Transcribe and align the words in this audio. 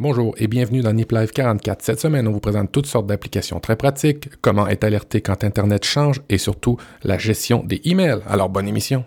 Bonjour 0.00 0.34
et 0.38 0.48
bienvenue 0.48 0.80
dans 0.80 0.92
Nip 0.92 1.12
Live 1.12 1.30
44. 1.30 1.80
Cette 1.80 2.00
semaine, 2.00 2.26
on 2.26 2.32
vous 2.32 2.40
présente 2.40 2.72
toutes 2.72 2.86
sortes 2.86 3.06
d'applications 3.06 3.60
très 3.60 3.76
pratiques, 3.76 4.28
comment 4.40 4.66
être 4.66 4.82
alerté 4.82 5.20
quand 5.20 5.44
Internet 5.44 5.84
change 5.84 6.20
et 6.28 6.36
surtout 6.36 6.78
la 7.04 7.16
gestion 7.16 7.62
des 7.62 7.80
emails. 7.84 8.18
Alors 8.26 8.48
bonne 8.48 8.66
émission. 8.66 9.04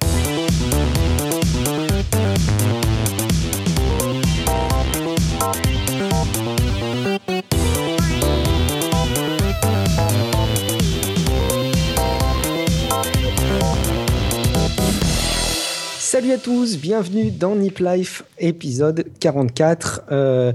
Salut 16.28 16.40
à 16.40 16.44
tous, 16.44 16.78
bienvenue 16.78 17.32
dans 17.32 17.56
Nip 17.56 17.80
Life 17.80 18.24
épisode 18.38 19.06
44. 19.22 20.02
Euh, 20.12 20.52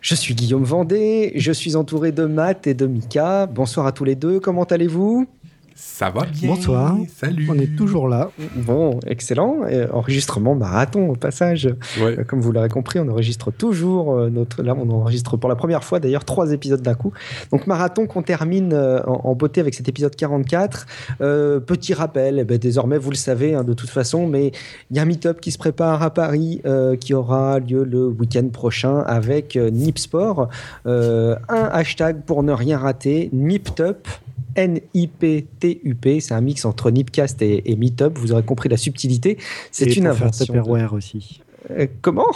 je 0.00 0.14
suis 0.14 0.34
Guillaume 0.34 0.64
Vendée, 0.64 1.32
je 1.34 1.52
suis 1.52 1.76
entouré 1.76 2.10
de 2.10 2.24
Matt 2.24 2.66
et 2.66 2.72
de 2.72 2.86
Mika. 2.86 3.44
Bonsoir 3.44 3.84
à 3.84 3.92
tous 3.92 4.04
les 4.04 4.14
deux, 4.14 4.40
comment 4.40 4.64
allez-vous? 4.64 5.26
Ça 5.82 6.10
va 6.10 6.26
bien. 6.26 6.50
Bonsoir. 6.50 6.94
Salut. 7.16 7.48
On 7.50 7.58
est 7.58 7.74
toujours 7.74 8.06
là. 8.06 8.30
Bon, 8.54 9.00
excellent. 9.06 9.66
Et 9.66 9.88
enregistrement 9.90 10.54
marathon 10.54 11.08
au 11.08 11.14
passage. 11.14 11.70
Ouais. 11.98 12.18
Euh, 12.18 12.24
Comme 12.24 12.42
vous 12.42 12.52
l'avez 12.52 12.68
compris, 12.68 12.98
on 12.98 13.08
enregistre 13.08 13.50
toujours 13.50 14.12
euh, 14.12 14.28
notre. 14.28 14.62
Là, 14.62 14.76
on 14.78 14.90
enregistre 14.90 15.38
pour 15.38 15.48
la 15.48 15.56
première 15.56 15.82
fois 15.82 15.98
d'ailleurs 15.98 16.26
trois 16.26 16.52
épisodes 16.52 16.82
d'un 16.82 16.94
coup. 16.94 17.14
Donc 17.50 17.66
marathon 17.66 18.06
qu'on 18.06 18.22
termine 18.22 18.74
euh, 18.74 19.02
en, 19.06 19.34
beauté 19.34 19.62
avec 19.62 19.72
cet 19.72 19.88
épisode 19.88 20.14
44. 20.14 20.86
Euh, 21.22 21.60
petit 21.60 21.94
rappel, 21.94 22.38
eh 22.38 22.44
ben, 22.44 22.58
désormais 22.58 22.98
vous 22.98 23.10
le 23.10 23.16
savez 23.16 23.54
hein, 23.54 23.64
de 23.64 23.72
toute 23.72 23.90
façon, 23.90 24.26
mais 24.26 24.52
il 24.90 24.96
y 24.96 24.98
a 24.98 25.02
un 25.02 25.06
meet-up 25.06 25.40
qui 25.40 25.50
se 25.50 25.58
prépare 25.58 26.02
à 26.02 26.10
Paris 26.10 26.60
euh, 26.66 26.96
qui 26.96 27.14
aura 27.14 27.58
lieu 27.58 27.84
le 27.84 28.06
week-end 28.06 28.48
prochain 28.48 28.98
avec 29.06 29.56
euh, 29.56 29.70
Nipsport. 29.70 30.48
Euh, 30.86 31.36
un 31.48 31.68
hashtag 31.72 32.22
pour 32.26 32.42
ne 32.42 32.52
rien 32.52 32.78
rater, 32.78 33.30
Niptup. 33.32 34.06
N-I-P-T-U-P, 34.54 36.20
c'est 36.20 36.34
un 36.34 36.40
mix 36.40 36.64
entre 36.64 36.90
Nipcast 36.90 37.40
et, 37.42 37.70
et 37.70 37.76
Meetup. 37.76 38.18
Vous 38.18 38.32
aurez 38.32 38.42
compris 38.42 38.68
la 38.68 38.76
subtilité. 38.76 39.38
C'est 39.70 39.96
une 39.96 40.06
invention. 40.06 40.54
de- 40.54 40.94
aussi. 40.94 41.40
Euh, 41.78 41.86
comment? 42.02 42.26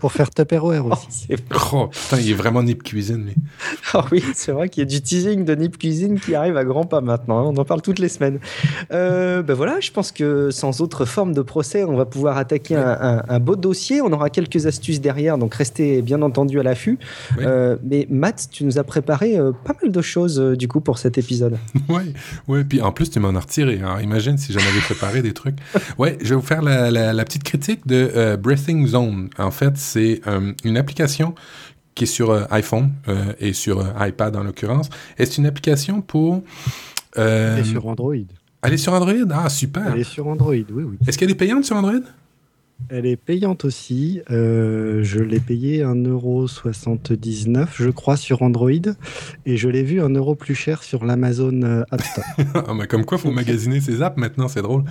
Pour 0.00 0.12
faire 0.12 0.30
Tupperware 0.30 0.84
Oh, 0.86 0.92
aussi. 0.92 1.26
c'est- 1.28 1.36
Oh, 1.72 1.88
putain, 1.88 2.18
il 2.20 2.30
est 2.30 2.34
vraiment 2.34 2.62
Nip 2.62 2.82
Cuisine, 2.82 3.24
lui. 3.26 3.34
Ah 3.94 4.04
oui, 4.12 4.22
c'est 4.34 4.52
vrai 4.52 4.68
qu'il 4.68 4.82
y 4.82 4.86
a 4.86 4.88
du 4.88 5.00
teasing 5.00 5.44
de 5.44 5.54
Nip 5.54 5.78
Cuisine 5.78 6.18
qui 6.20 6.34
arrive 6.34 6.56
à 6.56 6.64
grands 6.64 6.84
pas 6.84 7.00
maintenant. 7.00 7.38
hein. 7.40 7.52
On 7.54 7.56
en 7.56 7.64
parle 7.64 7.82
toutes 7.82 7.98
les 7.98 8.08
semaines. 8.08 8.38
Euh, 8.92 9.42
ben 9.42 9.54
voilà, 9.54 9.80
je 9.80 9.90
pense 9.90 10.12
que 10.12 10.50
sans 10.50 10.80
autre 10.80 11.04
forme 11.04 11.32
de 11.32 11.42
procès, 11.42 11.84
on 11.84 11.96
va 11.96 12.04
pouvoir 12.04 12.36
attaquer 12.38 12.76
un, 12.76 12.98
un- 13.00 13.22
un 13.28 13.40
beau 13.40 13.56
dossier. 13.56 14.00
On 14.00 14.12
aura 14.12 14.30
quelques 14.30 14.66
astuces 14.66 15.00
derrière, 15.00 15.38
donc 15.38 15.54
restez 15.54 16.02
bien 16.02 16.22
entendu 16.22 16.58
à 16.60 16.62
l'affût. 16.62 16.98
Euh, 17.38 17.76
mais 17.82 18.06
Matt, 18.10 18.48
tu 18.50 18.64
nous 18.64 18.78
as 18.78 18.84
préparé 18.84 19.36
euh, 19.38 19.52
pas 19.64 19.74
mal 19.82 19.90
de 19.92 20.02
choses 20.02 20.40
euh, 20.40 20.56
du 20.56 20.68
coup 20.68 20.80
pour 20.80 20.98
cet 20.98 21.18
épisode. 21.18 21.58
Ouais, 21.88 22.04
ouais. 22.48 22.64
Puis 22.64 22.80
en 22.80 22.92
plus, 22.92 23.10
tu 23.10 23.18
m'en 23.20 23.34
as 23.34 23.40
retiré. 23.40 23.78
Alors 23.78 24.00
imagine 24.00 24.38
si 24.38 24.52
j'en 24.52 24.60
avais 24.60 24.80
préparé 24.80 25.20
des 25.20 25.32
trucs. 25.34 25.56
Ouais, 25.98 26.16
je 26.22 26.30
vais 26.30 26.34
vous 26.36 26.40
faire 26.46 26.62
la, 26.62 26.90
la- 26.90 27.12
la 27.12 27.24
petite 27.24 27.42
critique 27.44 27.86
de 27.86 28.10
euh, 28.14 28.36
Zone. 28.86 29.30
En 29.38 29.50
fait, 29.50 29.76
c'est 29.76 30.20
euh, 30.26 30.52
une 30.64 30.76
application 30.76 31.34
qui 31.94 32.04
est 32.04 32.06
sur 32.06 32.30
euh, 32.30 32.44
iPhone 32.50 32.90
euh, 33.08 33.32
et 33.38 33.52
sur 33.52 33.84
iPad 34.00 34.34
en 34.36 34.42
l'occurrence. 34.44 34.88
Et 35.18 35.26
c'est 35.26 35.38
une 35.38 35.46
application 35.46 36.00
pour 36.00 36.42
euh, 37.18 37.58
Et 37.58 37.64
sur 37.64 37.86
Android. 37.86 38.14
aller 38.62 38.76
sur 38.78 38.92
Android? 38.94 39.12
Ah 39.30 39.48
super. 39.50 39.92
Elle 39.92 40.00
est 40.00 40.04
sur 40.04 40.26
Android, 40.26 40.52
oui, 40.54 40.64
oui. 40.70 40.96
Est-ce 41.06 41.18
qu'elle 41.18 41.30
est 41.30 41.34
payante 41.34 41.64
sur 41.64 41.76
Android? 41.76 42.00
Elle 42.88 43.06
est 43.06 43.16
payante 43.16 43.64
aussi. 43.64 44.20
Euh, 44.30 45.02
je 45.02 45.20
l'ai 45.20 45.40
payé 45.40 45.82
1,79€, 45.82 47.68
je 47.74 47.90
crois, 47.90 48.16
sur 48.16 48.42
Android. 48.42 48.70
Et 49.46 49.56
je 49.56 49.68
l'ai 49.68 49.82
vu 49.82 50.00
1 50.00 50.10
euro 50.10 50.34
plus 50.34 50.54
cher 50.54 50.82
sur 50.82 51.04
l'Amazon 51.04 51.62
euh, 51.62 51.84
App 51.90 52.02
Store. 52.02 52.24
Ah, 52.54 52.74
mais 52.74 52.86
comme 52.86 53.04
quoi, 53.04 53.18
faut 53.18 53.30
magasiner 53.30 53.80
ses 53.80 54.02
apps 54.02 54.16
maintenant, 54.16 54.48
c'est 54.48 54.62
drôle. 54.62 54.84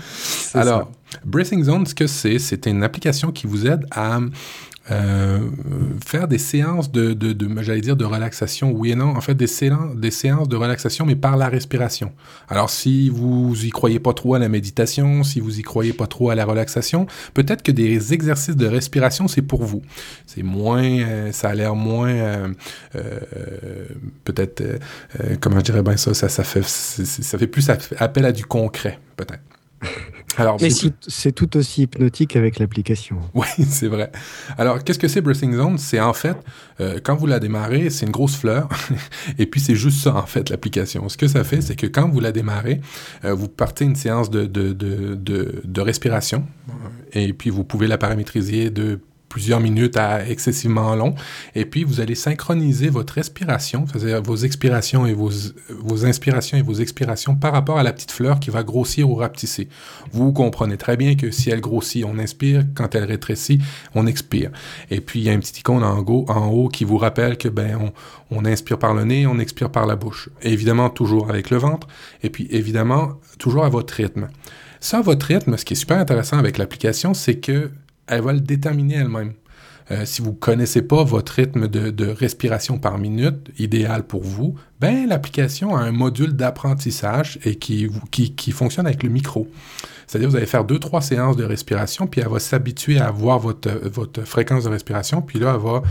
Alors, 0.54 0.92
Breathing 1.26 1.64
Zone, 1.64 1.86
ce 1.86 1.96
que 1.96 2.08
c'est, 2.08 2.40
c'est 2.40 2.66
une 2.66 2.84
application 2.84 3.32
qui 3.32 3.48
vous 3.48 3.68
aide 3.68 3.86
à 3.92 4.20
euh, 4.90 5.40
faire 6.04 6.28
des 6.28 6.40
séances 6.40 6.92
de, 6.92 7.14
de, 7.14 7.62
j'allais 7.62 7.82
dire, 7.82 7.96
de 7.96 8.04
relaxation, 8.04 8.72
oui 8.72 8.92
et 8.92 8.96
non, 8.96 9.16
en 9.16 9.22
fait, 9.22 9.36
des 9.36 9.46
séances, 9.48 9.96
des 9.96 10.10
séances 10.10 10.50
de 10.50 10.56
relaxation, 10.56 11.06
mais 11.06 11.16
par 11.16 11.38
la 11.38 11.50
respiration. 11.50 12.12
Alors, 12.50 12.70
si 12.72 13.10
vous 13.10 13.54
y 13.64 13.70
croyez 13.70 14.00
pas 14.00 14.14
trop 14.14 14.34
à 14.34 14.40
la 14.40 14.50
méditation, 14.50 15.24
si 15.24 15.40
vous 15.40 15.60
y 15.60 15.62
croyez 15.62 15.94
pas 15.94 16.08
trop 16.08 16.32
à 16.32 16.36
la 16.36 16.46
relaxation, 16.46 17.06
peut-être 17.36 17.62
que 17.62 17.72
des 17.72 18.14
exercices 18.14 18.56
de 18.58 18.66
respiration, 18.66 19.28
c'est 19.28 19.44
pour 19.44 19.64
vous. 19.64 19.84
C'est 20.26 20.44
moins, 20.44 20.84
euh, 20.84 21.32
ça 21.32 21.50
a 21.50 21.54
l'air 21.54 21.76
moins, 21.76 22.10
euh, 22.10 22.48
peut-être, 24.24 24.64
comment 25.42 25.60
je 25.60 25.66
dirais 25.66 25.84
bien 25.84 25.98
ça, 25.98 26.14
ça, 26.14 26.28
ça 26.28 26.44
fait, 26.44 26.64
ça 26.66 27.38
fait 27.38 27.48
plus 27.48 27.70
app- 27.70 27.94
appel 27.98 28.26
à 28.26 28.32
du 28.32 28.46
concret, 28.46 29.00
peut-être. 29.16 29.44
Alors, 30.38 30.58
Mais 30.62 30.70
C'est 30.70 30.92
si- 31.08 31.34
tout, 31.34 31.58
aussi 31.58 31.84
hypnotique 31.84 32.36
avec 32.36 32.58
l'application. 32.60 33.18
oui, 33.34 33.48
c'est 33.70 33.88
vrai. 33.88 34.12
Alors, 34.58 34.84
qu'est-ce 34.84 35.00
que 35.00 35.08
c'est 35.08 35.22
Breathing 35.22 35.56
Zone? 35.56 35.78
C'est 35.78 36.00
en 36.00 36.14
fait, 36.14 36.38
euh, 36.80 37.00
quand 37.04 37.16
vous 37.16 37.28
la 37.28 37.40
démarrez, 37.40 37.90
c'est 37.90 38.06
une 38.06 38.12
grosse 38.12 38.36
fleur. 38.38 38.70
et 39.38 39.46
puis, 39.46 39.60
c'est 39.60 39.76
juste 39.76 40.02
ça, 40.04 40.16
en 40.16 40.26
fait, 40.26 40.50
l'application. 40.50 41.10
Ce 41.10 41.18
que 41.18 41.28
ça 41.28 41.44
fait, 41.44 41.62
c'est 41.62 41.76
que 41.76 41.88
quand 41.88 42.08
vous 42.10 42.20
la 42.20 42.32
démarrez, 42.32 42.82
euh, 43.26 43.34
vous 43.34 43.48
partez 43.48 43.86
une 43.86 43.96
séance 43.96 44.30
de, 44.30 44.46
de, 44.46 44.74
de, 44.74 45.16
de, 45.16 45.62
de 45.64 45.82
respiration. 45.82 46.46
Et 47.14 47.34
puis, 47.34 47.50
vous 47.50 47.64
pouvez 47.64 47.88
la 47.88 47.98
paramétriser 47.98 48.70
de 48.70 49.00
plusieurs 49.32 49.62
minutes 49.62 49.96
à 49.96 50.28
excessivement 50.28 50.94
long. 50.94 51.16
Et 51.56 51.66
puis, 51.66 51.86
vous 51.86 52.02
allez 52.02 52.16
synchroniser 52.16 52.90
votre 52.90 53.14
respiration, 53.14 53.86
c'est-à-dire 53.88 54.22
vos 54.22 54.36
expirations 54.36 55.06
et 55.06 55.14
vos, 55.14 55.32
vos 55.70 56.06
inspirations 56.06 56.58
et 56.58 56.62
vos 56.62 56.74
expirations 56.74 57.36
par 57.36 57.54
rapport 57.54 57.80
à 57.80 57.84
la 57.84 57.94
petite 57.94 58.12
fleur 58.12 58.42
qui 58.42 58.50
va 58.50 58.64
grossir 58.64 59.10
ou 59.10 59.16
rapetisser. 59.16 59.70
Vous 60.12 60.34
comprenez 60.34 60.76
très 60.76 60.98
bien 60.98 61.16
que 61.16 61.32
si 61.32 61.50
elle 61.50 61.62
grossit, 61.62 62.04
on 62.06 62.20
inspire. 62.20 62.66
Quand 62.76 62.94
elle 62.94 63.06
rétrécit, 63.06 63.60
on 63.96 64.06
expire. 64.06 64.52
Et 64.90 65.00
puis, 65.00 65.22
il 65.22 65.24
y 65.24 65.30
a 65.30 65.34
un 65.34 65.40
petit 65.40 65.62
icône 65.62 65.84
en 65.84 66.00
haut, 66.50 66.68
qui 66.68 66.84
vous 66.84 66.98
rappelle 66.98 67.38
que 67.38 67.48
ben, 67.48 67.78
on, 67.80 68.38
on 68.38 68.46
inspire 68.46 68.78
par 68.78 68.94
le 68.94 69.06
nez, 69.06 69.26
on 69.28 69.40
expire 69.40 69.70
par 69.70 69.86
la 69.86 69.96
bouche. 69.96 70.30
Évidemment, 70.42 70.90
toujours 70.90 71.30
avec 71.30 71.50
le 71.52 71.58
ventre. 71.58 71.88
Et 72.22 72.30
puis, 72.30 72.48
évidemment, 72.52 73.14
toujours 73.40 73.64
à 73.64 73.70
votre 73.70 73.94
rythme. 73.94 74.28
Ça, 74.84 75.00
votre 75.00 75.28
rythme, 75.28 75.58
ce 75.58 75.64
qui 75.64 75.74
est 75.74 75.78
super 75.78 76.00
intéressant 76.00 76.40
avec 76.40 76.58
l'application, 76.58 77.14
c'est 77.14 77.36
que 77.36 77.70
elle 78.12 78.22
va 78.22 78.34
le 78.34 78.42
déterminer 78.42 78.96
elle-même. 78.96 79.34
Euh, 79.90 80.06
si 80.06 80.22
vous 80.22 80.34
connaissez 80.34 80.84
pas 80.84 81.04
votre 81.04 81.34
rythme 81.34 81.68
de, 81.68 82.08
respiration 82.08 82.78
par 82.78 82.98
minute, 82.98 83.50
idéal 83.58 84.04
pour 84.04 84.24
vous, 84.24 84.56
ben 84.80 85.08
l'application 85.08 85.76
a 85.76 85.82
un 85.82 85.92
module 85.92 86.34
d'apprentissage 86.34 87.40
et 87.44 87.56
qui, 87.56 87.90
qui, 88.12 88.52
fonctionne 88.52 88.86
avec 88.86 89.02
le 89.04 89.10
micro. 89.10 89.50
C'est-à-dire 90.08 90.30
vous 90.30 90.36
allez 90.36 90.46
faire 90.46 90.66
deux, 90.66 90.78
trois 90.78 91.02
séances 91.02 91.36
de 91.36 91.44
respiration, 91.44 92.06
puis 92.06 92.22
elle 92.22 92.30
va 92.30 92.40
s'habituer 92.40 93.00
à 93.00 93.12
voir 93.12 93.40
votre, 93.40 93.70
votre 93.90 94.22
fréquence 94.24 94.66
de 94.66 94.70
respiration, 94.70 95.22
puis 95.22 95.40
là, 95.40 95.54
elle 95.56 95.66
va 95.66 95.82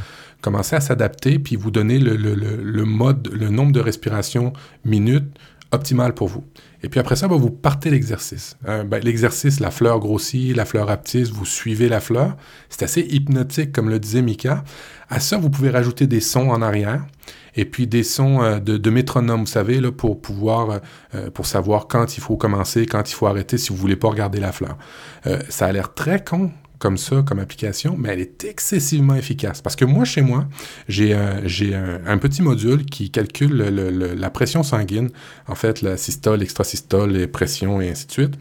commencer 0.41 0.77
à 0.77 0.81
s'adapter, 0.81 1.39
puis 1.39 1.57
vous 1.57 1.71
donner 1.71 1.99
le, 1.99 2.17
le, 2.17 2.35
le, 2.35 2.57
le 2.57 2.85
mode, 2.85 3.29
le 3.33 3.49
nombre 3.49 3.73
de 3.73 3.81
respirations 3.81 4.53
minutes 4.85 5.37
optimal 5.73 6.15
pour 6.15 6.29
vous. 6.29 6.45
Et 6.83 6.89
puis 6.89 6.99
après 7.01 7.17
ça, 7.17 7.29
ben, 7.29 7.37
vous 7.37 7.51
partez 7.51 7.91
l'exercice. 7.91 8.57
Euh, 8.67 8.85
ben, 8.85 9.03
l'exercice, 9.03 9.61
la 9.61 9.71
fleur 9.71 9.99
grossit, 10.01 10.57
la 10.57 10.65
fleur 10.65 10.89
rapetisse, 10.89 11.31
vous 11.31 11.45
suivez 11.45 11.89
la 11.89 12.01
fleur. 12.01 12.37
C'est 12.69 12.83
assez 12.83 13.03
hypnotique, 13.03 13.73
comme 13.73 13.91
le 13.91 13.99
disait 13.99 14.23
Mika. 14.23 14.65
À 15.09 15.21
ça, 15.21 15.37
vous 15.37 15.51
pouvez 15.51 15.71
rajouter 15.71 16.07
des 16.07 16.21
sons 16.21 16.49
en 16.51 16.63
arrière. 16.63 17.05
Et 17.57 17.65
puis 17.65 17.87
des 17.87 18.05
sons 18.05 18.43
euh, 18.43 18.61
de, 18.61 18.91
métronome, 18.91 19.41
vous 19.41 19.47
savez, 19.47 19.81
là, 19.81 19.91
euh, 19.91 21.31
pour 21.31 21.47
savoir 21.47 21.89
quand 21.89 22.17
il 22.17 22.21
faut 22.21 22.37
commencer, 22.37 22.87
quand 22.87 23.11
il 23.11 23.15
faut 23.15 23.27
arrêter, 23.27 23.59
si 23.59 23.71
vous 23.71 23.77
voulez 23.77 23.97
pas 23.97 24.09
regarder 24.09 24.41
la 24.41 24.53
fleur. 24.53 24.79
Ça 25.49 25.67
a 25.67 25.73
l'air 25.73 25.93
très 25.93 26.23
con 26.25 26.51
comme 26.81 26.97
ça, 26.99 27.23
comme 27.25 27.39
application, 27.39 27.95
mais 27.97 28.09
elle 28.09 28.21
est 28.21 28.43
excessivement 28.45 29.15
efficace. 29.15 29.61
Parce 29.61 29.77
que 29.77 29.85
moi, 29.85 30.05
chez 30.05 30.23
moi, 30.23 30.49
j'ai 30.89 31.15
euh, 31.15 31.99
un, 32.07 32.19
petit 32.19 32.43
module 32.43 32.85
qui 32.87 33.11
calcule 33.11 33.53
le- 33.53 33.71
le- 33.71 33.91
le- 33.91 34.15
la 34.15 34.31
pression 34.31 34.63
sanguine, 34.65 35.11
en 35.47 35.55
fait, 35.55 35.83
la 35.83 35.97
systole, 35.97 36.43
extrasystole, 36.43 37.11
les 37.13 37.27
pressions 37.29 37.81
et 37.81 37.91
ainsi 37.91 38.07
de 38.09 38.13
suite. 38.13 38.35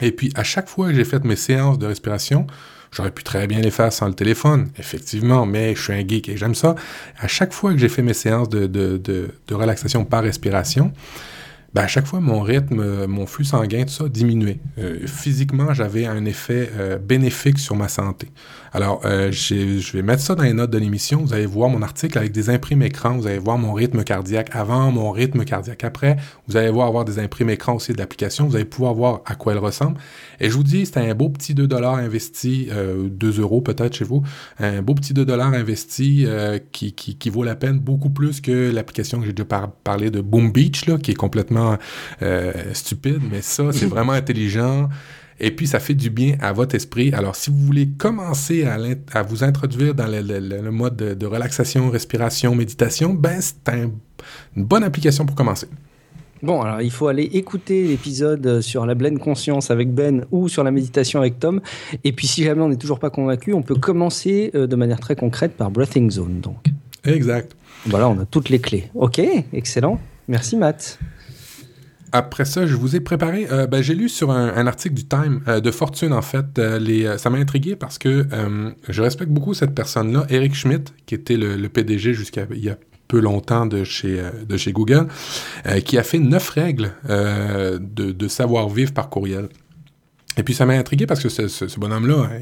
Et 0.00 0.12
puis, 0.12 0.32
à 0.36 0.44
chaque 0.44 0.68
fois 0.68 0.88
que 0.88 0.94
j'ai 0.94 1.04
fait 1.04 1.22
mes 1.24 1.36
séances 1.36 1.78
de 1.78 1.86
respiration, 1.86 2.46
j'aurais 2.92 3.10
pu 3.10 3.24
très 3.24 3.46
bien 3.48 3.60
les 3.60 3.70
faire 3.72 3.92
sans 3.92 4.06
le 4.06 4.14
téléphone, 4.14 4.70
effectivement, 4.78 5.44
mais 5.44 5.74
je 5.74 5.82
suis 5.82 5.92
un 5.92 6.06
geek 6.06 6.28
et 6.28 6.36
j'aime 6.36 6.54
ça. 6.54 6.74
À 7.18 7.26
chaque 7.28 7.52
fois 7.52 7.72
que 7.72 7.78
j'ai 7.78 7.88
fait 7.90 8.02
mes 8.02 8.14
séances 8.14 8.48
de 8.48 9.28
relaxation 9.50 10.04
par 10.04 10.22
respiration, 10.22 10.92
ben 11.72 11.82
à 11.82 11.86
chaque 11.86 12.06
fois, 12.06 12.20
mon 12.20 12.40
rythme, 12.40 13.06
mon 13.06 13.26
flux 13.26 13.44
sanguin, 13.44 13.84
tout 13.84 13.90
ça 13.92 14.08
diminuait. 14.08 14.58
Euh, 14.78 15.06
physiquement, 15.06 15.72
j'avais 15.72 16.06
un 16.06 16.24
effet 16.24 16.70
euh, 16.74 16.98
bénéfique 16.98 17.58
sur 17.58 17.76
ma 17.76 17.88
santé. 17.88 18.28
Alors, 18.72 19.00
euh, 19.04 19.32
je 19.32 19.92
vais 19.92 20.02
mettre 20.02 20.22
ça 20.22 20.34
dans 20.34 20.44
les 20.44 20.52
notes 20.52 20.70
de 20.70 20.78
l'émission. 20.78 21.22
Vous 21.22 21.34
allez 21.34 21.46
voir 21.46 21.68
mon 21.68 21.82
article 21.82 22.18
avec 22.18 22.30
des 22.30 22.50
imprimes 22.50 22.82
écran. 22.82 23.16
Vous 23.16 23.26
allez 23.26 23.38
voir 23.38 23.58
mon 23.58 23.72
rythme 23.72 24.04
cardiaque 24.04 24.50
avant, 24.52 24.92
mon 24.92 25.10
rythme 25.10 25.44
cardiaque 25.44 25.82
après. 25.82 26.16
Vous 26.46 26.56
allez 26.56 26.70
voir 26.70 26.86
avoir 26.86 27.04
des 27.04 27.18
imprimes 27.18 27.50
écran 27.50 27.74
aussi 27.74 27.92
de 27.92 27.98
l'application. 27.98 28.46
Vous 28.46 28.54
allez 28.54 28.64
pouvoir 28.64 28.94
voir 28.94 29.22
à 29.26 29.34
quoi 29.34 29.52
elle 29.52 29.58
ressemble. 29.58 29.98
Et 30.38 30.50
je 30.50 30.54
vous 30.54 30.62
dis, 30.62 30.86
c'est 30.86 30.98
un 30.98 31.14
beau 31.14 31.28
petit 31.28 31.54
2 31.54 31.66
dollars 31.66 31.96
investi, 31.96 32.68
euh, 32.70 33.08
2 33.10 33.40
euros 33.40 33.60
peut-être 33.60 33.94
chez 33.94 34.04
vous, 34.04 34.22
un 34.58 34.82
beau 34.82 34.94
petit 34.94 35.14
2 35.14 35.24
dollars 35.24 35.52
investi 35.52 36.24
euh, 36.26 36.58
qui, 36.72 36.92
qui, 36.92 37.16
qui, 37.16 37.30
vaut 37.30 37.44
la 37.44 37.56
peine 37.56 37.78
beaucoup 37.78 38.10
plus 38.10 38.40
que 38.40 38.70
l'application 38.70 39.20
que 39.20 39.26
j'ai 39.26 39.32
déjà 39.32 39.72
parlé 39.84 40.10
de 40.10 40.20
Boom 40.20 40.52
Beach, 40.52 40.86
là, 40.86 40.96
qui 40.96 41.10
est 41.10 41.14
complètement 41.14 41.76
euh, 42.22 42.52
stupide. 42.72 43.20
Mais 43.30 43.42
ça, 43.42 43.72
c'est 43.72 43.86
vraiment 43.86 44.12
intelligent 44.12 44.88
et 45.40 45.50
puis 45.50 45.66
ça 45.66 45.80
fait 45.80 45.94
du 45.94 46.10
bien 46.10 46.36
à 46.40 46.52
votre 46.52 46.74
esprit. 46.74 47.12
Alors, 47.12 47.34
si 47.34 47.50
vous 47.50 47.58
voulez 47.58 47.88
commencer 47.88 48.64
à, 48.64 48.78
à 49.12 49.22
vous 49.22 49.42
introduire 49.42 49.94
dans 49.94 50.06
le, 50.06 50.20
le, 50.20 50.38
le 50.38 50.70
mode 50.70 50.96
de, 50.96 51.14
de, 51.14 51.26
relaxation, 51.26 51.90
respiration, 51.90 52.54
méditation, 52.54 53.14
ben 53.14 53.40
c'est 53.40 53.68
un, 53.68 53.90
une 54.56 54.64
bonne 54.64 54.84
application 54.84 55.26
pour 55.26 55.34
commencer. 55.34 55.66
Bon, 56.42 56.62
alors 56.62 56.80
il 56.80 56.90
faut 56.90 57.08
aller 57.08 57.24
écouter 57.24 57.86
l'épisode 57.86 58.62
sur 58.62 58.86
la 58.86 58.94
pleine 58.94 59.18
conscience 59.18 59.70
avec 59.70 59.92
Ben 59.92 60.24
ou 60.30 60.48
sur 60.48 60.64
la 60.64 60.70
méditation 60.70 61.20
avec 61.20 61.38
Tom. 61.38 61.60
Et 62.02 62.12
puis, 62.12 62.26
si 62.26 62.44
jamais 62.44 62.62
on 62.62 62.68
n'est 62.68 62.76
toujours 62.76 62.98
pas 62.98 63.10
convaincu, 63.10 63.52
on 63.52 63.62
peut 63.62 63.74
commencer 63.74 64.50
de 64.54 64.76
manière 64.76 65.00
très 65.00 65.16
concrète 65.16 65.52
par 65.52 65.70
Breathing 65.70 66.10
Zone, 66.10 66.40
donc. 66.40 66.64
Exact. 67.04 67.54
Voilà, 67.86 68.08
on 68.08 68.18
a 68.20 68.24
toutes 68.24 68.48
les 68.48 68.58
clés. 68.58 68.90
Ok, 68.94 69.20
excellent. 69.52 69.98
Merci, 70.28 70.56
Matt. 70.56 70.98
Après 72.12 72.44
ça, 72.44 72.66
je 72.66 72.74
vous 72.74 72.96
ai 72.96 73.00
préparé. 73.00 73.46
Euh, 73.50 73.66
ben, 73.66 73.82
j'ai 73.82 73.94
lu 73.94 74.08
sur 74.08 74.30
un, 74.30 74.66
article 74.66 74.94
du 74.94 75.04
Time 75.06 75.40
euh, 75.48 75.60
de 75.60 75.70
Fortune 75.70 76.12
en 76.12 76.22
fait. 76.22 76.58
Euh, 76.58 77.18
ça 77.18 77.30
m'a 77.30 77.38
intrigué 77.38 77.76
parce 77.76 77.98
que 77.98 78.26
je 78.88 79.02
respecte 79.02 79.30
beaucoup 79.30 79.54
cette 79.54 79.74
personne-là, 79.74 80.26
Eric 80.28 80.54
Schmidt, 80.54 80.92
qui 81.06 81.14
était 81.14 81.36
le, 81.36 81.68
PDG 81.68 82.14
jusqu'à 82.14 82.46
il 82.50 82.64
y 82.64 82.70
a 82.70 82.76
peu 83.08 83.20
longtemps 83.20 83.66
de 83.66 83.84
chez 83.84 84.20
de 84.48 84.56
chez 84.56 84.72
Google, 84.72 85.06
qui 85.84 85.98
a 85.98 86.02
fait 86.02 86.18
neuf 86.18 86.48
règles 86.50 86.92
de, 87.08 87.78
de 88.12 88.28
savoir 88.28 88.68
vivre 88.68 88.92
par 88.92 89.08
courriel. 89.08 89.48
Et 90.36 90.42
puis 90.42 90.54
ça 90.54 90.64
m'a 90.64 90.74
intrigué 90.74 91.06
parce 91.06 91.22
que 91.22 91.28
ce, 91.28 91.48
ce, 91.48 91.66
ce 91.66 91.80
bonhomme-là, 91.80 92.28
hein, 92.30 92.40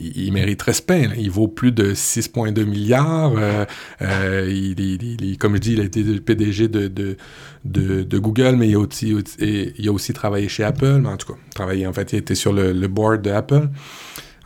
il, 0.00 0.24
il, 0.26 0.32
mérite 0.32 0.60
respect. 0.62 1.06
Là. 1.06 1.14
Il 1.16 1.30
vaut 1.30 1.46
plus 1.46 1.70
de 1.70 1.94
6,2 1.94 2.64
milliards. 2.64 3.32
Euh, 3.38 3.64
euh, 4.02 4.46
il, 4.50 4.80
il, 4.80 5.38
comme 5.38 5.54
je 5.54 5.60
dis, 5.60 5.72
il 5.74 5.80
a 5.80 5.84
été 5.84 6.02
le 6.02 6.20
PDG 6.20 6.68
de, 6.68 6.88
de, 6.88 7.16
de, 7.64 8.02
de 8.02 8.18
Google, 8.18 8.56
mais 8.56 8.68
il 8.68 8.74
a, 8.74 8.80
aussi, 8.80 9.14
il 9.38 9.88
a 9.88 9.92
aussi 9.92 10.12
travaillé 10.12 10.48
chez 10.48 10.64
Apple. 10.64 10.98
Mais 11.00 11.08
en 11.08 11.16
tout 11.16 11.32
cas, 11.32 11.38
travaillé, 11.54 11.86
en 11.86 11.92
fait, 11.92 12.12
il 12.12 12.16
était 12.18 12.34
sur 12.34 12.52
le, 12.52 12.72
le 12.72 12.88
board 12.88 13.22
d'Apple. 13.22 13.68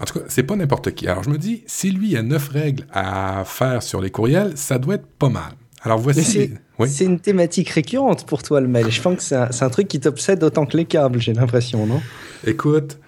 En 0.00 0.04
tout 0.04 0.18
cas, 0.18 0.24
c'est 0.28 0.42
pas 0.42 0.56
n'importe 0.56 0.92
qui. 0.94 1.06
Alors 1.08 1.22
je 1.22 1.30
me 1.30 1.38
dis, 1.38 1.62
si 1.66 1.90
lui 1.90 2.10
il 2.10 2.16
a 2.16 2.22
neuf 2.22 2.48
règles 2.48 2.86
à 2.92 3.44
faire 3.46 3.82
sur 3.82 4.00
les 4.00 4.10
courriels, 4.10 4.52
ça 4.56 4.78
doit 4.78 4.96
être 4.96 5.06
pas 5.06 5.28
mal. 5.28 5.52
Alors 5.82 5.98
voici. 5.98 6.50
Oui. 6.78 6.88
C'est 6.88 7.04
une 7.04 7.20
thématique 7.20 7.68
récurrente 7.68 8.26
pour 8.26 8.42
toi, 8.42 8.60
le 8.60 8.68
mail. 8.68 8.90
Je 8.90 9.00
pense 9.00 9.16
que 9.16 9.22
c'est 9.22 9.36
un, 9.36 9.48
un, 9.60 9.70
truc 9.70 9.88
qui 9.88 10.00
t'obsède 10.00 10.42
autant 10.42 10.64
que 10.66 10.76
les 10.76 10.86
câbles, 10.86 11.20
j'ai 11.20 11.34
l'impression, 11.34 11.86
non? 11.86 12.00
Écoute, 12.46 12.98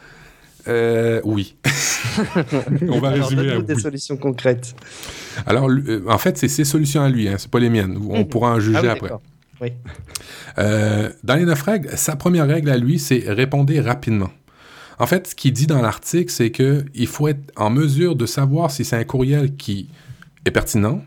euh, 0.69 1.20
oui. 1.25 1.56
On 2.88 3.00
va 3.00 3.08
Alors, 3.08 3.28
résumer 3.28 3.52
à 3.52 3.61
des 3.61 3.75
oui. 3.75 3.81
solutions 3.81 4.16
concrètes. 4.16 4.75
Alors, 5.46 5.69
euh, 5.69 6.05
en 6.08 6.19
fait, 6.19 6.38
c'est 6.38 6.49
ses 6.49 6.64
solutions 6.64 7.02
à 7.02 7.08
lui, 7.08 7.28
hein, 7.28 7.37
c'est 7.38 7.50
pas 7.50 7.58
les 7.58 7.70
miennes. 7.70 7.99
On 8.08 8.20
mmh. 8.20 8.28
pourra 8.28 8.52
en 8.52 8.61
juger 8.61 8.78
ah 8.78 8.82
oui, 8.82 8.88
après. 8.88 9.11
Oui. 9.61 9.72
Euh, 10.58 11.10
dans 11.22 11.34
les 11.37 11.44
neuf 11.44 11.62
règles, 11.62 11.90
sa 11.96 12.17
première 12.17 12.46
règle 12.46 12.70
à 12.70 12.76
lui, 12.76 12.99
c'est 12.99 13.25
répondez 13.26 13.81
rapidement. 13.81 14.31
En 14.99 15.06
fait, 15.06 15.28
ce 15.28 15.34
qu'il 15.34 15.52
dit 15.52 15.67
dans 15.67 15.82
l'article, 15.82 16.31
c'est 16.31 16.50
que 16.50 16.84
il 16.94 17.08
faut 17.08 17.28
être 17.28 17.52
en 17.56 17.70
mesure 17.70 18.17
de 18.17 18.26
savoir 18.26 18.70
si 18.70 18.84
c'est 18.84 18.96
un 18.96 19.05
courriel 19.05 19.56
qui 19.56 19.88
est 20.44 20.50
pertinent, 20.50 21.02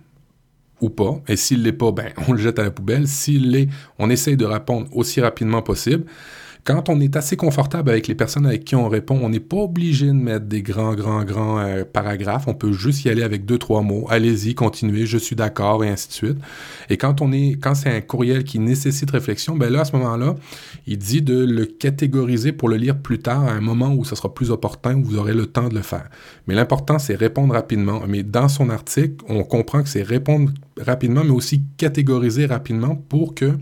ou 0.82 0.90
pas. 0.90 1.22
Et 1.28 1.36
s'il 1.36 1.64
l'est 1.64 1.72
pas, 1.72 1.92
ben, 1.92 2.12
on 2.28 2.34
le 2.34 2.40
jette 2.40 2.60
à 2.60 2.64
la 2.64 2.72
poubelle. 2.72 3.08
S'il 3.08 3.52
l'est, 3.52 3.68
on 4.00 4.10
essaye 4.10 4.38
de 4.38 4.46
répondre 4.46 4.88
aussi 4.92 5.22
rapidement 5.22 5.62
possible. 5.62 6.06
Quand 6.68 6.90
on 6.90 7.00
est 7.00 7.16
assez 7.16 7.38
confortable 7.38 7.92
avec 7.92 8.10
les 8.10 8.14
personnes 8.14 8.46
avec 8.46 8.66
qui 8.66 8.76
on 8.76 8.90
répond, 8.90 9.18
on 9.24 9.30
n'est 9.30 9.40
pas 9.40 9.56
obligé 9.56 10.08
de 10.08 10.12
mettre 10.12 10.48
des 10.48 10.62
grands, 10.62 10.96
grands, 10.96 11.24
grands 11.24 11.60
euh, 11.60 11.86
paragraphes. 11.86 12.44
On 12.48 12.54
peut 12.54 12.74
juste 12.74 13.06
y 13.06 13.10
aller 13.10 13.24
avec 13.24 13.46
deux, 13.46 13.58
trois 13.58 13.82
mots. 13.82 14.06
Allez-y, 14.10 14.54
continuez, 14.54 15.06
je 15.06 15.18
suis 15.18 15.38
d'accord, 15.38 15.86
et 15.86 15.88
ainsi 15.88 16.10
de 16.10 16.14
suite. 16.14 16.38
Et 16.90 16.98
quand 16.98 17.22
on 17.22 17.32
est, 17.32 17.58
quand 17.58 17.74
c'est 17.74 17.90
un 17.90 18.02
courriel 18.02 18.44
qui 18.44 18.60
nécessite 18.60 19.12
réflexion, 19.12 19.56
ben 19.56 19.72
là, 19.72 19.80
à 19.80 19.86
ce 19.86 19.96
moment-là, 19.96 20.36
il 20.88 20.98
dit 20.98 21.22
de 21.22 21.42
le 21.42 21.66
catégoriser 21.66 22.52
pour 22.52 22.68
le 22.68 22.76
lire 22.76 22.98
plus 22.98 23.20
tard, 23.20 23.46
à 23.46 23.52
un 23.52 23.62
moment 23.62 23.94
où 23.94 24.04
ça 24.04 24.18
sera 24.18 24.34
plus 24.34 24.52
opportun, 24.52 24.96
où 24.96 25.06
vous 25.06 25.18
aurez 25.18 25.34
le 25.34 25.46
temps 25.46 25.70
de 25.70 25.76
le 25.76 25.82
faire. 25.82 26.10
Mais 26.48 26.54
l'important, 26.54 27.00
c'est 27.00 27.16
répondre 27.16 27.54
rapidement. 27.54 28.02
Mais 28.10 28.24
dans 28.24 28.50
son 28.50 28.70
article, 28.70 29.24
on 29.30 29.46
comprend 29.46 29.84
que 29.84 29.88
c'est 29.88 30.04
répondre 30.04 30.52
rapidement, 30.86 31.24
mais 31.24 31.32
aussi 31.32 31.64
catégoriser 31.78 32.46
rapidement 32.46 32.96
pour 32.96 33.36
que 33.36 33.58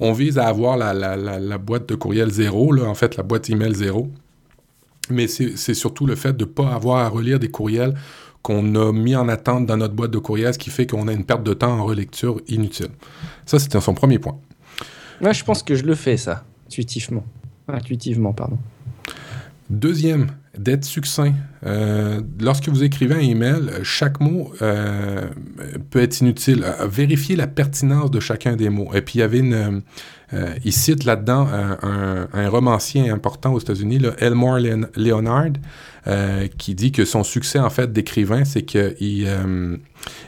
on 0.00 0.12
vise 0.12 0.38
à 0.38 0.46
avoir 0.46 0.76
la, 0.76 0.92
la, 0.94 1.16
la, 1.16 1.38
la 1.38 1.58
boîte 1.58 1.88
de 1.88 1.94
courriel 1.94 2.30
zéro, 2.30 2.72
là, 2.72 2.84
en 2.84 2.94
fait, 2.94 3.16
la 3.16 3.22
boîte 3.22 3.48
email 3.50 3.74
zéro. 3.74 4.10
Mais 5.10 5.28
c'est 5.28 5.74
surtout 5.74 6.06
le 6.06 6.16
fait 6.16 6.36
de 6.36 6.44
ne 6.44 6.50
pas 6.50 6.74
avoir 6.74 6.98
à 6.98 7.08
relire 7.08 7.38
des 7.38 7.48
courriels 7.48 7.94
qu'on 8.42 8.74
a 8.74 8.92
mis 8.92 9.14
en 9.16 9.28
attente 9.28 9.66
dans 9.66 9.76
notre 9.76 9.94
boîte 9.94 10.10
de 10.10 10.18
courriel, 10.18 10.52
ce 10.54 10.58
qui 10.58 10.70
fait 10.70 10.86
qu'on 10.86 11.08
a 11.08 11.12
une 11.12 11.24
perte 11.24 11.42
de 11.42 11.52
temps 11.54 11.78
en 11.78 11.84
relecture 11.84 12.40
inutile. 12.48 12.90
Ça, 13.44 13.58
c'était 13.58 13.80
son 13.80 13.94
premier 13.94 14.18
point. 14.18 14.38
Moi, 15.20 15.32
je 15.32 15.44
pense 15.44 15.62
que 15.62 15.74
je 15.74 15.84
le 15.84 15.94
fais, 15.94 16.16
ça, 16.16 16.44
intuitivement. 16.66 17.24
Intuitivement, 17.68 18.32
pardon. 18.32 18.58
Deuxième, 19.68 20.28
d'être 20.58 20.84
succinct. 20.84 21.34
Euh, 21.64 22.20
lorsque 22.40 22.68
vous 22.68 22.82
écrivez 22.82 23.14
un 23.14 23.20
email, 23.20 23.70
chaque 23.82 24.20
mot 24.20 24.52
euh, 24.62 25.22
peut 25.90 26.00
être 26.00 26.20
inutile. 26.20 26.64
Euh, 26.64 26.86
vérifiez 26.86 27.36
la 27.36 27.46
pertinence 27.46 28.10
de 28.10 28.20
chacun 28.20 28.56
des 28.56 28.68
mots. 28.68 28.90
Et 28.94 29.02
puis, 29.02 29.16
il 29.16 29.20
y 29.20 29.24
avait 29.24 29.38
une... 29.38 29.82
Euh, 30.34 30.54
il 30.64 30.72
cite 30.72 31.04
là-dedans 31.04 31.46
un, 31.48 32.48
romancier 32.48 33.10
important 33.10 33.52
aux 33.52 33.60
États-Unis, 33.60 34.00
Elmore 34.18 34.58
Leonard, 34.96 35.52
euh, 36.06 36.48
qui 36.58 36.74
dit 36.74 36.90
que 36.90 37.04
son 37.04 37.22
succès, 37.22 37.58
en 37.58 37.70
fait, 37.70 37.92
d'écrivain, 37.92 38.44
c'est 38.44 38.62
qu'il 38.62 38.94
euh, 39.26 39.76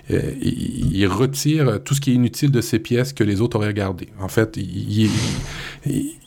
il, 0.09 1.07
retire 1.07 1.83
tout 1.83 1.95
ce 1.95 2.01
qui 2.01 2.11
est 2.13 2.15
inutile 2.15 2.51
de 2.51 2.61
ses 2.61 2.79
pièces 2.79 3.13
que 3.13 3.25
les 3.25 3.41
autres 3.41 3.57
auraient 3.57 3.69
regardé. 3.69 4.09
En 4.21 4.29
fait, 4.29 4.57
il, 4.57 5.11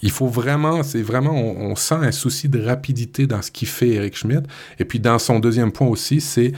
il 0.01 0.11
faut 0.11 0.27
vraiment, 0.27 0.83
c'est 0.83 1.01
vraiment, 1.01 1.33
on, 1.33 1.71
on, 1.71 1.75
sent 1.75 1.95
un 1.95 2.11
souci 2.11 2.49
de 2.49 2.61
rapidité 2.61 3.27
dans 3.27 3.41
ce 3.41 3.51
qu'il 3.51 3.67
fait 3.67 3.90
Eric 3.93 4.15
Schmidt. 4.15 4.43
Et 4.79 4.85
puis, 4.85 4.99
dans 4.99 5.19
son 5.19 5.39
deuxième 5.39 5.71
point 5.71 5.87
aussi, 5.87 6.21
c'est 6.21 6.53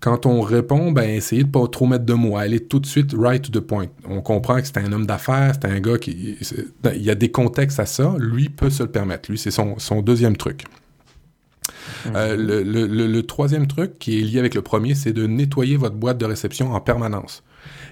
quand 0.00 0.24
on 0.24 0.40
répond, 0.40 0.92
ben 0.92 1.08
essayez 1.08 1.44
de 1.44 1.50
pas 1.50 1.66
trop 1.68 1.86
mettre 1.86 2.06
de 2.06 2.14
mots, 2.14 2.38
aller 2.38 2.60
tout 2.60 2.80
de 2.80 2.86
suite 2.86 3.14
right 3.16 3.42
to 3.42 3.60
the 3.60 3.62
point. 3.62 3.86
On 4.08 4.22
comprend 4.22 4.60
que 4.60 4.66
c'est 4.66 4.78
un 4.78 4.90
homme 4.92 5.06
d'affaires, 5.06 5.52
c'est 5.54 5.66
un 5.66 5.78
gars 5.78 5.98
qui, 5.98 6.38
il 6.94 7.02
y 7.02 7.10
a 7.10 7.14
des 7.14 7.30
contextes 7.30 7.78
à 7.78 7.86
ça. 7.86 8.14
Lui 8.18 8.48
peut 8.48 8.70
se 8.70 8.82
le 8.82 8.90
permettre. 8.90 9.30
Lui, 9.30 9.38
c'est 9.38 9.50
son, 9.50 9.76
deuxième 10.02 10.36
truc. 10.36 10.64
Euh, 12.14 12.34
le, 12.36 12.62
le, 12.86 13.22
troisième 13.24 13.66
truc 13.66 13.98
qui 13.98 14.18
est 14.18 14.22
lié 14.22 14.38
avec 14.38 14.54
le 14.54 14.62
premier, 14.62 14.94
c'est 14.94 15.12
de 15.12 15.26
nettoyer 15.26 15.76
votre 15.76 15.96
boîte 15.96 16.16
de 16.18 16.24
réception 16.24 16.72
en 16.72 16.80
permanence. 16.80 17.42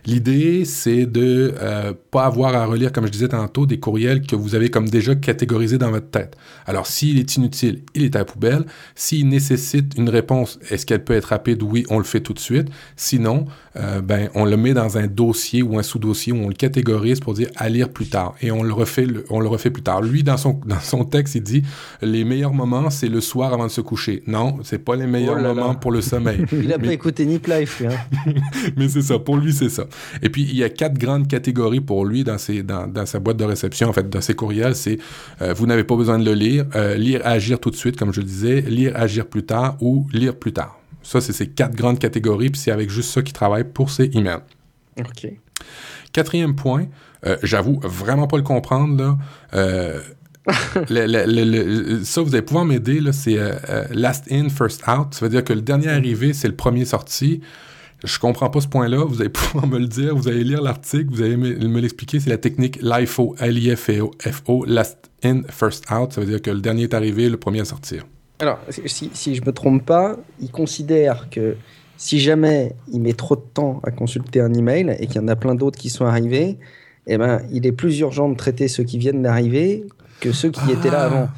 L'idée, 0.06 0.64
c'est 0.64 1.06
de 1.06 1.54
euh, 1.60 1.92
pas 2.10 2.24
avoir 2.24 2.54
à 2.54 2.64
relire, 2.66 2.92
comme 2.92 3.06
je 3.06 3.12
disais 3.12 3.28
tantôt, 3.28 3.66
des 3.66 3.78
courriels 3.78 4.22
que 4.22 4.36
vous 4.36 4.54
avez 4.54 4.70
comme 4.70 4.88
déjà 4.88 5.14
catégorisés 5.14 5.78
dans 5.78 5.90
votre 5.90 6.10
tête. 6.10 6.36
Alors, 6.66 6.86
s'il 6.86 7.18
est 7.18 7.36
inutile, 7.36 7.82
il 7.94 8.04
est 8.04 8.16
à 8.16 8.20
la 8.20 8.24
poubelle. 8.24 8.64
S'il 8.94 9.28
nécessite 9.28 9.94
une 9.96 10.08
réponse, 10.08 10.58
est-ce 10.70 10.86
qu'elle 10.86 11.04
peut 11.04 11.14
être 11.14 11.26
rapide? 11.26 11.62
Oui, 11.62 11.84
on 11.90 11.98
le 11.98 12.04
fait 12.04 12.20
tout 12.20 12.32
de 12.32 12.38
suite. 12.38 12.68
Sinon, 12.96 13.46
euh, 13.76 14.00
ben, 14.00 14.28
on 14.34 14.44
le 14.44 14.56
met 14.56 14.74
dans 14.74 14.98
un 14.98 15.06
dossier 15.06 15.62
ou 15.62 15.78
un 15.78 15.82
sous-dossier 15.82 16.32
où 16.32 16.36
on 16.36 16.48
le 16.48 16.54
catégorise 16.54 17.20
pour 17.20 17.34
dire 17.34 17.48
à 17.56 17.68
lire 17.68 17.90
plus 17.90 18.08
tard. 18.08 18.34
Et 18.40 18.50
on 18.50 18.62
le 18.62 18.72
refait, 18.72 19.06
on 19.30 19.40
le 19.40 19.48
refait 19.48 19.70
plus 19.70 19.82
tard. 19.82 20.02
Lui, 20.02 20.22
dans 20.22 20.36
son, 20.36 20.60
dans 20.66 20.80
son 20.80 21.04
texte, 21.04 21.34
il 21.34 21.42
dit 21.42 21.62
les 22.02 22.24
meilleurs 22.24 22.54
moments, 22.54 22.90
c'est 22.90 23.08
le 23.08 23.20
soir 23.20 23.52
avant 23.52 23.66
de 23.66 23.70
se 23.70 23.80
coucher. 23.80 24.22
Non, 24.26 24.58
c'est 24.62 24.78
pas 24.78 24.96
les 24.96 25.06
meilleurs 25.06 25.36
oh 25.38 25.42
là 25.42 25.54
moments 25.54 25.68
là. 25.68 25.74
pour 25.74 25.92
le 25.92 26.00
sommeil. 26.00 26.44
il 26.52 26.72
a 26.72 26.78
Mais... 26.78 26.88
pas 26.88 26.92
écouté 26.94 27.26
Nip 27.26 27.46
Life. 27.46 27.82
Hein. 27.86 28.32
Mais 28.76 28.88
c'est 28.88 29.02
ça. 29.02 29.18
Pour 29.18 29.36
lui, 29.36 29.52
c'est 29.58 29.68
ça. 29.68 29.84
Et 30.22 30.30
puis, 30.30 30.42
il 30.42 30.56
y 30.56 30.64
a 30.64 30.68
quatre 30.68 30.98
grandes 30.98 31.28
catégories 31.28 31.80
pour 31.80 32.04
lui 32.04 32.24
dans, 32.24 32.38
ses, 32.38 32.62
dans, 32.62 32.86
dans 32.86 33.06
sa 33.06 33.18
boîte 33.18 33.36
de 33.36 33.44
réception, 33.44 33.88
en 33.88 33.92
fait, 33.92 34.08
dans 34.08 34.20
ses 34.20 34.34
courriels. 34.34 34.74
C'est 34.74 34.98
euh, 35.42 35.52
vous 35.52 35.66
n'avez 35.66 35.84
pas 35.84 35.96
besoin 35.96 36.18
de 36.18 36.24
le 36.24 36.34
lire, 36.34 36.66
euh, 36.74 36.94
lire, 36.94 37.20
agir 37.24 37.58
tout 37.60 37.70
de 37.70 37.76
suite, 37.76 37.96
comme 37.96 38.12
je 38.12 38.20
le 38.20 38.26
disais, 38.26 38.60
lire, 38.62 38.92
agir 38.96 39.26
plus 39.26 39.44
tard 39.44 39.76
ou 39.80 40.06
lire 40.12 40.36
plus 40.36 40.52
tard. 40.52 40.78
Ça, 41.02 41.20
c'est 41.20 41.32
ces 41.32 41.48
quatre 41.48 41.74
grandes 41.74 41.98
catégories, 41.98 42.50
puis 42.50 42.60
c'est 42.60 42.70
avec 42.70 42.90
juste 42.90 43.10
ça 43.10 43.22
qu'il 43.22 43.32
travaille 43.32 43.64
pour 43.64 43.90
ses 43.90 44.10
emails. 44.14 44.42
OK. 44.98 45.32
Quatrième 46.12 46.54
point, 46.54 46.86
euh, 47.26 47.36
j'avoue 47.42 47.80
vraiment 47.82 48.26
pas 48.26 48.36
le 48.36 48.42
comprendre, 48.42 49.02
là. 49.02 49.18
Euh, 49.54 50.00
le, 50.88 51.06
le, 51.06 51.44
le, 51.44 52.04
ça, 52.04 52.22
vous 52.22 52.34
allez 52.34 52.42
pouvoir 52.42 52.64
m'aider, 52.64 53.00
c'est 53.12 53.36
euh, 53.38 53.84
last 53.90 54.30
in, 54.32 54.48
first 54.48 54.82
out. 54.88 55.12
Ça 55.12 55.26
veut 55.26 55.28
dire 55.30 55.44
que 55.44 55.52
le 55.52 55.60
dernier 55.60 55.88
arrivé, 55.88 56.32
c'est 56.32 56.48
le 56.48 56.56
premier 56.56 56.86
sorti. 56.86 57.42
Je 58.04 58.18
comprends 58.18 58.48
pas 58.50 58.60
ce 58.60 58.68
point-là. 58.68 59.04
Vous 59.04 59.20
allez 59.20 59.30
pouvoir 59.30 59.66
me 59.66 59.78
le 59.78 59.86
dire. 59.86 60.14
Vous 60.16 60.28
allez 60.28 60.44
lire 60.44 60.62
l'article. 60.62 61.06
Vous 61.10 61.22
allez 61.22 61.36
me, 61.36 61.80
l'expliquer. 61.80 62.20
C'est 62.20 62.30
la 62.30 62.38
technique 62.38 62.78
LIFO, 62.82 63.34
L-I-F-O, 63.38 64.12
F-O, 64.20 64.64
last 64.66 65.10
in, 65.24 65.42
first 65.48 65.84
out. 65.90 66.12
Ça 66.12 66.20
veut 66.20 66.26
dire 66.26 66.40
que 66.42 66.50
le 66.50 66.60
dernier 66.60 66.84
est 66.84 66.94
arrivé, 66.94 67.28
le 67.28 67.36
premier 67.36 67.60
à 67.60 67.64
sortir. 67.64 68.06
Alors, 68.40 68.60
si, 68.86 69.10
si 69.12 69.34
je 69.34 69.42
me 69.44 69.52
trompe 69.52 69.84
pas, 69.84 70.16
il 70.40 70.50
considère 70.50 71.28
que 71.30 71.56
si 71.96 72.20
jamais 72.20 72.76
il 72.92 73.00
met 73.00 73.14
trop 73.14 73.34
de 73.34 73.42
temps 73.52 73.80
à 73.82 73.90
consulter 73.90 74.40
un 74.40 74.54
email 74.54 74.96
et 75.00 75.06
qu'il 75.08 75.16
y 75.16 75.24
en 75.24 75.26
a 75.26 75.34
plein 75.34 75.56
d'autres 75.56 75.78
qui 75.78 75.90
sont 75.90 76.06
arrivés, 76.06 76.56
eh 77.08 77.18
ben, 77.18 77.42
il 77.52 77.66
est 77.66 77.72
plus 77.72 77.98
urgent 77.98 78.28
de 78.28 78.36
traiter 78.36 78.68
ceux 78.68 78.84
qui 78.84 78.98
viennent 78.98 79.22
d'arriver 79.22 79.84
que 80.20 80.30
ceux 80.30 80.50
qui 80.50 80.70
étaient 80.70 80.90
là 80.90 81.00
Ah. 81.02 81.06
avant. 81.06 81.28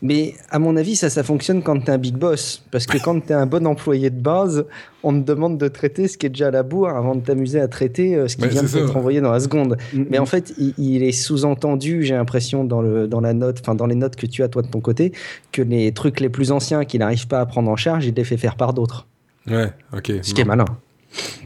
Mais 0.00 0.34
à 0.50 0.58
mon 0.58 0.76
avis, 0.76 0.94
ça, 0.94 1.10
ça 1.10 1.22
fonctionne 1.22 1.62
quand 1.62 1.78
tu 1.80 1.86
es 1.86 1.90
un 1.90 1.98
big 1.98 2.16
boss. 2.16 2.62
Parce 2.70 2.86
que 2.86 2.98
quand 2.98 3.20
tu 3.20 3.32
es 3.32 3.34
un 3.34 3.46
bon 3.46 3.66
employé 3.66 4.10
de 4.10 4.20
base, 4.20 4.64
on 5.02 5.12
te 5.12 5.26
demande 5.26 5.58
de 5.58 5.68
traiter 5.68 6.06
ce 6.06 6.16
qui 6.16 6.26
est 6.26 6.28
déjà 6.28 6.48
à 6.48 6.50
la 6.50 6.62
bourre 6.62 6.90
avant 6.90 7.16
de 7.16 7.20
t'amuser 7.20 7.60
à 7.60 7.68
traiter 7.68 8.14
euh, 8.14 8.28
ce 8.28 8.36
qui 8.36 8.46
vient 8.46 8.62
de 8.62 8.68
t'être 8.68 8.96
envoyé 8.96 9.20
dans 9.20 9.32
la 9.32 9.40
seconde. 9.40 9.76
Mm, 9.92 10.04
Mais 10.10 10.18
en 10.18 10.26
fait, 10.26 10.54
il, 10.58 10.74
il 10.78 11.02
est 11.02 11.12
sous-entendu, 11.12 12.04
j'ai 12.04 12.14
l'impression, 12.14 12.64
dans, 12.64 12.80
le, 12.80 13.08
dans 13.08 13.20
la 13.20 13.34
note, 13.34 13.58
enfin 13.60 13.74
dans 13.74 13.86
les 13.86 13.96
notes 13.96 14.16
que 14.16 14.26
tu 14.26 14.42
as 14.42 14.48
toi 14.48 14.62
de 14.62 14.68
ton 14.68 14.80
côté, 14.80 15.12
que 15.52 15.62
les 15.62 15.92
trucs 15.92 16.20
les 16.20 16.28
plus 16.28 16.52
anciens 16.52 16.84
qu'il 16.84 17.00
n'arrive 17.00 17.26
pas 17.26 17.40
à 17.40 17.46
prendre 17.46 17.70
en 17.70 17.76
charge, 17.76 18.06
il 18.06 18.14
les 18.14 18.24
fait 18.24 18.36
faire 18.36 18.54
par 18.56 18.74
d'autres. 18.74 19.06
Ouais, 19.48 19.72
ok. 19.92 20.12
Ce 20.22 20.34
qui 20.34 20.40
est 20.40 20.44
malin. 20.44 20.66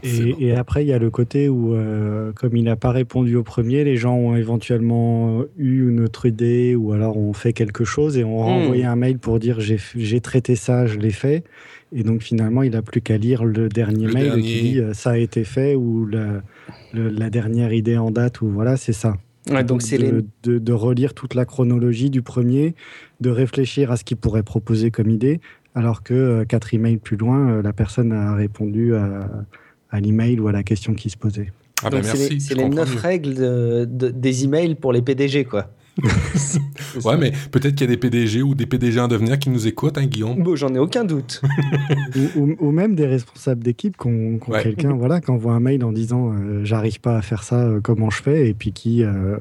Et, 0.03 0.31
bon. 0.33 0.37
et 0.39 0.51
après, 0.51 0.83
il 0.83 0.87
y 0.87 0.93
a 0.93 0.99
le 0.99 1.09
côté 1.09 1.47
où, 1.47 1.73
euh, 1.73 2.31
comme 2.33 2.57
il 2.57 2.63
n'a 2.63 2.75
pas 2.75 2.91
répondu 2.91 3.35
au 3.37 3.43
premier, 3.43 3.83
les 3.85 3.95
gens 3.95 4.15
ont 4.15 4.35
éventuellement 4.35 5.43
eu 5.57 5.87
une 5.89 6.01
autre 6.01 6.25
idée 6.25 6.75
ou 6.75 6.91
alors 6.91 7.17
ont 7.17 7.33
fait 7.33 7.53
quelque 7.53 7.85
chose 7.85 8.17
et 8.17 8.23
ont 8.23 8.39
Hmm. 8.41 8.43
renvoyé 8.43 8.83
un 8.85 8.95
mail 8.97 9.17
pour 9.19 9.39
dire 9.39 9.59
j'ai 9.61 10.19
traité 10.21 10.55
ça, 10.55 10.85
je 10.87 10.97
l'ai 10.99 11.11
fait. 11.11 11.43
Et 11.95 12.03
donc 12.03 12.21
finalement, 12.21 12.63
il 12.63 12.71
n'a 12.71 12.81
plus 12.81 13.01
qu'à 13.01 13.17
lire 13.17 13.45
le 13.45 13.69
dernier 13.69 14.07
Le 14.07 14.13
mail 14.13 14.23
dernier. 14.25 14.41
qui 14.43 14.61
dit 14.61 14.79
euh, 14.79 14.93
ça 14.93 15.11
a 15.11 15.17
été 15.17 15.43
fait 15.43 15.75
ou 15.75 16.05
la, 16.05 16.41
le- 16.91 17.09
la 17.09 17.29
dernière 17.29 17.71
idée 17.71 17.97
en 17.97 18.11
date 18.11 18.41
ou 18.41 18.47
voilà, 18.49 18.77
c'est 18.77 18.93
ça. 18.93 19.15
Ouais, 19.51 19.63
donc 19.63 19.81
c'est 19.81 19.97
de, 19.97 20.03
les... 20.03 20.11
de, 20.53 20.57
de 20.57 20.73
relire 20.73 21.13
toute 21.13 21.33
la 21.35 21.45
chronologie 21.45 22.09
du 22.09 22.21
premier, 22.21 22.75
de 23.21 23.29
réfléchir 23.29 23.91
à 23.91 23.97
ce 23.97 24.03
qu'il 24.03 24.17
pourrait 24.17 24.41
proposer 24.43 24.89
comme 24.89 25.09
idée, 25.09 25.39
alors 25.75 26.03
que 26.03 26.13
euh, 26.13 26.45
quatre 26.45 26.73
emails 26.73 26.97
plus 26.97 27.17
loin, 27.17 27.49
euh, 27.49 27.61
la 27.61 27.73
personne 27.73 28.11
a 28.11 28.33
répondu 28.35 28.95
à, 28.95 29.27
à 29.91 29.99
l'email 29.99 30.39
ou 30.39 30.47
à 30.47 30.51
la 30.51 30.63
question 30.63 30.93
qui 30.93 31.09
se 31.09 31.17
posait. 31.17 31.51
Ah 31.83 31.89
ben 31.89 31.97
donc 32.01 32.05
c'est 32.05 32.29
merci. 32.29 32.53
les, 32.55 32.69
neuf 32.69 32.95
règles 32.95 33.33
de- 33.35 33.85
de- 33.89 34.09
des 34.09 34.43
emails 34.45 34.75
pour 34.75 34.93
les 34.93 35.01
PDG, 35.01 35.43
quoi. 35.45 35.69
Ouais, 37.03 37.17
mais 37.17 37.31
peut-être 37.51 37.75
qu'il 37.75 37.87
y 37.89 37.91
a 37.91 37.95
des 37.95 37.97
PDG 37.99 38.41
ou 38.43 38.53
des 38.55 38.65
PDG 38.65 38.99
en 38.99 39.07
devenir 39.07 39.37
qui 39.39 39.49
nous 39.49 39.67
écoutent, 39.67 39.97
hein, 39.97 40.05
Guillaume. 40.05 40.41
Bon, 40.43 40.55
j'en 40.55 40.73
ai 40.73 40.79
aucun 40.79 41.03
doute. 41.05 41.41
ou, 42.35 42.41
ou- 42.41 42.55
ou 42.59 42.71
même 42.71 42.95
des 42.95 43.05
responsables 43.07 43.63
d'équipe 43.63 43.97
qui 43.97 44.07
ont, 44.07 44.37
qui 44.37 44.49
ont 44.49 44.53
Ouais. 44.53 44.61
quelqu'un 44.63 44.93
voilà, 44.93 45.19
qui 45.21 45.31
envoie 45.31 45.53
un 45.53 45.59
mail 45.59 45.83
en 45.83 45.91
disant 45.91 46.31
euh, 46.33 46.61
j'arrive 46.63 46.99
pas 46.99 47.17
à 47.17 47.21
faire 47.21 47.43
ça, 47.43 47.59
euh, 47.65 47.79
comment 47.81 48.09
je 48.09 48.21
fais? 48.21 48.47
Et 48.49 48.53
puis 48.53 48.71
qui, 48.73 49.03
euh, 49.03 49.37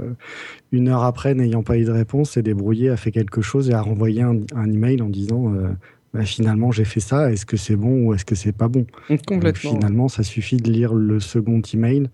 une 0.73 0.89
heure 0.89 1.05
après, 1.05 1.35
n'ayant 1.35 1.63
pas 1.63 1.77
eu 1.79 1.85
de 1.85 1.91
réponse, 1.91 2.31
s'est 2.33 2.43
débrouillé, 2.43 2.89
a 2.91 2.97
fait 2.97 3.13
quelque 3.13 3.43
chose 3.43 3.69
et 3.71 3.75
a 3.75 3.83
renvoyé 3.83 4.23
un, 4.23 4.37
un 4.57 4.71
email 4.71 5.01
en 5.03 5.09
disant 5.11 5.53
euh, 5.55 5.69
Bah, 6.15 6.25
finalement 6.25 6.71
j'ai 6.73 6.85
fait 6.85 7.01
ça, 7.01 7.33
est-ce 7.33 7.47
que 7.47 7.57
c'est 7.57 7.77
bon 7.77 8.05
ou 8.07 8.15
est-ce 8.15 8.25
que 8.25 8.35
c'est 8.35 8.53
pas 8.53 8.69
bon? 8.69 8.87
Donc, 9.09 9.25
Complètement. 9.27 9.71
finalement, 9.71 10.09
ça 10.09 10.23
suffit 10.23 10.57
de 10.59 10.71
lire 10.71 10.93
le 10.95 11.21
second 11.21 11.63
email. 11.73 12.11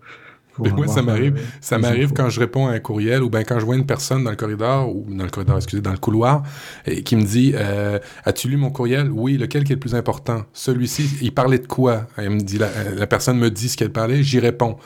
Mais 0.61 0.71
moi, 0.71 0.87
ça 0.87 1.01
m'arrive. 1.01 1.35
euh, 1.37 1.41
Ça 1.61 1.77
m'arrive 1.77 2.11
quand 2.11 2.29
je 2.29 2.39
réponds 2.41 2.67
à 2.67 2.71
un 2.71 2.79
courriel 2.79 3.23
ou 3.23 3.29
bien 3.29 3.43
quand 3.45 3.59
je 3.59 3.65
vois 3.65 3.77
une 3.77 3.85
personne 3.85 4.25
dans 4.25 4.29
le 4.29 4.35
corridor 4.35 4.93
ou 4.93 5.05
dans 5.09 5.23
le 5.23 5.29
corridor, 5.29 5.55
excusez, 5.55 5.81
dans 5.81 5.91
le 5.93 5.97
couloir 5.97 6.43
et 6.85 7.01
qui 7.03 7.15
me 7.15 7.23
dit 7.23 7.53
euh, 7.55 7.97
As-tu 8.25 8.49
lu 8.49 8.57
mon 8.57 8.69
courriel? 8.69 9.09
Oui, 9.09 9.37
lequel 9.37 9.63
qui 9.63 9.71
est 9.71 9.75
le 9.75 9.79
plus 9.79 9.95
important? 9.95 10.43
Celui-ci, 10.51 11.09
il 11.21 11.33
parlait 11.33 11.59
de 11.59 11.67
quoi? 11.67 12.07
Elle 12.17 12.31
me 12.31 12.39
dit 12.41 12.57
la, 12.57 12.67
la 12.93 13.07
personne 13.07 13.37
me 13.37 13.49
dit 13.49 13.69
ce 13.69 13.77
qu'elle 13.77 13.91
parlait, 13.93 14.21
j'y 14.21 14.39
réponds. 14.39 14.77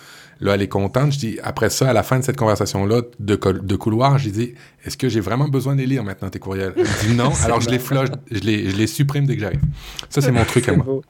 Là, 0.43 0.55
elle 0.55 0.61
est 0.61 0.67
contente. 0.67 1.13
Je 1.13 1.19
dis 1.19 1.39
après 1.41 1.69
ça, 1.69 1.89
à 1.89 1.93
la 1.93 2.03
fin 2.03 2.19
de 2.19 2.23
cette 2.23 2.35
conversation-là 2.35 3.01
de, 3.19 3.35
de 3.35 3.75
couloir, 3.75 4.17
je 4.17 4.29
dis 4.29 4.53
Est-ce 4.83 4.97
que 4.97 5.07
j'ai 5.07 5.21
vraiment 5.21 5.47
besoin 5.47 5.73
de 5.73 5.79
les 5.79 5.87
lire 5.87 6.03
maintenant 6.03 6.29
tes 6.29 6.39
courriels? 6.39 6.73
Elle 6.75 6.83
me 6.83 7.07
dit 7.07 7.15
non. 7.15 7.31
alors 7.45 7.61
je 7.61 7.69
les 7.69 7.79
flush, 7.79 8.09
je 8.29 8.39
les, 8.41 8.69
je 8.69 8.75
les 8.75 8.87
supprime 8.87 9.25
dès 9.25 9.35
que 9.35 9.41
j'arrive. 9.41 9.61
Ça, 10.09 10.21
c'est 10.21 10.31
mon 10.33 10.43
truc 10.43 10.67
à 10.67 10.75
moi. 10.75 10.85
beau. 10.85 11.01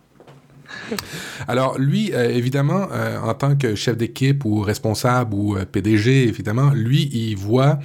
Alors 1.48 1.78
lui, 1.78 2.12
euh, 2.14 2.30
évidemment, 2.30 2.88
euh, 2.92 3.20
en 3.20 3.34
tant 3.34 3.56
que 3.56 3.76
chef 3.76 3.98
d'équipe 3.98 4.46
ou 4.46 4.62
responsable 4.62 5.34
ou 5.34 5.56
euh, 5.56 5.66
PDG, 5.66 6.28
évidemment, 6.28 6.72
lui, 6.74 7.10
il 7.14 7.36
voit 7.36 7.80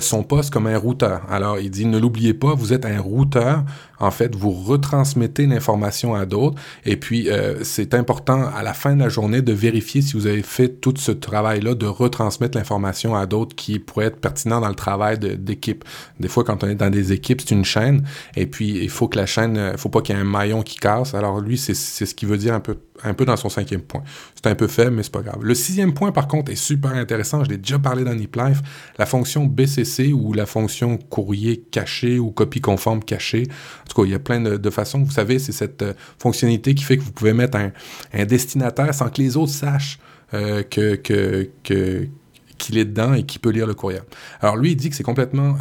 son 0.00 0.22
poste 0.22 0.52
comme 0.52 0.66
un 0.66 0.76
routeur. 0.76 1.22
Alors 1.30 1.58
il 1.58 1.70
dit, 1.70 1.86
ne 1.86 1.98
l'oubliez 1.98 2.34
pas, 2.34 2.54
vous 2.54 2.72
êtes 2.72 2.84
un 2.84 3.00
routeur. 3.00 3.64
En 4.00 4.10
fait, 4.10 4.34
vous 4.34 4.50
retransmettez 4.50 5.46
l'information 5.46 6.14
à 6.14 6.26
d'autres. 6.26 6.60
Et 6.84 6.96
puis, 6.96 7.30
euh, 7.30 7.64
c'est 7.64 7.94
important 7.94 8.48
à 8.54 8.62
la 8.62 8.74
fin 8.74 8.94
de 8.94 9.00
la 9.00 9.08
journée 9.08 9.42
de 9.42 9.52
vérifier 9.52 10.02
si 10.02 10.14
vous 10.14 10.26
avez 10.26 10.42
fait 10.42 10.68
tout 10.68 10.94
ce 10.96 11.12
travail-là 11.12 11.74
de 11.74 11.86
retransmettre 11.86 12.56
l'information 12.56 13.16
à 13.16 13.26
d'autres 13.26 13.56
qui 13.56 13.78
pourraient 13.78 14.06
être 14.06 14.20
pertinents 14.20 14.60
dans 14.60 14.68
le 14.68 14.74
travail 14.74 15.18
d'équipe. 15.18 15.84
Des 16.20 16.28
fois, 16.28 16.44
quand 16.44 16.62
on 16.64 16.68
est 16.68 16.74
dans 16.74 16.90
des 16.90 17.12
équipes, 17.12 17.40
c'est 17.40 17.54
une 17.54 17.64
chaîne. 17.64 18.04
Et 18.36 18.46
puis, 18.46 18.78
il 18.82 18.90
faut 18.90 19.08
que 19.08 19.18
la 19.18 19.26
chaîne, 19.26 19.56
euh, 19.56 19.76
faut 19.76 19.88
pas 19.88 20.00
qu'il 20.00 20.14
y 20.14 20.18
ait 20.18 20.22
un 20.22 20.24
maillon 20.24 20.62
qui 20.62 20.76
casse. 20.76 21.14
Alors 21.14 21.40
lui, 21.40 21.58
c'est 21.58 21.74
c'est 21.74 22.06
ce 22.06 22.14
qu'il 22.14 22.28
veut 22.28 22.36
dire 22.36 22.54
un 22.54 22.60
peu, 22.60 22.76
un 23.02 23.14
peu 23.14 23.24
dans 23.24 23.36
son 23.36 23.48
cinquième 23.48 23.80
point. 23.82 24.02
C'est 24.34 24.48
un 24.48 24.54
peu 24.54 24.68
faible, 24.68 24.92
mais 24.92 25.02
c'est 25.02 25.12
pas 25.12 25.22
grave. 25.22 25.42
Le 25.42 25.54
sixième 25.54 25.94
point, 25.94 26.12
par 26.12 26.28
contre, 26.28 26.52
est 26.52 26.56
super 26.56 26.92
intéressant. 26.92 27.44
Je 27.44 27.50
l'ai 27.50 27.58
déjà 27.58 27.78
parlé 27.78 28.04
dans 28.04 28.14
Nip 28.14 28.36
Life. 28.36 28.60
La 28.98 29.06
fonction 29.06 29.46
BCC 29.46 30.12
ou 30.12 30.32
la 30.32 30.46
fonction 30.46 30.96
courrier 30.96 31.64
caché 31.70 32.18
ou 32.18 32.30
copie 32.30 32.60
conforme 32.60 33.02
cachée. 33.02 33.44
En 33.88 33.94
tout 33.94 34.02
cas, 34.02 34.06
il 34.06 34.12
y 34.12 34.14
a 34.14 34.18
plein 34.18 34.40
de, 34.40 34.58
de 34.58 34.70
façons. 34.70 35.02
Vous 35.02 35.10
savez, 35.10 35.38
c'est 35.38 35.52
cette 35.52 35.80
euh, 35.80 35.94
fonctionnalité 36.18 36.74
qui 36.74 36.84
fait 36.84 36.98
que 36.98 37.02
vous 37.02 37.12
pouvez 37.12 37.32
mettre 37.32 37.56
un, 37.56 37.72
un 38.12 38.26
destinataire 38.26 38.92
sans 38.92 39.08
que 39.08 39.22
les 39.22 39.38
autres 39.38 39.52
sachent 39.52 39.98
euh, 40.34 40.62
que, 40.62 40.96
que, 40.96 41.48
que, 41.64 42.06
qu'il 42.58 42.76
est 42.76 42.84
dedans 42.84 43.14
et 43.14 43.22
qu'il 43.22 43.40
peut 43.40 43.48
lire 43.48 43.66
le 43.66 43.72
courriel. 43.72 44.02
Alors 44.42 44.58
lui, 44.58 44.72
il 44.72 44.76
dit 44.76 44.90
que 44.90 44.96
c'est 44.96 45.02
complètement 45.02 45.56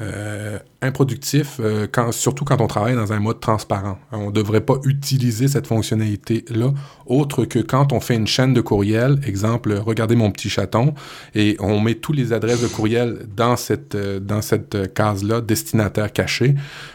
euh, 0.00 0.28
euh, 0.28 0.58
improductif, 0.80 1.58
euh, 1.60 1.88
surtout 2.12 2.44
quand 2.44 2.60
on 2.60 2.68
travaille 2.68 2.94
dans 2.94 3.12
un 3.12 3.18
mode 3.18 3.40
transparent. 3.40 3.98
On 4.12 4.26
ne 4.26 4.30
devrait 4.30 4.60
pas 4.60 4.76
utiliser 4.84 5.48
cette 5.48 5.66
fonctionnalité-là 5.66 6.72
autre 7.08 7.46
que 7.46 7.58
quand 7.58 7.92
on 7.92 8.00
fait 8.00 8.14
une 8.14 8.26
chaîne 8.26 8.54
de 8.54 8.60
courriel, 8.60 9.18
exemple, 9.26 9.72
regardez 9.74 10.14
mon 10.14 10.30
petit 10.30 10.50
chaton, 10.50 10.94
et 11.34 11.56
on 11.58 11.80
met 11.80 11.94
tous 11.94 12.12
les 12.12 12.32
adresses 12.32 12.60
de 12.62 12.68
courriel 12.68 13.20
dans 13.34 13.56
cette, 13.56 13.94
euh, 13.94 14.20
cette 14.42 14.74
euh, 14.74 14.86
case-là, 14.86 15.40
destinataire 15.40 16.12
caché, 16.12 16.54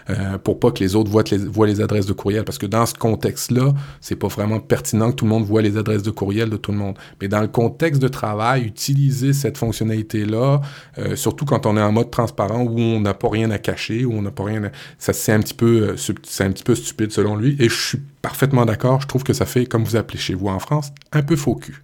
euh, 0.09 0.37
pour 0.37 0.59
pas 0.59 0.71
que 0.71 0.79
les 0.79 0.95
autres 0.95 1.09
voient 1.09 1.23
les, 1.31 1.37
voient 1.37 1.67
les 1.67 1.81
adresses 1.81 2.05
de 2.05 2.13
courriel, 2.13 2.43
parce 2.43 2.59
que 2.59 2.67
dans 2.67 2.85
ce 2.85 2.93
contexte-là, 2.93 3.73
c'est 4.01 4.15
pas 4.15 4.27
vraiment 4.27 4.59
pertinent 4.59 5.09
que 5.09 5.15
tout 5.15 5.25
le 5.25 5.29
monde 5.29 5.45
voit 5.45 5.61
les 5.61 5.77
adresses 5.77 6.03
de 6.03 6.11
courriel 6.11 6.49
de 6.49 6.57
tout 6.57 6.71
le 6.71 6.77
monde. 6.77 6.95
Mais 7.21 7.27
dans 7.27 7.41
le 7.41 7.47
contexte 7.47 8.01
de 8.01 8.07
travail, 8.07 8.63
utiliser 8.63 9.33
cette 9.33 9.57
fonctionnalité-là, 9.57 10.61
euh, 10.99 11.15
surtout 11.15 11.45
quand 11.45 11.65
on 11.65 11.75
est 11.75 11.81
en 11.81 11.91
mode 11.91 12.11
transparent 12.11 12.61
où 12.61 12.79
on 12.79 12.92
n'a 12.99 13.13
pas 13.13 13.29
rien 13.29 13.51
à 13.51 13.57
cacher, 13.57 14.05
on 14.05 14.21
n'a 14.21 14.31
pas 14.31 14.43
rien 14.43 14.63
à... 14.65 14.71
Ça, 14.97 15.13
c'est 15.13 15.31
un 15.31 15.39
petit 15.39 15.53
peu, 15.53 15.89
euh, 15.89 16.13
c'est 16.23 16.43
un 16.43 16.51
petit 16.51 16.63
peu 16.63 16.75
stupide 16.75 17.11
selon 17.11 17.35
lui, 17.35 17.55
et 17.59 17.69
je 17.69 17.87
suis 17.87 17.99
parfaitement 18.21 18.65
d'accord, 18.65 19.01
je 19.01 19.07
trouve 19.07 19.23
que 19.23 19.33
ça 19.33 19.45
fait, 19.45 19.65
comme 19.65 19.83
vous 19.83 19.95
appelez 19.95 20.19
chez 20.19 20.33
vous 20.33 20.47
en 20.47 20.59
France, 20.59 20.91
un 21.11 21.21
peu 21.21 21.35
faux 21.35 21.55
cul. 21.55 21.83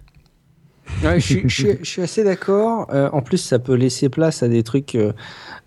Ouais, 1.02 1.18
je, 1.18 1.26
suis, 1.26 1.42
je 1.48 1.54
suis- 1.54 1.78
je 1.82 1.88
suis 1.88 2.02
assez 2.02 2.24
d'accord. 2.24 2.86
Euh, 2.92 3.08
en 3.12 3.22
plus, 3.22 3.38
ça 3.38 3.58
peut 3.58 3.74
laisser 3.74 4.08
place 4.10 4.42
à 4.42 4.48
des 4.48 4.62
trucs 4.62 4.94
euh, 4.96 5.12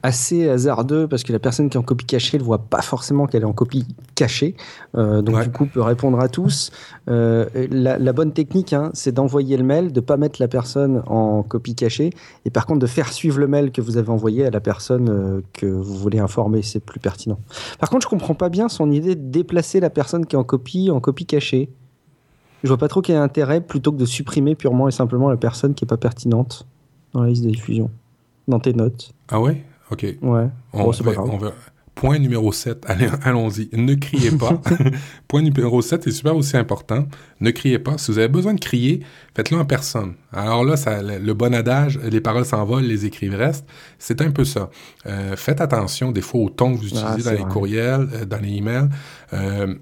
assez 0.03 0.47
hasardeux 0.47 1.07
parce 1.07 1.23
que 1.23 1.33
la 1.33 1.39
personne 1.39 1.69
qui 1.71 1.77
est 1.77 1.79
en 1.79 1.83
copie 1.83 2.05
cachée 2.05 2.37
ne 2.37 2.43
voit 2.43 2.59
pas 2.59 2.81
forcément 2.83 3.25
qu'elle 3.25 3.41
est 3.41 3.45
en 3.45 3.53
copie 3.53 3.87
cachée. 4.13 4.55
Euh, 4.95 5.21
donc, 5.23 5.35
Ouais. 5.37 5.43
du 5.45 5.51
coup, 5.51 5.65
peut 5.65 5.81
répondre 5.81 6.19
à 6.19 6.27
tous. 6.29 6.71
La, 7.07 7.97
la 7.97 8.13
bonne 8.13 8.31
technique, 8.31 8.73
hein, 8.73 8.91
c'est 8.93 9.11
d'envoyer 9.11 9.57
le 9.57 9.63
mail, 9.63 9.91
de 9.91 9.99
pas 10.01 10.17
mettre 10.17 10.39
la 10.39 10.47
personne 10.47 11.01
en 11.07 11.41
copie 11.41 11.73
cachée 11.75 12.11
et 12.45 12.49
par 12.51 12.65
contre 12.65 12.79
de 12.79 12.87
faire 12.87 13.11
suivre 13.11 13.39
le 13.39 13.47
mail 13.47 13.71
que 13.71 13.81
vous 13.81 13.97
avez 13.97 14.09
envoyé 14.09 14.45
à 14.45 14.51
la 14.51 14.59
personne 14.59 15.41
que 15.53 15.65
vous 15.65 15.95
voulez 15.97 16.19
informer. 16.19 16.61
C'est 16.61 16.79
plus 16.79 16.99
pertinent. 16.99 17.39
Par 17.79 17.89
contre, 17.89 18.03
je 18.03 18.09
comprends 18.09 18.35
pas 18.35 18.49
bien 18.49 18.69
son 18.69 18.91
idée 18.91 19.15
de 19.15 19.29
déplacer 19.31 19.79
la 19.79 19.89
personne 19.89 20.25
qui 20.25 20.35
est 20.35 20.39
en 20.39 20.43
copie 20.43 20.91
en 20.91 20.99
copie 20.99 21.25
cachée. 21.25 21.69
Je 22.63 22.69
vois 22.69 22.77
pas 22.77 22.87
trop 22.87 23.01
quel 23.01 23.15
est 23.17 23.19
l'intérêt 23.19 23.61
plutôt 23.61 23.91
que 23.91 23.97
de 23.97 24.05
supprimer 24.05 24.55
purement 24.55 24.87
et 24.87 24.91
simplement 24.91 25.29
la 25.29 25.37
personne 25.37 25.73
qui 25.73 25.85
est 25.85 25.87
pas 25.87 25.97
pertinente 25.97 26.65
dans 27.13 27.21
la 27.21 27.29
liste 27.29 27.43
de 27.43 27.49
diffusion, 27.49 27.91
dans 28.47 28.59
tes 28.59 28.73
notes. 28.73 29.11
Ah 29.29 29.39
ouais? 29.41 29.63
OK. 29.91 30.03
Ouais. 30.21 30.47
On, 30.73 30.89
va- 30.89 31.11
grave. 31.13 31.29
on 31.29 31.37
va- 31.37 31.53
Point 31.95 32.17
numéro 32.17 32.51
7, 32.51 32.85
allez, 32.87 33.07
allons-y. 33.23 33.69
Ne 33.73 33.93
criez 33.95 34.31
pas. 34.31 34.59
Point 35.27 35.43
numéro 35.43 35.81
7 35.81 36.07
est 36.07 36.11
super 36.11 36.35
aussi 36.35 36.57
important. 36.57 37.05
Ne 37.39 37.51
criez 37.51 37.77
pas. 37.79 37.97
Si 37.99 38.11
vous 38.11 38.17
avez 38.17 38.27
besoin 38.29 38.55
de 38.55 38.59
crier, 38.59 39.01
faites-le 39.35 39.57
en 39.57 39.65
personne. 39.65 40.13
Alors 40.31 40.63
là, 40.63 40.75
ça, 40.75 41.01
le, 41.03 41.33
bon 41.33 41.53
adage, 41.53 41.99
les 41.99 42.19
paroles 42.19 42.45
s'envolent, 42.45 42.83
les 42.85 43.05
écrits 43.05 43.29
restent. 43.29 43.67
C'est 43.99 44.21
un 44.21 44.31
peu 44.31 44.43
ça. 44.43 44.69
Euh, 45.05 45.35
faites 45.35 45.61
attention 45.61 46.11
des 46.11 46.21
fois 46.21 46.41
au 46.41 46.49
ton 46.49 46.73
que 46.73 46.79
vous 46.79 46.87
utilisez 46.87 47.05
Ah, 47.05 47.15
dans 47.17 47.23
c'est 47.23 47.37
les 47.37 47.43
courriels, 47.45 48.07
euh, 48.13 48.25
dans 48.25 48.39
les 48.39 48.55
emails. 48.55 48.89
Euh, 49.33 49.75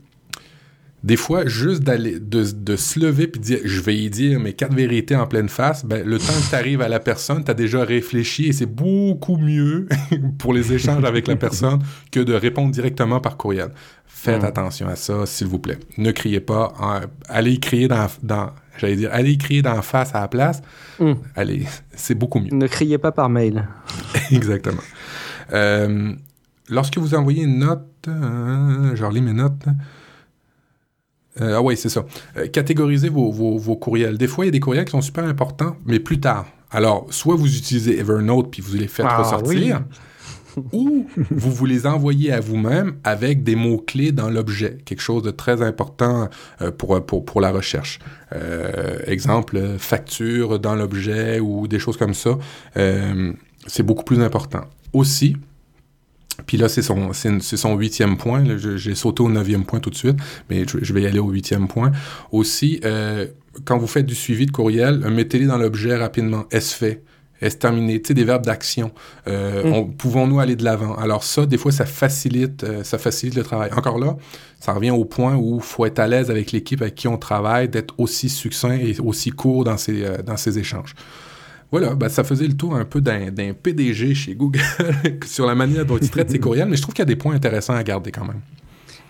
des 1.04 1.18
fois, 1.18 1.48
juste 1.48 1.82
d'aller, 1.82 2.20
de, 2.20 2.44
de 2.52 2.76
se 2.76 3.00
lever 3.00 3.28
puis 3.28 3.40
de 3.42 3.46
dire, 3.46 3.60
je 3.64 3.82
vais 3.82 3.98
y 3.98 4.10
dire 4.10 4.40
mes 4.40 4.54
quatre 4.54 4.74
vérités 4.76 5.16
en 5.16 5.26
pleine 5.26 5.50
face, 5.50 5.84
ben, 5.84 6.06
le 6.06 6.20
temps 6.20 6.26
que 6.34 6.50
tu 6.50 6.56
arrives 6.56 6.82
à 6.82 6.90
la 6.90 7.00
personne, 7.00 7.44
tu 7.44 7.50
as 7.50 7.56
déjà 7.56 7.84
réfléchi 7.84 8.48
et 8.48 8.54
c'est 8.54 8.68
beaucoup 8.68 9.38
mieux 9.38 9.88
pour 10.38 10.54
les 10.54 10.74
échanges 10.74 11.04
avec 11.04 11.28
la 11.28 11.36
personne 11.36 11.80
que 12.12 12.20
de 12.20 12.34
répondre 12.34 12.72
directement 12.72 13.20
par 13.20 13.38
courriel. 13.38 13.70
Faites 14.06 14.44
Mm. 14.44 14.46
attention 14.46 14.88
à 14.88 14.96
ça, 14.96 15.26
s'il 15.26 15.48
vous 15.48 15.58
plaît. 15.58 15.80
Ne 15.98 16.12
criez 16.12 16.40
pas. 16.42 16.72
allez 17.28 17.54
y 17.54 17.60
crier 17.60 17.88
dans, 17.88 18.06
dans 18.22 18.52
j'allais 18.78 18.96
dire, 18.96 19.10
allez 19.12 19.38
crier 19.38 19.64
dans 19.64 19.74
la 19.74 19.82
face 19.82 20.14
à 20.14 20.22
la 20.22 20.28
place. 20.28 20.62
Mm. 21.00 21.14
Allez, 21.36 21.66
c'est 21.96 22.14
beaucoup 22.14 22.40
mieux. 22.40 22.52
Ne 22.52 22.68
criez 22.68 23.00
pas 23.00 23.12
par 23.12 23.30
mail. 23.30 23.68
Exactement. 24.32 24.84
Euh, 25.54 26.14
lorsque 26.70 27.00
vous 27.00 27.16
envoyez 27.16 27.44
une 27.44 27.58
note, 27.58 27.88
euh, 28.08 28.96
je 28.96 29.04
relis 29.04 29.22
mes 29.22 29.34
notes. 29.34 29.66
Euh, 31.40 31.56
ah 31.58 31.62
oui, 31.62 31.78
c'est 31.78 31.90
ça. 31.90 32.06
Euh, 32.38 32.48
catégorisez 32.48 33.10
vos, 33.10 33.32
vos, 33.32 33.58
vos, 33.58 33.76
courriels. 33.76 34.18
Des 34.18 34.28
fois, 34.28 34.46
il 34.46 34.48
y 34.48 34.50
a 34.50 34.52
des 34.52 34.60
courriels 34.60 34.86
qui 34.86 34.92
sont 34.92 35.02
super 35.02 35.24
importants, 35.24 35.78
mais 35.86 36.00
plus 36.00 36.20
tard. 36.20 36.46
Alors, 36.72 37.08
soit 37.10 37.36
vous 37.36 37.56
utilisez 37.56 38.00
Evernote 38.00 38.50
puis 38.52 38.62
vous 38.62 38.76
les 38.76 38.88
faites 38.88 39.06
Ah, 39.08 39.18
ressortir, 39.22 39.84
ou 40.74 41.08
vous 41.32 41.52
vous 41.52 41.66
les 41.66 41.86
envoyez 41.86 42.32
à 42.34 42.40
vous-même 42.40 42.96
avec 43.04 43.44
des 43.44 43.56
mots-clés 43.56 44.12
dans 44.12 44.30
l'objet, 44.30 44.78
quelque 44.84 45.02
chose 45.02 45.24
de 45.24 45.32
très 45.32 45.62
important 45.62 46.30
euh, 46.62 46.72
pour, 46.72 47.06
pour, 47.06 47.24
pour 47.24 47.42
la 47.42 47.52
recherche. 47.52 48.00
Exemple, 49.08 49.60
facture 49.78 50.58
dans 50.58 50.76
l'objet 50.76 51.42
ou 51.42 51.68
des 51.68 51.80
choses 51.80 51.98
comme 51.98 52.14
ça. 52.14 52.38
C'est 53.68 53.84
beaucoup 53.84 54.06
plus 54.06 54.22
important. 54.22 54.62
Aussi, 54.94 55.36
puis 56.48 56.58
là, 56.58 56.68
c'est 56.70 56.82
son, 56.82 57.14
c'est, 57.14 57.40
son 57.42 57.76
huitième 57.76 58.18
point. 58.18 58.44
J'ai 58.78 58.96
sauté 58.96 59.22
au 59.24 59.30
neuvième 59.30 59.64
point 59.66 59.80
tout 59.80 59.90
de 59.90 59.96
suite, 59.96 60.18
mais 60.50 60.66
je, 60.68 60.78
je 60.82 60.94
vais 60.94 61.04
y 61.04 61.08
aller 61.08 61.20
au 61.20 61.30
huitième 61.30 61.68
point. 61.68 61.92
Aussi, 62.32 62.80
euh, 62.86 63.28
quand 63.66 63.78
vous 63.78 63.88
faites 63.88 64.06
du 64.06 64.16
suivi 64.16 64.46
de 64.46 64.52
courriel, 64.52 65.02
euh, 65.06 65.10
mettez-les 65.10 65.46
dans 65.46 65.58
l'objet 65.58 65.96
rapidement. 65.96 66.46
Est-ce 66.52 66.76
fait? 66.76 67.04
Est-ce 67.42 67.58
terminé? 67.58 68.00
Tu 68.02 68.10
sais, 68.10 68.14
des 68.14 68.24
verbes 68.24 68.46
d'action. 68.46 68.92
Euh, 69.28 69.64
Mm. 69.64 69.74
on- 69.74 69.86
pouvons-nous 69.86 70.40
aller 70.40 70.56
de 70.56 70.64
l'avant? 70.64 70.94
Alors 70.96 71.24
ça, 71.24 71.46
des 71.48 71.58
fois, 71.58 71.72
ça 71.72 71.86
facilite, 71.86 72.64
euh, 72.64 72.84
ça 72.84 72.98
facilite 73.00 73.34
le 73.36 73.44
travail. 73.44 73.72
Encore 73.76 73.98
là, 73.98 74.16
ça 74.60 74.74
revient 74.74 74.92
au 74.92 75.06
point 75.06 75.36
où 75.36 75.56
il 75.58 75.64
faut 75.64 75.86
être 75.88 75.98
à 76.00 76.08
l'aise 76.08 76.30
avec 76.30 76.52
l'équipe 76.52 76.82
avec 76.84 76.94
qui 76.96 77.08
on 77.08 77.18
travaille, 77.18 77.68
d'être 77.68 77.96
aussi 77.98 78.30
succinct 78.30 78.74
et 78.74 78.96
aussi 79.04 79.32
court 79.32 79.64
dans 79.64 79.78
ses, 79.78 80.04
euh, 80.06 80.18
dans 80.24 80.38
ses 80.38 80.60
échanges. 80.60 80.94
Voilà, 81.72 81.96
ben, 81.96 82.10
ça 82.10 82.26
faisait 82.26 82.48
le 82.48 82.56
tour 82.56 82.76
un 82.76 82.84
peu 82.84 83.00
d'un, 83.00 83.32
PDG 83.54 84.14
chez 84.14 84.36
Google 84.36 84.60
sur 85.26 85.46
la 85.46 85.56
manière 85.56 85.86
dont 85.86 85.98
il 85.98 86.10
traite 86.10 86.30
ses 86.30 86.40
courriels, 86.40 86.68
mais 86.68 86.76
je 86.76 86.82
trouve 86.82 86.94
qu'il 86.94 87.02
y 87.02 87.04
a 87.04 87.06
des 87.06 87.16
points 87.16 87.34
intéressants 87.34 87.76
à 87.76 87.84
garder 87.84 88.12
quand 88.12 88.26
même. 88.26 88.42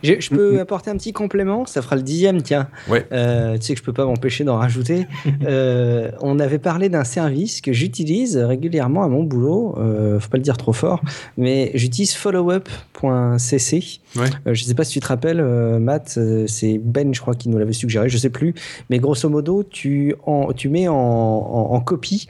Je, 0.03 0.13
je 0.19 0.29
peux 0.29 0.59
apporter 0.59 0.89
un 0.89 0.97
petit 0.97 1.13
complément, 1.13 1.65
ça 1.65 1.81
fera 1.81 1.95
le 1.95 2.01
dixième, 2.01 2.41
tiens. 2.41 2.67
Ouais. 2.89 3.05
Euh, 3.11 3.57
tu 3.57 3.67
sais 3.67 3.73
que 3.73 3.79
je 3.79 3.83
peux 3.83 3.93
pas 3.93 4.05
m'empêcher 4.05 4.43
d'en 4.43 4.57
rajouter. 4.57 5.07
Euh, 5.43 6.11
on 6.21 6.39
avait 6.39 6.59
parlé 6.59 6.87
d'un 6.89 7.03
service 7.03 7.61
que 7.61 7.73
j'utilise 7.73 8.37
régulièrement 8.37 9.03
à 9.03 9.07
mon 9.07 9.23
boulot. 9.23 9.75
Euh, 9.79 10.19
faut 10.19 10.29
pas 10.29 10.37
le 10.37 10.43
dire 10.43 10.57
trop 10.57 10.73
fort, 10.73 11.01
mais 11.37 11.71
j'utilise 11.73 12.13
followup.cc. 12.13 14.01
Ouais. 14.15 14.29
Euh, 14.47 14.53
je 14.53 14.63
sais 14.63 14.75
pas 14.75 14.83
si 14.83 14.93
tu 14.93 14.99
te 14.99 15.07
rappelles, 15.07 15.41
Matt, 15.79 16.19
c'est 16.47 16.77
Ben, 16.77 17.13
je 17.13 17.21
crois, 17.21 17.33
qui 17.33 17.49
nous 17.49 17.57
l'avait 17.57 17.73
suggéré, 17.73 18.09
je 18.09 18.17
sais 18.17 18.29
plus. 18.29 18.53
Mais 18.89 18.99
grosso 18.99 19.29
modo, 19.29 19.63
tu, 19.63 20.15
en, 20.25 20.53
tu 20.53 20.69
mets 20.69 20.87
en, 20.87 20.95
en, 20.95 21.73
en 21.73 21.79
copie 21.81 22.27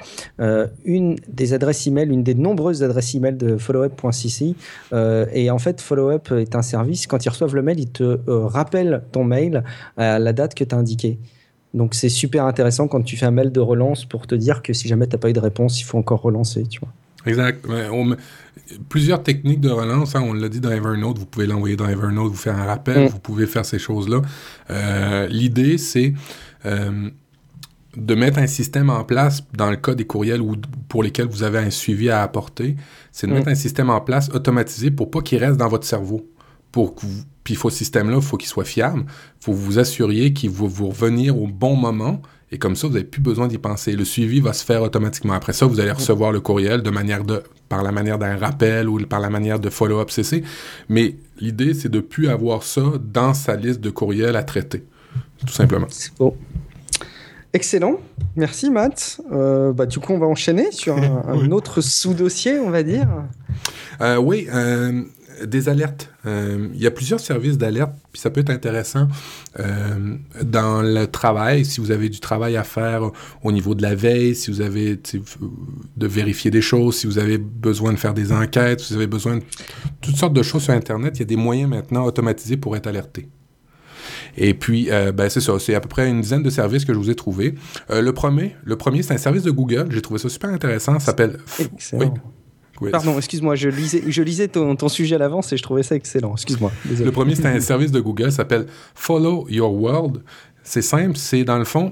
une 0.85 1.15
des 1.27 1.53
adresses 1.53 1.85
email, 1.87 2.09
une 2.09 2.23
des 2.23 2.35
nombreuses 2.35 2.83
adresses 2.83 3.13
email 3.15 3.33
de 3.33 3.57
followup.cc. 3.57 4.55
Et 5.33 5.51
en 5.51 5.59
fait, 5.59 5.81
Followup 5.81 6.31
est 6.31 6.55
un 6.55 6.61
service. 6.61 7.07
Quand 7.07 7.25
ils 7.25 7.29
reçoivent 7.29 7.55
le 7.55 7.60
mail, 7.61 7.79
ils 7.79 7.89
te 7.91 8.03
euh, 8.03 8.19
rappellent 8.47 9.03
ton 9.11 9.23
mail 9.23 9.63
à 9.97 10.19
la 10.19 10.33
date 10.33 10.53
que 10.55 10.63
tu 10.63 10.73
as 10.75 10.77
indiquée. 10.77 11.19
Donc 11.73 11.93
c'est 11.95 12.09
super 12.09 12.45
intéressant 12.45 12.87
quand 12.87 13.01
tu 13.01 13.15
fais 13.17 13.25
un 13.25 13.31
mail 13.31 13.51
de 13.51 13.59
relance 13.61 14.03
pour 14.05 14.27
te 14.27 14.35
dire 14.35 14.61
que 14.61 14.73
si 14.73 14.87
jamais 14.87 15.07
tu 15.07 15.15
n'as 15.15 15.19
pas 15.19 15.29
eu 15.29 15.33
de 15.33 15.39
réponse, 15.39 15.79
il 15.79 15.83
faut 15.85 15.97
encore 15.97 16.21
relancer. 16.21 16.63
Tu 16.63 16.79
vois. 16.79 16.89
Exact. 17.25 17.65
On 17.91 18.15
Plusieurs 18.89 19.21
techniques 19.23 19.59
de 19.61 19.69
relance, 19.69 20.15
hein, 20.15 20.21
on 20.25 20.33
l'a 20.33 20.47
dit 20.49 20.59
dans 20.61 20.71
Evernote, 20.71 21.17
vous 21.19 21.25
pouvez 21.25 21.45
l'envoyer 21.45 21.75
dans 21.75 21.87
Evernote, 21.87 22.31
vous 22.31 22.37
faire 22.37 22.57
un 22.57 22.65
rappel, 22.65 23.05
Mm. 23.05 23.07
vous 23.07 23.19
pouvez 23.19 23.45
faire 23.45 23.65
ces 23.65 23.79
choses-là. 23.79 24.21
Euh, 24.69 25.27
L'idée, 25.27 25.77
c'est 25.77 26.13
euh, 26.65 27.09
de 27.97 28.15
mettre 28.15 28.39
un 28.39 28.47
système 28.47 28.89
en 28.89 29.03
place 29.03 29.43
dans 29.55 29.69
le 29.69 29.75
cas 29.75 29.93
des 29.93 30.05
courriels 30.05 30.41
ou 30.41 30.55
pour 30.87 31.03
lesquels 31.03 31.27
vous 31.27 31.43
avez 31.43 31.59
un 31.59 31.69
suivi 31.69 32.09
à 32.09 32.21
apporter, 32.23 32.75
c'est 33.11 33.27
de 33.27 33.31
Mm. 33.31 33.35
mettre 33.35 33.47
un 33.49 33.55
système 33.55 33.89
en 33.89 33.99
place 34.01 34.29
automatisé 34.33 34.89
pour 34.91 35.11
pas 35.11 35.21
qu'il 35.21 35.37
reste 35.39 35.57
dans 35.57 35.67
votre 35.67 35.85
cerveau. 35.85 36.25
Pour 36.71 36.95
que 36.95 37.01
vous- 37.05 37.23
Puis 37.43 37.55
il 37.55 37.57
faut 37.57 37.69
ce 37.69 37.77
système-là, 37.79 38.17
il 38.17 38.21
faut 38.21 38.37
qu'il 38.37 38.49
soit 38.49 38.65
fiable. 38.65 39.03
Il 39.07 39.45
faut 39.45 39.53
vous 39.53 39.79
assuriez 39.79 40.31
qu'il 40.31 40.51
va 40.51 40.67
vous 40.67 40.89
revenir 40.89 41.37
au 41.41 41.47
bon 41.47 41.75
moment. 41.75 42.21
Et 42.51 42.57
comme 42.59 42.75
ça, 42.75 42.85
vous 42.87 42.93
n'avez 42.93 43.05
plus 43.05 43.21
besoin 43.21 43.47
d'y 43.47 43.57
penser. 43.57 43.93
Le 43.93 44.05
suivi 44.05 44.41
va 44.41 44.53
se 44.53 44.63
faire 44.65 44.81
automatiquement. 44.83 45.33
Après 45.33 45.53
ça, 45.53 45.65
vous 45.65 45.79
allez 45.79 45.91
recevoir 45.91 46.31
le 46.31 46.39
courriel 46.41 46.81
de 46.83 46.89
manière 46.89 47.23
de, 47.23 47.41
par 47.69 47.81
la 47.81 47.91
manière 47.91 48.19
d'un 48.19 48.35
rappel 48.35 48.89
ou 48.89 48.99
par 49.07 49.21
la 49.21 49.29
manière 49.29 49.59
de 49.59 49.69
follow-up 49.69 50.11
CC. 50.11 50.43
Mais 50.89 51.15
l'idée, 51.39 51.73
c'est 51.73 51.89
de 51.89 52.01
plus 52.01 52.27
avoir 52.27 52.63
ça 52.63 52.83
dans 53.01 53.33
sa 53.33 53.55
liste 53.55 53.79
de 53.79 53.89
courriels 53.89 54.35
à 54.35 54.43
traiter. 54.43 54.83
Tout 55.45 55.53
simplement. 55.53 55.87
C'est 55.89 56.13
beau. 56.17 56.35
Excellent. 57.53 57.99
Merci, 58.35 58.69
Matt. 58.69 59.19
Euh, 59.31 59.73
bah, 59.73 59.85
du 59.85 59.99
coup, 59.99 60.13
on 60.13 60.19
va 60.19 60.27
enchaîner 60.27 60.71
sur 60.71 60.97
un, 60.97 61.51
autre 61.51 61.81
sous-dossier, 61.81 62.59
on 62.59 62.69
va 62.69 62.83
dire. 62.83 63.07
Euh, 63.99 64.17
oui, 64.17 64.47
euh, 64.53 65.03
des 65.45 65.69
alertes. 65.69 66.09
Euh, 66.25 66.67
Il 66.73 66.81
y 66.81 66.87
a 66.87 66.91
plusieurs 66.91 67.19
services 67.19 67.57
d'alerte, 67.57 67.93
puis 68.11 68.21
ça 68.21 68.29
peut 68.29 68.41
être 68.41 68.49
intéressant 68.49 69.07
euh, 69.59 70.15
dans 70.43 70.81
le 70.81 71.07
travail, 71.07 71.65
si 71.65 71.79
vous 71.81 71.91
avez 71.91 72.09
du 72.09 72.19
travail 72.19 72.57
à 72.57 72.63
faire 72.63 73.11
au 73.43 73.51
niveau 73.51 73.75
de 73.75 73.81
la 73.81 73.95
veille, 73.95 74.35
si 74.35 74.51
vous 74.51 74.61
avez 74.61 74.99
de 75.97 76.07
vérifier 76.07 76.51
des 76.51 76.61
choses, 76.61 76.97
si 76.97 77.07
vous 77.07 77.17
avez 77.17 77.37
besoin 77.37 77.93
de 77.93 77.97
faire 77.97 78.13
des 78.13 78.31
enquêtes, 78.31 78.81
si 78.81 78.93
vous 78.93 78.97
avez 78.97 79.07
besoin 79.07 79.37
de 79.37 79.43
toutes 80.01 80.15
sortes 80.17 80.33
de 80.33 80.43
choses 80.43 80.63
sur 80.63 80.73
Internet, 80.73 81.17
il 81.17 81.19
y 81.19 81.23
a 81.23 81.25
des 81.25 81.35
moyens 81.35 81.69
maintenant 81.69 82.05
automatisés 82.05 82.57
pour 82.57 82.75
être 82.75 82.87
alerté. 82.87 83.29
Et 84.37 84.53
puis, 84.53 84.89
euh, 84.91 85.11
ben, 85.11 85.29
c'est 85.29 85.41
ça, 85.41 85.59
c'est 85.59 85.75
à 85.75 85.81
peu 85.81 85.89
près 85.89 86.09
une 86.09 86.21
dizaine 86.21 86.43
de 86.43 86.49
services 86.49 86.85
que 86.85 86.93
je 86.93 86.97
vous 86.97 87.09
ai 87.09 87.15
trouvés. 87.15 87.55
Le 87.89 88.11
premier, 88.11 88.55
le 88.63 88.77
premier 88.77 89.03
c'est 89.03 89.13
un 89.13 89.17
service 89.17 89.43
de 89.43 89.51
Google. 89.51 89.87
J'ai 89.91 90.01
trouvé 90.01 90.19
ça 90.19 90.29
super 90.29 90.49
intéressant. 90.49 90.93
Ça 90.99 91.07
s'appelle... 91.07 91.39
Excellent. 91.59 92.13
Pardon, 92.89 93.15
excuse-moi, 93.17 93.55
je 93.55 93.69
lisais, 93.69 94.03
je 94.07 94.23
lisais 94.23 94.47
ton, 94.47 94.75
ton 94.75 94.89
sujet 94.89 95.15
à 95.15 95.19
l'avance 95.19 95.53
et 95.53 95.57
je 95.57 95.63
trouvais 95.63 95.83
ça 95.83 95.95
excellent. 95.95 96.33
Excuse-moi. 96.33 96.71
Le 96.89 97.11
premier, 97.11 97.35
c'est 97.35 97.45
un 97.45 97.59
service 97.59 97.91
de 97.91 97.99
Google, 97.99 98.31
s'appelle 98.31 98.65
Follow 98.95 99.45
Your 99.49 99.73
World. 99.73 100.21
C'est 100.63 100.81
simple, 100.81 101.17
c'est 101.17 101.43
dans 101.43 101.57
le 101.57 101.65
fond, 101.65 101.91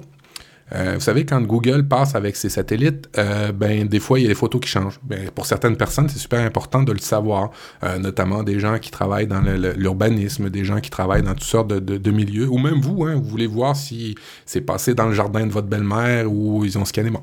euh, 0.75 0.93
vous 0.95 0.99
savez, 0.99 1.25
quand 1.25 1.41
Google 1.41 1.88
passe 1.88 2.13
avec 2.13 2.36
ses 2.36 2.49
satellites, 2.49 3.10
euh, 3.17 3.52
ben, 3.52 3.88
des 3.88 3.99
fois, 3.99 4.19
il 4.19 4.21
y 4.21 4.25
a 4.25 4.28
des 4.30 4.36
photos 4.36 4.62
qui 4.62 4.69
changent. 4.69 4.99
Ben, 5.04 5.32
pour 5.32 5.47
certaines 5.47 5.75
personnes, 5.75 6.08
c'est 6.10 6.19
super 6.19 6.45
important 6.45 6.84
de 6.84 6.91
le 6.91 6.99
savoir, 6.99 7.49
euh, 7.84 7.97
notamment 7.97 8.43
des 8.43 8.60
gens 8.60 8.78
qui 8.78 8.91
travaillent 8.91 9.25
dans 9.25 9.41
l'urbanisme, 9.41 10.52
des 10.52 10.63
gens 10.63 10.80
qui 10.80 10.91
travaillent 10.91 11.23
dans 11.23 11.34
toutes 11.34 11.41
sortes 11.43 11.69
de, 11.69 11.80
de- 11.80 11.97
de 11.97 12.12
milieux, 12.12 12.47
ou 12.47 12.60
même 12.60 12.80
vous, 12.82 13.04
hein, 13.06 13.15
vous 13.15 13.23
voulez 13.28 13.47
voir 13.47 13.75
si 13.75 14.13
c'est 14.45 14.62
passé 14.62 14.93
dans 14.93 15.08
le 15.08 15.13
jardin 15.15 15.47
de 15.47 15.52
votre 15.52 15.67
belle-mère 15.67 16.32
ou 16.32 16.63
ils 16.63 16.78
ont 16.78 16.86
scanné. 16.86 17.10
Bon. 17.10 17.21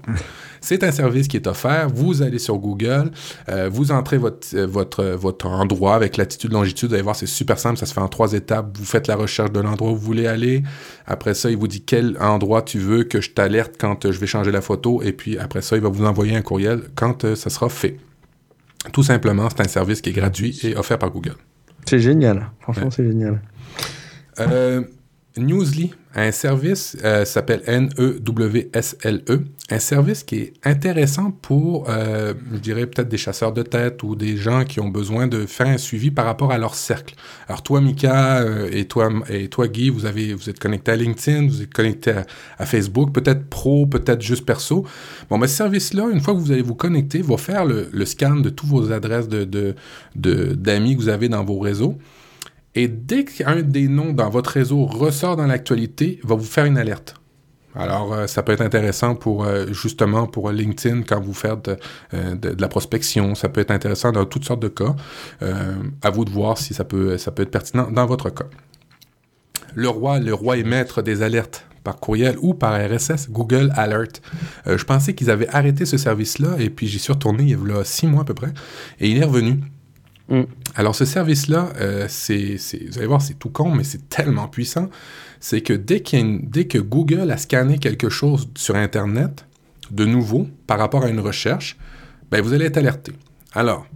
C'est 0.66 0.82
un 0.82 0.90
service 0.90 1.28
qui 1.28 1.36
est 1.36 1.46
offert. 1.46 1.88
Vous 1.88 2.22
allez 2.22 2.40
sur 2.40 2.58
Google, 2.58 3.12
euh, 3.48 3.68
vous 3.72 3.92
entrez 3.92 4.18
votre, 4.18 4.48
euh, 4.56 4.66
votre, 4.66 5.04
votre 5.04 5.46
endroit 5.46 5.94
avec 5.94 6.16
latitude, 6.16 6.50
longitude. 6.52 6.88
Vous 6.88 6.94
allez 6.94 7.04
voir, 7.04 7.14
c'est 7.14 7.26
super 7.26 7.56
simple. 7.56 7.78
Ça 7.78 7.86
se 7.86 7.94
fait 7.94 8.00
en 8.00 8.08
trois 8.08 8.32
étapes. 8.32 8.76
Vous 8.76 8.84
faites 8.84 9.06
la 9.06 9.14
recherche 9.14 9.52
de 9.52 9.60
l'endroit 9.60 9.92
où 9.92 9.94
vous 9.94 10.00
voulez 10.04 10.26
aller. 10.26 10.64
Après 11.06 11.34
ça, 11.34 11.50
il 11.52 11.56
vous 11.56 11.68
dit 11.68 11.82
quel 11.82 12.16
endroit 12.20 12.62
tu 12.62 12.80
veux 12.80 13.04
que 13.04 13.20
je 13.20 13.30
t'alerte 13.30 13.76
quand 13.78 14.06
euh, 14.06 14.10
je 14.10 14.18
vais 14.18 14.26
changer 14.26 14.50
la 14.50 14.60
photo. 14.60 15.02
Et 15.04 15.12
puis 15.12 15.38
après 15.38 15.62
ça, 15.62 15.76
il 15.76 15.82
va 15.82 15.88
vous 15.88 16.04
envoyer 16.04 16.34
un 16.34 16.42
courriel 16.42 16.82
quand 16.96 17.36
ça 17.36 17.48
sera 17.48 17.68
fait. 17.68 17.98
Tout 18.92 19.04
simplement, 19.04 19.48
c'est 19.48 19.60
un 19.62 19.68
service 19.68 20.00
qui 20.00 20.10
est 20.10 20.14
gratuit 20.14 20.58
et 20.64 20.76
offert 20.76 20.98
par 20.98 21.10
Google. 21.12 21.36
C'est 21.88 22.00
génial. 22.00 22.50
Franchement, 22.60 22.86
Ouais. 22.86 22.90
c'est 22.90 23.06
génial. 23.06 23.40
Euh, 24.40 24.82
Newsly, 25.38 25.92
un 26.14 26.32
service 26.32 26.96
euh, 27.04 27.24
s'appelle 27.26 27.62
N-E-W-S-L-E, 27.66 29.44
un 29.70 29.78
service 29.78 30.22
qui 30.24 30.36
est 30.36 30.52
intéressant 30.64 31.30
pour, 31.30 31.90
euh, 31.90 32.32
je 32.52 32.58
dirais 32.58 32.86
peut-être 32.86 33.08
des 33.08 33.18
chasseurs 33.18 33.52
de 33.52 33.62
tête 33.62 34.02
ou 34.02 34.16
des 34.16 34.36
gens 34.36 34.64
qui 34.64 34.80
ont 34.80 34.88
besoin 34.88 35.26
de 35.26 35.44
faire 35.44 35.66
un 35.66 35.76
suivi 35.76 36.10
par 36.10 36.24
rapport 36.24 36.52
à 36.52 36.58
leur 36.58 36.74
cercle. 36.74 37.14
Alors 37.48 37.62
toi, 37.62 37.80
Mika, 37.80 38.38
euh, 38.38 38.70
et 38.72 38.86
toi, 38.86 39.10
et 39.28 39.48
toi, 39.48 39.68
Guy, 39.68 39.90
vous 39.90 40.06
avez, 40.06 40.32
vous 40.32 40.48
êtes 40.48 40.58
connecté 40.58 40.92
à 40.92 40.96
LinkedIn, 40.96 41.48
vous 41.48 41.62
êtes 41.62 41.72
connecté 41.72 42.14
à, 42.58 42.64
Facebook, 42.64 43.12
peut-être 43.12 43.48
pro, 43.48 43.86
peut-être 43.86 44.22
juste 44.22 44.46
perso. 44.46 44.86
Bon, 45.28 45.36
mais 45.36 45.48
ce 45.48 45.56
service-là, 45.56 46.08
une 46.12 46.20
fois 46.20 46.34
que 46.34 46.38
vous 46.38 46.52
allez 46.52 46.62
vous 46.62 46.74
connecter, 46.74 47.20
va 47.20 47.36
faire 47.36 47.64
le, 47.66 48.04
scan 48.06 48.36
de 48.36 48.48
toutes 48.48 48.68
vos 48.68 48.90
adresses 48.90 49.28
de, 49.28 49.44
de- 49.44 49.74
d'amis 50.54 50.96
que 50.96 51.02
vous 51.02 51.08
avez 51.08 51.28
dans 51.28 51.44
vos 51.44 51.58
réseaux. 51.58 51.98
Et 52.76 52.88
dès 52.88 53.24
qu'un 53.24 53.62
des 53.62 53.88
noms 53.88 54.12
dans 54.12 54.28
votre 54.28 54.50
réseau 54.50 54.84
ressort 54.84 55.36
dans 55.36 55.46
l'actualité, 55.46 56.20
va 56.22 56.34
vous 56.34 56.44
faire 56.44 56.66
une 56.66 56.76
alerte. 56.76 57.14
Alors, 57.74 58.12
euh, 58.12 58.26
ça 58.26 58.42
peut 58.42 58.52
être 58.52 58.62
intéressant 58.62 59.14
pour 59.14 59.44
euh, 59.44 59.66
justement 59.72 60.26
pour 60.26 60.50
LinkedIn 60.50 61.02
quand 61.02 61.20
vous 61.20 61.34
faites 61.34 61.70
euh, 62.14 62.34
de, 62.34 62.54
la 62.58 62.68
prospection. 62.68 63.34
Ça 63.34 63.48
peut 63.48 63.62
être 63.62 63.70
intéressant 63.70 64.12
dans 64.12 64.24
toutes 64.26 64.44
sortes 64.44 64.60
de 64.60 64.68
cas. 64.68 64.94
À 66.02 66.10
vous 66.10 66.24
de 66.24 66.30
voir 66.30 66.58
si 66.58 66.74
ça 66.74 66.84
peut, 66.84 67.18
ça 67.18 67.30
peut 67.30 67.42
être 67.42 67.50
pertinent 67.50 67.90
dans 67.90 68.06
votre 68.06 68.30
cas. 68.30 68.46
Le 69.74 69.88
roi, 69.88 70.18
le 70.20 70.32
roi 70.32 70.58
est 70.58 70.64
maître 70.64 71.02
des 71.02 71.22
alertes 71.22 71.66
par 71.82 71.96
courriel 71.96 72.36
ou 72.40 72.54
par 72.54 72.74
RSS, 72.74 73.30
Google 73.30 73.70
Alert. 73.74 74.20
Je 74.66 74.82
pensais 74.84 75.14
qu'ils 75.14 75.30
avaient 75.30 75.48
arrêté 75.48 75.84
ce 75.84 75.96
service-là 75.98 76.56
et 76.58 76.70
puis 76.70 76.86
j'y 76.86 76.98
suis 76.98 77.12
retourné 77.12 77.44
il 77.44 77.50
y 77.50 77.54
a 77.54 77.84
six 77.84 78.06
mois 78.06 78.22
à 78.22 78.24
peu 78.24 78.34
près 78.34 78.52
et 79.00 79.08
il 79.08 79.18
est 79.18 79.24
revenu. 79.24 79.60
Mm. 80.28 80.42
Alors 80.74 80.94
ce 80.94 81.04
service-là, 81.04 81.70
euh, 81.80 82.06
vous 82.08 82.98
allez 82.98 83.06
voir, 83.06 83.22
c'est 83.22 83.38
tout 83.38 83.50
con, 83.50 83.70
mais 83.70 83.84
c'est 83.84 84.08
tellement 84.08 84.48
puissant. 84.48 84.88
C'est 85.40 85.60
que 85.60 85.72
dès, 85.72 86.00
que 86.00 86.78
Google 86.78 87.30
a 87.30 87.36
scanné 87.36 87.78
quelque 87.78 88.08
chose 88.08 88.48
sur 88.56 88.74
Internet, 88.74 89.44
de 89.90 90.04
nouveau, 90.04 90.48
par 90.66 90.78
rapport 90.78 91.04
à 91.04 91.08
une 91.08 91.20
recherche, 91.20 91.76
ben, 92.30 92.40
vous 92.40 92.52
allez 92.52 92.66
être 92.66 92.78
alerté. 92.78 93.12
Alors, 93.52 93.86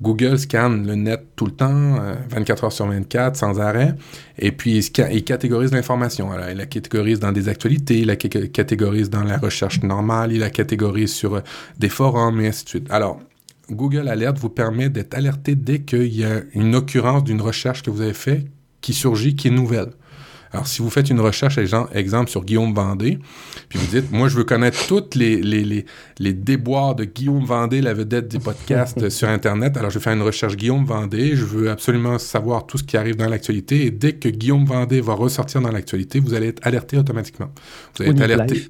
Google 0.00 0.38
scanne 0.38 0.86
le 0.86 0.94
net 0.94 1.20
tout 1.36 1.46
le 1.46 1.52
temps, 1.52 1.98
24 2.28 2.64
heures 2.64 2.72
sur 2.72 2.86
24, 2.86 3.34
sans 3.34 3.58
arrêt, 3.60 3.94
et 4.38 4.52
puis 4.52 4.78
il, 4.78 5.24
catégorise 5.24 5.72
l'information. 5.72 6.30
Il 6.50 6.56
la 6.56 6.66
catégorise 6.66 7.18
dans 7.18 7.32
des 7.32 7.48
actualités, 7.48 8.00
il 8.00 8.06
la 8.06 8.16
catégorise 8.16 9.08
dans 9.08 9.24
la 9.24 9.38
recherche 9.38 9.82
normale, 9.82 10.32
il 10.32 10.40
la 10.40 10.50
catégorise 10.50 11.14
sur 11.14 11.42
des 11.78 11.88
forums, 11.88 12.40
et 12.40 12.48
ainsi 12.48 12.64
de 12.64 12.68
suite. 12.68 12.90
Alors, 12.90 13.20
Google 13.70 14.08
Alert 14.08 14.38
vous 14.38 14.50
permet 14.50 14.88
d'être 14.88 15.14
alerté 15.14 15.54
dès 15.54 15.80
qu'il 15.80 16.14
y 16.14 16.24
a 16.24 16.42
une 16.54 16.74
occurrence 16.74 17.24
d'une 17.24 17.40
recherche 17.40 17.82
que 17.82 17.90
vous 17.90 18.00
avez 18.00 18.14
faite 18.14 18.46
qui 18.80 18.92
surgit, 18.92 19.34
qui 19.34 19.48
est 19.48 19.50
nouvelle. 19.50 19.90
Alors, 20.52 20.66
si 20.66 20.80
vous 20.80 20.90
faites 20.90 21.10
une 21.10 21.20
recherche, 21.20 21.58
exemple, 21.92 22.30
sur 22.30 22.44
Guillaume 22.44 22.72
Vendée, 22.72 23.18
puis 23.68 23.78
vous 23.78 23.86
dites, 23.86 24.12
moi, 24.12 24.28
je 24.28 24.36
veux 24.36 24.44
connaître 24.44 24.86
tous 24.86 25.18
les, 25.18 25.42
les, 25.42 25.84
les, 26.18 26.32
déboires 26.32 26.94
de 26.94 27.04
Guillaume 27.04 27.44
Vendée, 27.44 27.82
la 27.82 27.92
vedette 27.92 28.28
des 28.28 28.38
podcasts 28.38 29.08
sur 29.10 29.28
Internet. 29.28 29.76
Alors, 29.76 29.90
je 29.90 29.98
vais 29.98 30.02
faire 30.02 30.12
une 30.12 30.22
recherche 30.22 30.56
Guillaume 30.56 30.84
Vendée. 30.84 31.34
Je 31.34 31.44
veux 31.44 31.68
absolument 31.68 32.18
savoir 32.18 32.66
tout 32.66 32.78
ce 32.78 32.84
qui 32.84 32.96
arrive 32.96 33.16
dans 33.16 33.28
l'actualité. 33.28 33.86
Et 33.86 33.90
dès 33.90 34.12
que 34.12 34.28
Guillaume 34.28 34.64
Vendée 34.64 35.00
va 35.00 35.14
ressortir 35.14 35.60
dans 35.60 35.72
l'actualité, 35.72 36.20
vous 36.20 36.32
allez 36.32 36.48
être 36.48 36.66
alerté 36.66 36.96
automatiquement. 36.96 37.50
Vous 37.96 38.04
allez 38.04 38.12
être 38.12 38.22
alerté. 38.22 38.68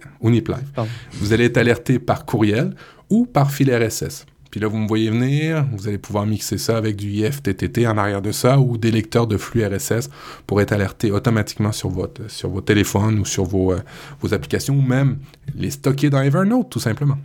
Vous 1.12 1.32
allez 1.32 1.44
être 1.44 1.58
alerté 1.58 1.98
par 1.98 2.24
courriel 2.24 2.74
ou 3.10 3.26
par 3.26 3.52
fil 3.52 3.72
RSS. 3.72 4.24
Puis 4.56 4.62
là, 4.62 4.68
vous 4.68 4.78
me 4.78 4.88
voyez 4.88 5.10
venir, 5.10 5.66
vous 5.70 5.86
allez 5.86 5.98
pouvoir 5.98 6.24
mixer 6.24 6.56
ça 6.56 6.78
avec 6.78 6.96
du 6.96 7.10
IFTTT 7.10 7.86
en 7.86 7.98
arrière 7.98 8.22
de 8.22 8.32
ça 8.32 8.58
ou 8.58 8.78
des 8.78 8.90
lecteurs 8.90 9.26
de 9.26 9.36
flux 9.36 9.62
RSS 9.62 10.08
pour 10.46 10.62
être 10.62 10.72
alerté 10.72 11.10
automatiquement 11.10 11.72
sur, 11.72 11.90
votre, 11.90 12.30
sur 12.30 12.48
vos 12.48 12.62
téléphones 12.62 13.18
ou 13.18 13.26
sur 13.26 13.44
vos, 13.44 13.72
euh, 13.72 13.80
vos 14.22 14.32
applications 14.32 14.78
ou 14.78 14.80
même 14.80 15.18
les 15.54 15.68
stocker 15.68 16.08
dans 16.08 16.22
Evernote, 16.22 16.70
tout 16.70 16.80
simplement. 16.80 17.18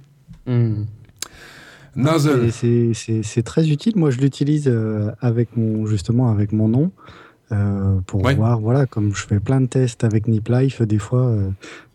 Hmm. 0.46 0.84
Nozzle. 1.96 2.52
C'est 2.52 3.44
très 3.44 3.70
utile. 3.70 3.94
Moi, 3.96 4.10
je 4.10 4.18
l'utilise 4.18 4.68
euh, 4.68 5.12
avec 5.22 5.56
mon, 5.56 5.86
justement 5.86 6.32
avec 6.32 6.52
mon 6.52 6.68
nom. 6.68 6.92
Euh, 7.54 8.02
pour 8.08 8.28
voir, 8.28 8.60
voilà, 8.60 8.86
comme 8.88 9.16
je 9.16 9.26
fais 9.26 9.40
plein 9.40 9.62
de 9.62 9.68
tests 9.68 10.04
avec 10.04 10.28
NipLife, 10.28 10.82
des 10.82 11.00
fois, 11.00 11.34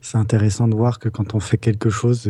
c'est 0.00 0.16
intéressant 0.16 0.66
de 0.66 0.74
voir 0.74 0.98
que 0.98 1.10
quand 1.10 1.34
on 1.34 1.40
fait 1.40 1.58
quelque 1.58 1.90
chose, 1.90 2.26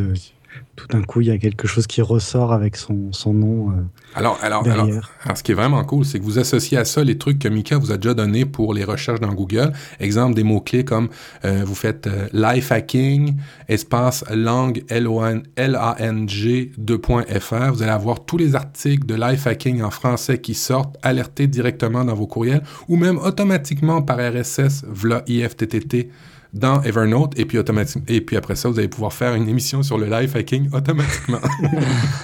tout 0.76 0.86
d'un 0.88 1.02
coup, 1.02 1.22
il 1.22 1.28
y 1.28 1.30
a 1.30 1.38
quelque 1.38 1.66
chose 1.66 1.86
qui 1.86 2.02
ressort 2.02 2.52
avec 2.52 2.76
son, 2.76 3.12
son 3.12 3.32
nom. 3.32 3.70
Euh, 3.70 3.74
alors, 4.14 4.38
alors, 4.42 4.66
alors, 4.68 4.88
ce 5.34 5.42
qui 5.42 5.52
est 5.52 5.54
vraiment 5.54 5.82
cool, 5.84 6.04
c'est 6.04 6.18
que 6.18 6.24
vous 6.24 6.38
associez 6.38 6.76
à 6.76 6.84
ça 6.84 7.02
les 7.02 7.16
trucs 7.16 7.38
que 7.38 7.48
Mika 7.48 7.78
vous 7.78 7.92
a 7.92 7.96
déjà 7.96 8.14
donnés 8.14 8.44
pour 8.44 8.74
les 8.74 8.84
recherches 8.84 9.20
dans 9.20 9.32
Google. 9.32 9.72
Exemple, 10.00 10.34
des 10.34 10.44
mots-clés 10.44 10.84
comme 10.84 11.08
euh, 11.44 11.62
vous 11.64 11.74
faites 11.74 12.06
euh, 12.06 12.28
life 12.32 12.70
hacking, 12.70 13.36
espace 13.68 14.24
langue, 14.30 14.84
L-A-N-G, 14.88 16.72
2.fr. 16.78 17.72
Vous 17.72 17.82
allez 17.82 17.92
avoir 17.92 18.24
tous 18.24 18.36
les 18.36 18.54
articles 18.54 19.06
de 19.06 19.14
life 19.14 19.46
hacking 19.46 19.82
en 19.82 19.90
français 19.90 20.38
qui 20.38 20.54
sortent 20.54 20.96
alertés 21.02 21.46
directement 21.46 22.04
dans 22.04 22.14
vos 22.14 22.26
courriels 22.26 22.62
ou 22.88 22.96
même 22.96 23.18
automatiquement 23.18 24.02
par 24.02 24.18
RSS, 24.18 24.84
via 24.90 25.22
IFTTT 25.26 26.10
dans 26.52 26.82
Evernote 26.82 27.38
et 27.38 27.44
puis 27.44 27.58
automatiquement 27.58 28.04
et 28.08 28.20
puis 28.20 28.36
après 28.36 28.56
ça 28.56 28.68
vous 28.68 28.78
allez 28.78 28.88
pouvoir 28.88 29.12
faire 29.12 29.34
une 29.34 29.48
émission 29.48 29.82
sur 29.82 29.98
le 29.98 30.06
live 30.06 30.36
hacking 30.36 30.70
automatiquement. 30.72 31.40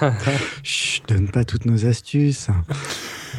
Chut, 0.63 1.03
donne 1.09 1.29
pas 1.29 1.45
toutes 1.45 1.67
nos 1.67 1.87
astuces. 1.87 2.49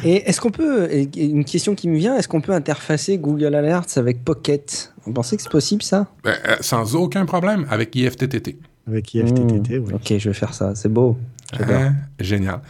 Et 0.02 0.28
est-ce 0.28 0.40
qu'on 0.40 0.50
peut 0.50 0.88
une 1.16 1.44
question 1.44 1.74
qui 1.74 1.88
me 1.88 1.96
vient, 1.96 2.16
est-ce 2.16 2.28
qu'on 2.28 2.40
peut 2.40 2.52
interfacer 2.52 3.18
Google 3.18 3.54
Alerts 3.54 3.96
avec 3.96 4.24
Pocket? 4.24 4.92
Vous 5.04 5.12
pensez 5.12 5.36
que 5.36 5.42
c'est 5.42 5.50
possible 5.50 5.82
ça? 5.82 6.06
Ben, 6.24 6.34
euh, 6.46 6.56
Sans 6.60 6.94
aucun 6.94 7.26
problème 7.26 7.66
avec 7.70 7.94
IFTTT. 7.94 8.58
Avec 8.86 9.14
IFTTT, 9.14 9.78
hmm. 9.78 9.84
oui. 9.86 9.92
Ok, 9.94 10.18
je 10.18 10.28
vais 10.28 10.34
faire 10.34 10.52
ça, 10.52 10.74
c'est 10.74 10.92
beau. 10.92 11.16
Hein? 11.58 11.94
génial. 12.18 12.60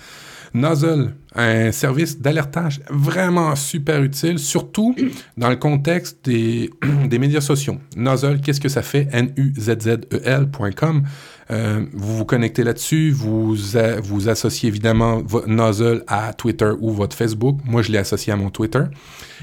Nozzle, 0.54 1.14
un 1.34 1.72
service 1.72 2.20
d'alertage 2.20 2.80
vraiment 2.88 3.56
super 3.56 4.00
utile, 4.02 4.38
surtout 4.38 4.94
dans 5.36 5.50
le 5.50 5.56
contexte 5.56 6.24
des, 6.24 6.70
médias 7.18 7.40
sociaux. 7.40 7.78
Nozzle, 7.96 8.40
qu'est-ce 8.40 8.60
que 8.60 8.68
ça 8.68 8.82
fait? 8.82 9.08
N-U-Z-Z-E-L.com. 9.10 11.02
Euh, 11.50 11.84
vous 11.92 12.18
vous 12.18 12.24
connectez 12.24 12.62
là-dessus, 12.62 13.10
vous, 13.10 13.56
vous 14.02 14.28
associez 14.28 14.68
évidemment 14.68 15.20
votre 15.26 15.48
Nozzle 15.48 16.04
à 16.06 16.32
Twitter 16.32 16.70
ou 16.80 16.92
votre 16.92 17.16
Facebook. 17.16 17.58
Moi, 17.64 17.82
je 17.82 17.90
l'ai 17.90 17.98
associé 17.98 18.32
à 18.32 18.36
mon 18.36 18.50
Twitter. 18.50 18.84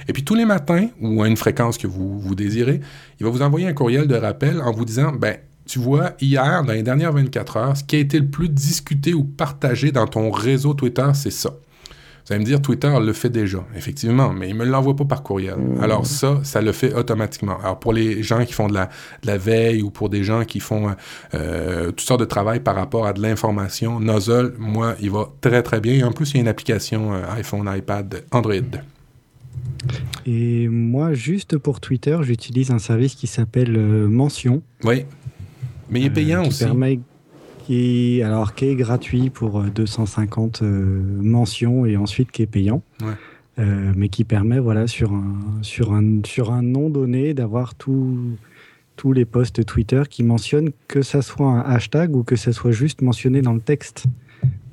Et 0.08 0.14
puis 0.14 0.24
tous 0.24 0.36
les 0.36 0.46
matins, 0.46 0.88
ou 1.02 1.22
à 1.22 1.28
une 1.28 1.38
fréquence 1.38 1.78
que 1.78 1.88
vous, 1.88 2.20
vous 2.20 2.36
désirez, 2.36 2.80
il 3.20 3.26
va 3.26 3.30
vous 3.30 3.42
envoyer 3.42 3.68
un 3.68 3.74
courriel 3.74 4.08
de 4.08 4.16
rappel 4.16 4.62
en 4.62 4.72
vous 4.72 4.86
disant, 4.86 5.12
ben, 5.12 5.36
tu 5.72 5.80
vois, 5.80 6.12
hier, 6.20 6.66
dans 6.66 6.74
les 6.74 6.84
dernières 6.84 7.14
24 7.14 7.56
heures, 7.58 7.78
ce 7.78 7.86
qui 7.86 7.96
a 7.96 8.00
été 8.00 8.20
le 8.20 8.28
plus 8.28 8.50
discuté 8.50 9.14
ou 9.14 9.24
partagé 9.24 9.94
dans 9.94 10.06
ton 10.06 10.30
réseau 10.30 10.74
Twitter, 10.74 11.08
c'est 11.14 11.32
ça. 11.32 11.52
Vous 11.52 12.34
allez 12.34 12.42
me 12.42 12.46
dire, 12.46 12.62
Twitter 12.62 12.92
le 13.02 13.14
fait 13.14 13.30
déjà, 13.30 13.66
effectivement, 13.74 14.34
mais 14.34 14.50
il 14.50 14.54
ne 14.54 14.60
me 14.60 14.66
l'envoie 14.66 14.98
pas 14.98 15.06
par 15.06 15.24
courriel. 15.24 15.56
Mmh. 15.56 15.82
Alors 15.82 16.06
ça, 16.06 16.42
ça 16.44 16.62
le 16.62 16.74
fait 16.74 16.94
automatiquement. 16.94 17.58
Alors 17.62 17.80
pour 17.80 17.94
les 17.94 18.22
gens 18.22 18.44
qui 18.44 18.52
font 18.52 18.68
de 18.68 18.74
la, 18.74 18.88
de 19.22 19.28
la 19.28 19.38
veille 19.38 19.82
ou 19.82 19.92
pour 19.92 20.10
des 20.10 20.26
gens 20.26 20.44
qui 20.44 20.60
font 20.60 20.94
euh, 21.36 21.88
toutes 21.92 22.02
sortes 22.02 22.20
de 22.20 22.26
travail 22.26 22.60
par 22.60 22.76
rapport 22.76 23.08
à 23.08 23.14
de 23.14 23.22
l'information, 23.22 24.02
Nozzle, 24.02 24.54
moi, 24.60 24.96
il 25.00 25.10
va 25.10 25.30
très 25.40 25.64
très 25.64 25.80
bien. 25.80 25.94
Et 25.94 26.04
en 26.04 26.12
plus, 26.12 26.32
il 26.32 26.36
y 26.36 26.38
a 26.40 26.42
une 26.42 26.50
application 26.50 27.14
euh, 27.14 27.24
iPhone, 27.38 27.72
iPad, 27.74 28.26
Android. 28.32 28.82
Et 30.26 30.68
moi, 30.68 31.14
juste 31.14 31.58
pour 31.58 31.80
Twitter, 31.80 32.18
j'utilise 32.24 32.72
un 32.72 32.80
service 32.80 33.16
qui 33.16 33.28
s'appelle 33.28 33.76
euh, 33.78 34.08
Mention. 34.08 34.62
Oui. 34.84 35.06
Mais 35.92 36.00
il 36.00 36.06
est 36.06 36.10
payant 36.10 36.44
qui 36.44 36.50
aussi. 36.50 36.64
Permet, 36.64 37.00
qui, 37.66 38.22
alors, 38.24 38.56
qui 38.56 38.66
est 38.66 38.76
gratuit 38.76 39.30
pour 39.30 39.62
250 39.62 40.62
euh, 40.62 40.66
euh, 40.66 41.02
mentions 41.22 41.86
et 41.86 41.98
ensuite 41.98 42.32
qui 42.32 42.42
est 42.42 42.48
payant. 42.48 42.82
Euh, 43.60 43.92
mais 43.96 44.08
qui 44.08 44.24
permet, 44.24 44.60
voilà, 44.60 44.88
sur 44.88 45.12
un, 45.12 45.36
sur 45.62 45.94
un, 45.94 46.22
sur 46.26 46.52
un 46.52 46.62
nom 46.62 46.90
donné, 46.90 47.34
d'avoir 47.34 47.76
tous 47.76 48.38
les 49.14 49.26
posts 49.26 49.66
Twitter 49.66 50.04
qui 50.10 50.24
mentionnent 50.24 50.72
que 50.88 51.02
ça 51.02 51.22
soit 51.22 51.48
un 51.48 51.60
hashtag 51.60 52.16
ou 52.16 52.24
que 52.24 52.38
ça 52.38 52.54
soit 52.54 52.72
juste 52.72 53.02
mentionné 53.02 53.42
dans 53.42 53.54
le 53.54 53.60
texte. 53.60 54.06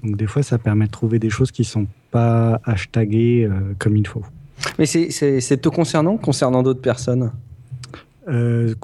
Donc 0.04 0.16
des 0.16 0.26
fois, 0.26 0.44
ça 0.44 0.58
permet 0.58 0.86
de 0.86 0.92
trouver 0.92 1.18
des 1.18 1.30
choses 1.30 1.50
qui 1.50 1.64
sont 1.64 1.88
pas 2.12 2.60
hashtagées 2.64 3.50
comme 3.78 3.96
il 3.96 4.06
faut. 4.06 4.22
Mais 4.78 4.86
c'est 4.86 5.60
te 5.60 5.68
concernant 5.68 6.16
concernant 6.16 6.62
d'autres 6.62 6.80
personnes? 6.80 7.32
Euh, 8.28 8.74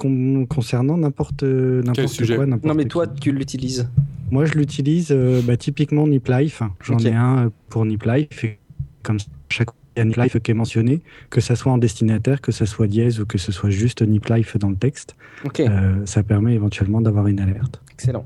concernant 0.49 0.97
n'importe 0.97 1.43
n'importe 1.43 2.35
quoi. 2.35 2.45
Non, 2.45 2.73
mais 2.73 2.85
toi, 2.85 3.07
tu 3.07 3.31
l'utilises 3.31 3.89
Moi, 4.31 4.45
je 4.45 4.53
l'utilise 4.53 5.09
euh, 5.11 5.41
bah, 5.43 5.57
typiquement 5.57 6.07
NipLife. 6.07 6.63
J'en 6.81 6.97
ai 6.99 7.13
un 7.13 7.45
euh, 7.45 7.49
pour 7.69 7.85
NipLife. 7.85 8.43
Et 8.43 8.57
comme 9.03 9.17
chaque 9.49 9.69
NipLife 9.97 10.39
qui 10.39 10.51
est 10.51 10.55
mentionné, 10.55 11.01
que 11.29 11.41
ça 11.41 11.55
soit 11.55 11.71
en 11.71 11.77
destinataire, 11.77 12.41
que 12.41 12.51
ça 12.51 12.65
soit 12.65 12.87
dièse 12.87 13.19
ou 13.19 13.25
que 13.25 13.37
ce 13.37 13.51
soit 13.51 13.69
juste 13.69 14.01
NipLife 14.01 14.57
dans 14.57 14.69
le 14.69 14.75
texte, 14.75 15.15
ça 16.05 16.23
permet 16.23 16.53
éventuellement 16.53 17.01
d'avoir 17.01 17.27
une 17.27 17.39
alerte. 17.39 17.81
Excellent. 17.93 18.25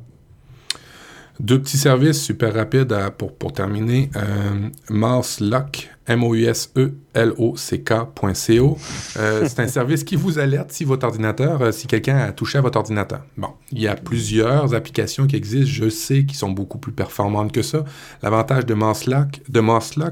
Deux 1.39 1.62
petits 1.62 1.78
services 1.78 2.21
super 2.21 2.54
rapides 2.54 2.93
pour, 3.17 3.34
pour 3.34 3.54
terminer. 3.54 4.10
Euh, 4.17 4.67
Lock, 5.39 5.89
M-O-U-S-E-L-O-C-K.co. 6.06 8.78
Euh, 9.17 9.45
c'est 9.47 9.60
un 9.62 9.69
service 9.69 10.04
qui 10.04 10.17
vous 10.17 10.38
alerte 10.38 10.73
si 10.73 10.84
votre 10.84 11.06
ordinateur, 11.06 11.62
euh, 11.62 11.71
si 11.71 11.88
quelqu'un 11.88 12.17
a 12.17 12.34
touché 12.34 12.58
à 12.58 12.62
votre 12.62 12.78
ordinateur. 12.78 13.21
Bon, 13.38 13.52
il 13.71 13.82
y 13.82 13.88
a 13.88 13.95
plusieurs 13.95 14.73
applications 14.73 15.28
qui 15.28 15.38
existent, 15.38 15.71
je 15.71 15.89
sais, 15.89 16.25
qui 16.25 16.36
sont 16.36 16.52
beaucoup 16.52 16.78
plus 16.78 16.91
performantes 16.91 17.54
que 17.54 17.62
ça. 17.62 17.86
L'avantage 18.21 18.65
de 18.65 18.73
Lock, 18.73 19.41
de 19.47 19.63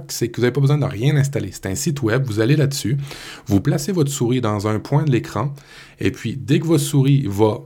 c'est 0.08 0.30
que 0.30 0.38
vous 0.38 0.44
n'avez 0.44 0.54
pas 0.54 0.62
besoin 0.62 0.78
de 0.78 0.86
rien 0.86 1.18
installer. 1.18 1.50
C'est 1.52 1.66
un 1.66 1.76
site 1.76 2.02
web, 2.04 2.24
vous 2.26 2.40
allez 2.40 2.56
là-dessus, 2.56 2.96
vous 3.48 3.60
placez 3.60 3.92
votre 3.92 4.12
souris 4.12 4.40
dans 4.40 4.68
un 4.68 4.80
point 4.80 5.04
de 5.04 5.12
l'écran, 5.12 5.54
et 6.00 6.12
puis 6.12 6.38
dès 6.38 6.60
que 6.60 6.68
votre 6.68 6.84
souris 6.84 7.26
va 7.28 7.64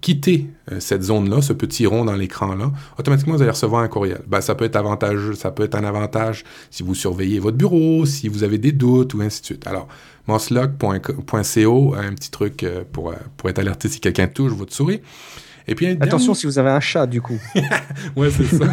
quitter 0.00 0.46
euh, 0.72 0.80
cette 0.80 1.02
zone-là, 1.02 1.42
ce 1.42 1.52
petit 1.52 1.86
rond 1.86 2.04
dans 2.04 2.14
l'écran-là, 2.14 2.72
automatiquement, 2.98 3.34
vous 3.34 3.42
allez 3.42 3.50
recevoir 3.50 3.82
un 3.82 3.88
courriel. 3.88 4.22
Ben, 4.26 4.40
ça 4.40 4.54
peut 4.54 4.64
être 4.64 4.76
avantageux, 4.76 5.34
ça 5.34 5.50
peut 5.50 5.64
être 5.64 5.74
un 5.74 5.84
avantage 5.84 6.44
si 6.70 6.82
vous 6.82 6.94
surveillez 6.94 7.38
votre 7.38 7.56
bureau, 7.56 8.06
si 8.06 8.28
vous 8.28 8.42
avez 8.42 8.58
des 8.58 8.72
doutes, 8.72 9.14
ou 9.14 9.20
ainsi 9.20 9.40
de 9.40 9.46
suite. 9.46 9.66
Alors, 9.66 9.88
mosslog.co, 10.26 11.94
un 11.94 12.14
petit 12.14 12.30
truc 12.30 12.62
euh, 12.62 12.84
pour, 12.90 13.14
pour 13.36 13.48
être 13.48 13.58
alerté 13.58 13.88
si 13.88 14.00
quelqu'un 14.00 14.26
touche 14.26 14.52
votre 14.52 14.74
souris. 14.74 15.00
Et 15.68 15.74
puis 15.74 15.86
Attention 16.00 16.34
si 16.34 16.46
vous 16.46 16.58
avez 16.58 16.70
un 16.70 16.80
chat, 16.80 17.06
du 17.06 17.20
coup. 17.20 17.40
ouais, 18.16 18.30
c'est 18.30 18.44
ça. 18.44 18.66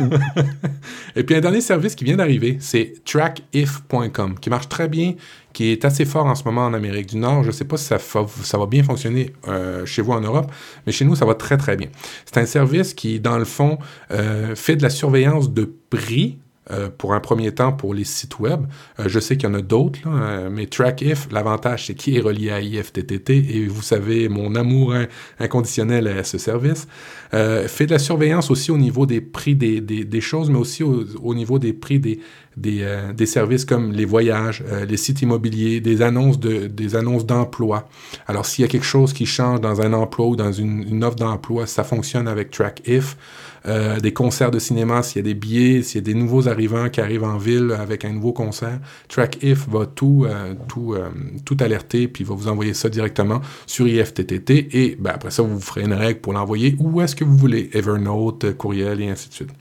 Et 1.15 1.23
puis 1.23 1.35
un 1.35 1.41
dernier 1.41 1.61
service 1.61 1.95
qui 1.95 2.03
vient 2.03 2.15
d'arriver, 2.15 2.57
c'est 2.59 2.93
trackif.com, 3.03 4.39
qui 4.39 4.49
marche 4.49 4.69
très 4.69 4.87
bien, 4.87 5.15
qui 5.53 5.71
est 5.71 5.85
assez 5.85 6.05
fort 6.05 6.25
en 6.25 6.35
ce 6.35 6.43
moment 6.43 6.65
en 6.65 6.73
Amérique 6.73 7.07
du 7.07 7.17
Nord. 7.17 7.43
Je 7.43 7.47
ne 7.47 7.51
sais 7.53 7.65
pas 7.65 7.77
si 7.77 7.85
ça, 7.85 8.57
va 8.57 8.65
bien 8.65 8.83
fonctionner 8.83 9.31
euh, 9.47 9.85
chez 9.85 10.01
vous 10.01 10.11
en 10.11 10.21
Europe, 10.21 10.51
mais 10.85 10.91
chez 10.91 11.05
nous, 11.05 11.15
ça 11.15 11.25
va 11.25 11.35
très, 11.35 11.57
très 11.57 11.77
bien. 11.77 11.87
C'est 12.25 12.39
un 12.39 12.45
service 12.45 12.93
qui, 12.93 13.19
dans 13.19 13.37
le 13.37 13.45
fond, 13.45 13.77
euh, 14.11 14.55
fait 14.55 14.75
de 14.75 14.83
la 14.83 14.89
surveillance 14.89 15.53
de 15.53 15.71
prix 15.89 16.39
euh, 16.71 16.87
pour 16.97 17.13
un 17.13 17.19
premier 17.19 17.51
temps 17.51 17.73
pour 17.73 17.93
les 17.93 18.05
sites 18.05 18.39
web. 18.39 18.61
Euh, 18.97 19.03
je 19.07 19.19
sais 19.19 19.35
qu'il 19.35 19.49
y 19.49 19.51
en 19.51 19.53
a 19.53 19.61
d'autres, 19.61 19.99
euh, 20.07 20.49
mais 20.49 20.65
TrackIf, 20.65 21.27
l'avantage, 21.29 21.87
c'est 21.87 21.93
qu'il 21.93 22.15
est 22.15 22.21
relié 22.21 22.51
à 22.51 22.61
IFTTT 22.61 23.31
et 23.31 23.67
vous 23.67 23.81
savez 23.81 24.29
mon 24.29 24.55
amour 24.55 24.93
inconditionnel 25.39 26.07
à 26.07 26.23
ce 26.23 26.37
service. 26.37 26.87
fait 27.31 27.85
de 27.85 27.91
la 27.91 27.99
surveillance 27.99 28.49
aussi 28.49 28.71
au 28.71 28.77
niveau 28.77 29.05
des 29.05 29.19
prix 29.19 29.55
des, 29.55 29.81
des, 29.81 30.21
choses, 30.21 30.49
mais 30.49 30.57
aussi 30.57 30.83
au, 30.83 31.35
niveau 31.35 31.59
des 31.59 31.73
prix 31.73 31.99
des, 31.99 32.19
des, 32.55 33.25
services 33.25 33.65
comme 33.65 33.91
les 33.91 34.05
voyages, 34.05 34.63
les 34.87 34.97
sites 34.97 35.21
immobiliers, 35.21 35.81
des 35.81 36.01
annonces 36.01 36.39
de, 36.39 36.67
des 36.67 36.95
annonces 36.95 37.25
d'emploi. 37.25 37.89
Alors, 38.27 38.45
s'il 38.45 38.61
y 38.61 38.65
a 38.65 38.69
quelque 38.69 38.85
chose 38.85 39.11
qui 39.11 39.25
change 39.25 39.59
dans 39.59 39.81
un 39.81 39.91
emploi 39.91 40.27
ou 40.27 40.35
dans 40.37 40.53
une 40.53 41.03
offre 41.03 41.17
d'emploi, 41.17 41.65
ça 41.65 41.83
fonctionne 41.83 42.27
avec 42.27 42.51
TrackIf. 42.51 43.17
Euh, 43.65 43.99
des 44.01 44.11
concerts 44.11 44.51
de 44.51 44.59
cinéma, 44.59 45.03
s'il 45.03 45.17
y 45.17 45.19
a 45.19 45.23
des 45.23 45.33
billets, 45.33 45.83
s'il 45.83 45.95
y 45.95 46.03
a 46.03 46.03
des 46.03 46.13
nouveaux 46.13 46.49
arrivants 46.49 46.89
qui 46.89 46.99
arrivent 46.99 47.23
en 47.23 47.37
ville 47.37 47.71
avec 47.71 48.03
un 48.03 48.11
nouveau 48.11 48.33
concert, 48.33 48.79
TrackIf 49.07 49.69
va 49.69 49.85
tout, 49.85 50.25
euh, 50.25 50.53
euh, 50.87 51.63
alerter, 51.63 52.09
puis 52.09 52.25
va 52.25 52.35
vous 52.35 52.49
envoyer 52.49 52.73
ça 52.73 52.89
directement 52.89 53.39
sur 53.65 53.87
IFTTT, 53.87 54.75
et 54.75 54.97
ben, 54.99 55.11
après 55.13 55.31
ça, 55.31 55.43
vous 55.43 55.61
ferez 55.61 55.83
une 55.83 55.93
règle 55.93 56.19
pour 56.19 56.33
l'envoyer 56.33 56.75
où 56.77 56.99
est-ce 56.99 57.15
que 57.15 57.23
vous 57.23 57.37
voulez, 57.37 57.69
Evernote, 57.73 58.53
courriel, 58.57 58.99
et 58.99 59.09
ainsi 59.09 59.29
de 59.29 59.33
suite. 59.33 59.51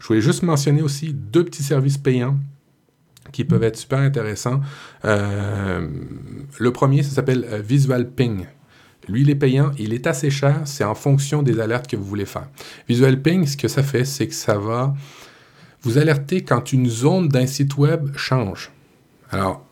Je 0.00 0.06
voulais 0.06 0.20
juste 0.20 0.42
mentionner 0.42 0.82
aussi 0.82 1.14
deux 1.14 1.44
petits 1.44 1.62
services 1.62 1.98
payants 1.98 2.36
qui 3.32 3.44
peuvent 3.44 3.64
être 3.64 3.76
super 3.76 4.00
intéressants. 4.00 4.60
Le 5.02 6.70
premier, 6.72 7.02
ça 7.02 7.10
s'appelle 7.10 7.62
Visual 7.66 8.08
Ping. 8.10 8.46
Lui, 9.08 9.22
il 9.22 9.30
est 9.30 9.34
payant, 9.34 9.70
il 9.78 9.92
est 9.92 10.06
assez 10.06 10.30
cher, 10.30 10.62
c'est 10.64 10.84
en 10.84 10.94
fonction 10.94 11.42
des 11.42 11.60
alertes 11.60 11.86
que 11.86 11.96
vous 11.96 12.04
voulez 12.04 12.24
faire. 12.24 12.48
Visual 12.88 13.20
Ping, 13.20 13.46
ce 13.46 13.56
que 13.56 13.68
ça 13.68 13.82
fait, 13.82 14.04
c'est 14.04 14.26
que 14.28 14.34
ça 14.34 14.58
va 14.58 14.94
vous 15.82 15.98
alerter 15.98 16.42
quand 16.42 16.72
une 16.72 16.88
zone 16.88 17.28
d'un 17.28 17.46
site 17.46 17.76
web 17.76 18.16
change. 18.16 18.70
Alors, 19.30 19.64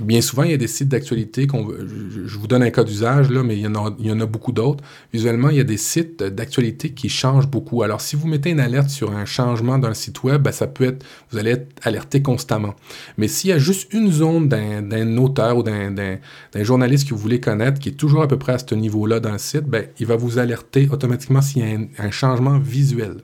bien 0.00 0.20
souvent, 0.20 0.44
il 0.44 0.52
y 0.52 0.54
a 0.54 0.56
des 0.56 0.66
sites 0.66 0.88
d'actualité 0.88 1.46
qu'on 1.46 1.68
je, 1.70 2.38
vous 2.38 2.46
donne 2.46 2.62
un 2.62 2.70
cas 2.70 2.82
d'usage, 2.82 3.30
là, 3.30 3.42
mais 3.42 3.56
il 3.56 3.60
y, 3.60 3.66
en 3.66 4.20
a, 4.20 4.26
beaucoup 4.26 4.52
d'autres. 4.52 4.82
Visuellement, 5.12 5.50
il 5.50 5.56
y 5.56 5.60
a 5.60 5.64
des 5.64 5.76
sites 5.76 6.22
d'actualité 6.22 6.90
qui 6.90 7.08
changent 7.08 7.48
beaucoup. 7.48 7.82
Alors, 7.82 8.00
si 8.00 8.16
vous 8.16 8.26
mettez 8.26 8.50
une 8.50 8.60
alerte 8.60 8.88
sur 8.88 9.12
un 9.12 9.26
changement 9.26 9.78
d'un 9.78 9.92
site 9.92 10.22
web, 10.22 10.42
ben, 10.42 10.52
ça 10.52 10.66
peut 10.66 10.84
être, 10.84 11.04
vous 11.30 11.38
allez 11.38 11.50
être 11.50 11.68
alerté 11.82 12.22
constamment. 12.22 12.74
Mais 13.18 13.28
s'il 13.28 13.50
y 13.50 13.52
a 13.52 13.58
juste 13.58 13.92
une 13.92 14.10
zone 14.10 14.48
d'un 14.48 15.16
auteur 15.18 15.58
ou 15.58 15.62
d'un 15.62 16.18
journaliste 16.54 17.08
que 17.08 17.14
vous 17.14 17.20
voulez 17.20 17.40
connaître, 17.40 17.78
qui 17.78 17.90
est 17.90 17.92
toujours 17.92 18.22
à 18.22 18.28
peu 18.28 18.38
près 18.38 18.52
à 18.52 18.58
ce 18.58 18.74
niveau-là 18.74 19.20
dans 19.20 19.32
le 19.32 19.38
site, 19.38 19.64
ben, 19.64 19.86
il 19.98 20.06
va 20.06 20.16
vous 20.16 20.38
alerter 20.38 20.88
automatiquement 20.90 21.42
s'il 21.42 21.62
y 21.62 21.74
a 21.74 21.78
un 21.98 22.10
changement 22.10 22.58
visuel 22.58 23.16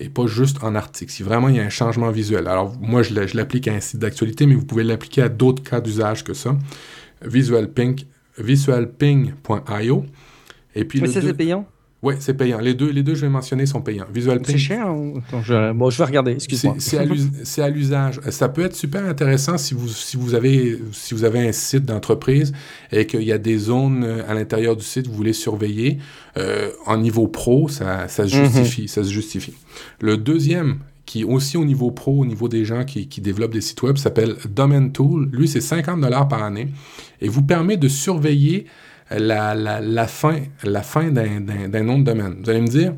et 0.00 0.08
pas 0.08 0.26
juste 0.26 0.64
en 0.64 0.74
article. 0.74 1.12
Si 1.12 1.22
vraiment 1.22 1.48
il 1.48 1.56
y 1.56 1.60
a 1.60 1.62
un 1.62 1.68
changement 1.68 2.10
visuel. 2.10 2.48
Alors, 2.48 2.74
moi, 2.80 3.02
je 3.02 3.36
l'applique 3.36 3.68
à 3.68 3.74
un 3.74 3.80
site 3.80 4.00
d'actualité, 4.00 4.46
mais 4.46 4.54
vous 4.54 4.64
pouvez 4.64 4.82
l'appliquer 4.82 5.22
à 5.22 5.28
d'autres 5.28 5.62
cas 5.62 5.80
d'usage 5.80 6.24
que 6.24 6.32
ça. 6.32 6.56
VisualPing, 7.22 8.04
visualping.io. 8.38 10.06
Et 10.74 10.84
puis, 10.84 11.00
mais 11.02 11.08
ça, 11.08 11.20
c'est 11.20 11.34
payant? 11.34 11.66
Oui, 12.02 12.14
c'est 12.18 12.32
payant. 12.32 12.60
Les 12.60 12.72
deux, 12.72 12.90
les 12.90 13.02
deux, 13.02 13.14
je 13.14 13.20
vais 13.22 13.28
mentionner, 13.28 13.66
sont 13.66 13.82
payants. 13.82 14.06
Visual 14.12 14.40
C'est 14.44 14.56
cher 14.56 14.86
Attends, 14.86 15.42
je... 15.42 15.72
Bon, 15.72 15.90
je 15.90 15.98
vais 15.98 16.04
regarder, 16.04 16.32
excuse-moi. 16.32 16.76
C'est 17.44 17.62
à 17.62 17.68
l'usage. 17.68 18.20
Ça 18.30 18.48
peut 18.48 18.62
être 18.62 18.74
super 18.74 19.04
intéressant 19.04 19.58
si 19.58 19.74
vous, 19.74 19.88
si 19.88 20.16
vous, 20.16 20.34
avez, 20.34 20.78
si 20.92 21.12
vous 21.12 21.24
avez 21.24 21.46
un 21.46 21.52
site 21.52 21.84
d'entreprise 21.84 22.52
et 22.90 23.06
qu'il 23.06 23.22
y 23.22 23.32
a 23.32 23.38
des 23.38 23.58
zones 23.58 24.04
euh, 24.04 24.22
à 24.26 24.32
l'intérieur 24.32 24.76
du 24.76 24.84
site 24.84 25.04
que 25.04 25.10
vous 25.10 25.16
voulez 25.16 25.34
surveiller. 25.34 25.98
Euh, 26.38 26.70
en 26.86 26.96
niveau 26.96 27.26
pro, 27.26 27.68
ça, 27.68 28.08
ça 28.08 28.26
se 28.26 28.34
justifie. 28.34 28.88
ça 28.88 29.04
se 29.04 29.10
justifie. 29.10 29.54
Le 30.00 30.16
deuxième, 30.16 30.78
qui 31.04 31.24
aussi 31.24 31.56
au 31.56 31.64
niveau 31.64 31.90
pro, 31.90 32.20
au 32.20 32.24
niveau 32.24 32.48
des 32.48 32.64
gens 32.64 32.84
qui, 32.84 33.08
qui 33.08 33.20
développent 33.20 33.52
des 33.52 33.60
sites 33.60 33.82
web, 33.82 33.98
s'appelle 33.98 34.36
Domain 34.48 34.88
Tool. 34.88 35.28
Lui, 35.32 35.48
c'est 35.48 35.60
50 35.60 36.00
par 36.30 36.44
année 36.44 36.68
et 37.20 37.28
vous 37.28 37.42
permet 37.42 37.76
de 37.76 37.88
surveiller 37.88 38.66
la, 39.10 39.54
la, 39.54 39.80
la 39.80 40.06
fin, 40.06 40.40
la 40.62 40.82
fin 40.82 41.10
d'un 41.10 41.82
nom 41.82 41.98
de 41.98 42.04
domaine. 42.04 42.36
Vous 42.42 42.50
allez 42.50 42.60
me 42.60 42.68
dire, 42.68 42.94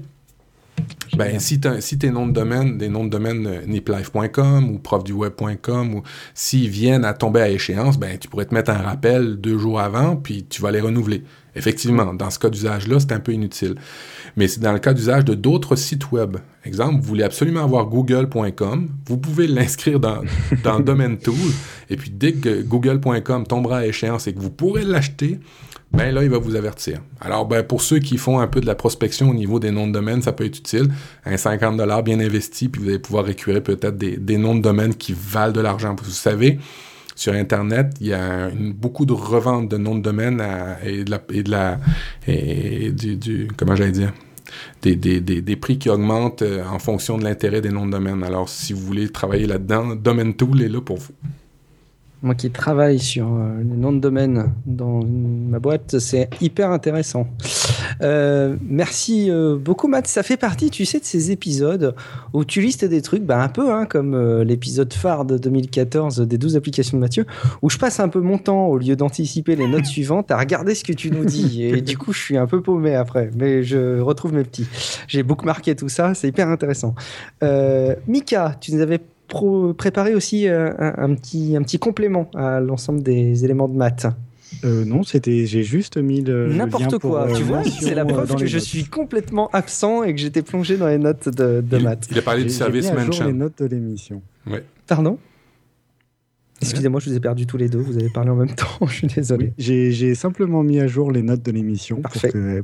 ben, 1.16 1.38
si, 1.38 1.61
si 1.81 1.98
tes 1.98 2.11
noms 2.11 2.27
de 2.27 2.33
domaine, 2.33 2.79
des 2.79 2.88
noms 2.88 3.05
de 3.05 3.11
domaine 3.11 3.46
euh, 3.46 3.66
niplife.com 3.66 4.70
ou 4.70 4.79
profduweb.com, 4.79 5.94
ou 5.94 6.03
s'ils 6.35 6.70
viennent 6.70 7.05
à 7.05 7.12
tomber 7.12 7.40
à 7.40 7.51
échéance, 7.51 7.98
ben, 7.98 8.18
tu 8.18 8.29
pourrais 8.29 8.46
te 8.46 8.55
mettre 8.55 8.70
un 8.70 8.79
rappel 8.79 9.37
deux 9.37 9.59
jours 9.59 9.81
avant, 9.81 10.16
puis 10.16 10.46
tu 10.48 10.62
vas 10.62 10.70
les 10.70 10.81
renouveler. 10.81 11.22
Effectivement, 11.55 12.14
dans 12.14 12.31
ce 12.31 12.38
cas 12.38 12.48
d'usage-là, 12.48 12.98
c'est 12.98 13.12
un 13.12 13.20
peu 13.20 13.33
inutile. 13.33 13.75
Mais 14.37 14.46
dans 14.59 14.72
le 14.72 14.79
cas 14.79 14.94
d'usage 14.94 15.27
de 15.27 15.35
d'autres 15.35 15.77
sites 15.77 16.11
web, 16.11 16.38
exemple, 16.64 17.03
vous 17.03 17.09
voulez 17.09 17.25
absolument 17.25 17.62
avoir 17.62 17.85
google.com, 17.85 18.88
vous 19.07 19.18
pouvez 19.18 19.46
l'inscrire 19.46 20.01
dans, 20.01 20.22
dans 20.64 20.81
Domain 20.81 21.14
Tool, 21.16 21.35
et 21.90 21.96
puis 21.96 22.11
dès 22.11 22.33
que 22.33 22.62
google.com 22.62 23.46
tombera 23.46 23.79
à 23.79 23.87
échéance 23.87 24.27
et 24.27 24.33
que 24.33 24.40
vous 24.40 24.51
pourrez 24.51 24.85
l'acheter, 24.85 25.40
ben 25.92 26.14
là, 26.14 26.22
il 26.22 26.31
va 26.31 26.38
vous 26.38 26.57
avertir. 26.57 27.00
Alors, 27.20 27.46
ben, 27.46 27.62
pour 27.62 27.83
ceux 27.83 27.98
qui 27.98 28.16
font 28.16 28.38
un 28.40 28.46
peu 28.46 28.61
de 28.61 28.66
la 28.66 28.74
prospection 28.74 29.28
au 29.28 29.35
niveau 29.35 29.61
des 29.61 29.70
noms 29.70 29.87
de 29.87 29.92
domaine, 29.92 30.22
ça 30.22 30.33
peut 30.33 30.44
être 30.44 30.59
utile. 30.59 30.88
Un 31.26 31.37
50 31.37 31.76
bien 32.02 32.18
investi, 32.18 32.68
puis 32.68 32.81
vous 32.81 32.88
allez 32.88 32.98
pouvoir 32.98 33.24
récupérer 33.24 33.61
peut-être 33.61 33.96
des, 33.96 34.38
noms 34.38 34.55
de 34.55 34.62
domaine 34.62 34.94
qui 34.94 35.14
valent 35.16 35.52
de 35.52 35.61
l'argent. 35.61 35.94
Vous 36.02 36.11
savez, 36.11 36.59
sur 37.14 37.35
Internet, 37.35 37.94
il 38.00 38.07
y 38.07 38.14
a 38.14 38.50
beaucoup 38.74 39.05
de 39.05 39.12
reventes 39.12 39.68
de 39.68 39.76
noms 39.76 39.94
de 39.94 40.02
domaine 40.02 40.42
et 40.83 41.05
de 41.05 41.11
la, 41.50 41.78
et 42.26 42.90
du, 42.90 43.16
du 43.16 43.48
comment 43.57 43.76
j'allais 43.76 43.92
dire, 43.92 44.12
des, 44.81 44.96
des, 44.96 45.20
des, 45.20 45.42
des, 45.42 45.57
prix 45.57 45.78
qui 45.78 45.90
augmentent 45.90 46.42
euh, 46.42 46.64
en 46.66 46.78
fonction 46.78 47.16
de 47.16 47.24
l'intérêt 47.24 47.61
des 47.61 47.70
noms 47.70 47.87
de 47.87 47.92
domaine. 47.92 48.22
Alors, 48.22 48.48
si 48.48 48.72
vous 48.72 48.81
voulez 48.81 49.09
travailler 49.09 49.46
là-dedans, 49.46 49.94
Domain 49.94 50.33
Tool 50.33 50.62
est 50.62 50.68
là 50.68 50.81
pour 50.81 50.98
vous 50.98 51.12
moi 52.23 52.37
qui 52.37 52.51
travaille 52.51 53.01
sur 53.01 53.27
euh, 53.27 53.59
les 53.59 53.77
noms 53.77 53.93
de 53.93 53.99
domaine 53.99 54.53
dans 54.65 55.03
ma 55.05 55.59
boîte, 55.59 55.99
c'est 55.99 56.31
hyper 56.41 56.71
intéressant. 56.71 57.27
Euh, 58.01 58.57
merci 58.65 59.29
euh, 59.29 59.57
beaucoup 59.57 59.89
Matt. 59.89 60.07
Ça 60.07 60.23
fait 60.23 60.37
partie, 60.37 60.71
tu 60.71 60.85
sais, 60.85 61.01
de 61.01 61.05
ces 61.05 61.33
épisodes 61.33 61.95
où 62.33 62.45
tu 62.45 62.61
listes 62.61 62.85
des 62.85 63.03
trucs, 63.03 63.25
bah, 63.25 63.43
un 63.43 63.49
peu 63.49 63.73
hein, 63.73 63.87
comme 63.87 64.41
l'épisode 64.43 64.93
phare 64.93 65.25
de 65.25 65.37
2014 65.37 66.21
des 66.21 66.39
12 66.39 66.57
applications 66.57 66.97
de 66.97 67.03
Mathieu, 67.03 67.27
où 67.61 67.69
je 67.69 67.79
passe 67.79 67.99
un 67.99 68.09
peu 68.09 68.21
mon 68.21 68.39
temps, 68.39 68.67
au 68.67 68.79
lieu 68.79 68.95
d'anticiper 68.95 69.57
les 69.57 69.67
notes 69.67 69.87
suivantes, 69.87 70.31
à 70.31 70.39
regarder 70.39 70.75
ce 70.77 70.85
que 70.85 70.93
tu 70.93 71.11
nous 71.11 71.25
dis. 71.25 71.65
Et 71.65 71.81
du 71.81 71.99
coup, 71.99 72.13
je 72.13 72.21
suis 72.21 72.37
un 72.37 72.47
peu 72.47 72.63
paumé 72.63 72.95
après, 72.95 73.31
mais 73.37 73.65
je 73.65 74.01
retrouve 74.01 74.33
mes 74.33 74.45
petits. 74.45 74.69
J'ai 75.09 75.25
marqué 75.45 75.75
tout 75.75 75.89
ça, 75.89 76.15
c'est 76.15 76.29
hyper 76.29 76.49
intéressant. 76.49 76.95
Mika, 78.07 78.57
tu 78.61 78.73
nous 78.75 78.81
avais 78.81 79.01
préparer 79.77 80.14
aussi 80.14 80.49
euh, 80.49 80.73
un, 80.79 81.14
petit, 81.14 81.57
un 81.57 81.62
petit 81.62 81.79
complément 81.79 82.31
à 82.35 82.61
l'ensemble 82.61 83.03
des 83.03 83.45
éléments 83.45 83.68
de 83.68 83.77
maths. 83.77 84.07
Euh, 84.64 84.85
non, 84.85 85.03
c'était 85.03 85.47
j'ai 85.47 85.62
juste 85.62 85.97
mis 85.97 86.21
le 86.21 86.53
n'importe 86.53 86.99
quoi. 86.99 87.27
Euh, 87.27 87.35
tu 87.35 87.42
vois, 87.42 87.64
c'est 87.64 87.95
la 87.95 88.05
preuve 88.05 88.37
que 88.37 88.47
je 88.47 88.59
suis 88.59 88.85
complètement 88.85 89.49
absent 89.53 90.03
et 90.03 90.14
que 90.14 90.21
j'étais 90.21 90.42
plongé 90.42 90.77
dans 90.77 90.88
les 90.88 90.99
notes 90.99 91.29
de, 91.29 91.62
de 91.62 91.79
il, 91.79 91.83
maths. 91.83 92.09
Il 92.11 92.18
a 92.18 92.23
parlé 92.23 92.45
du 92.45 92.51
service 92.51 92.92
mention. 92.92 93.27
les 93.27 93.33
notes 93.33 93.62
de 93.62 93.66
l'émission. 93.66 94.23
Ouais. 94.47 94.62
Pardon? 94.87 95.18
Excusez-moi, 96.62 97.01
je 97.01 97.11
vous 97.11 97.16
ai 97.16 97.20
perdu 97.20 97.46
tous 97.46 97.57
les 97.57 97.68
deux. 97.68 97.79
Vous 97.79 97.96
avez 97.96 98.09
parlé 98.09 98.31
en 98.31 98.37
même 98.37 98.55
temps. 98.55 98.66
je 98.87 98.92
suis 98.92 99.07
désolé. 99.07 99.53
J'ai 99.59 100.14
simplement 100.14 100.62
mis 100.62 100.81
à 100.81 100.87
jour 100.87 101.12
les 101.12 101.22
notes 101.22 101.42
de 101.42 101.51
l'émission 101.51 102.01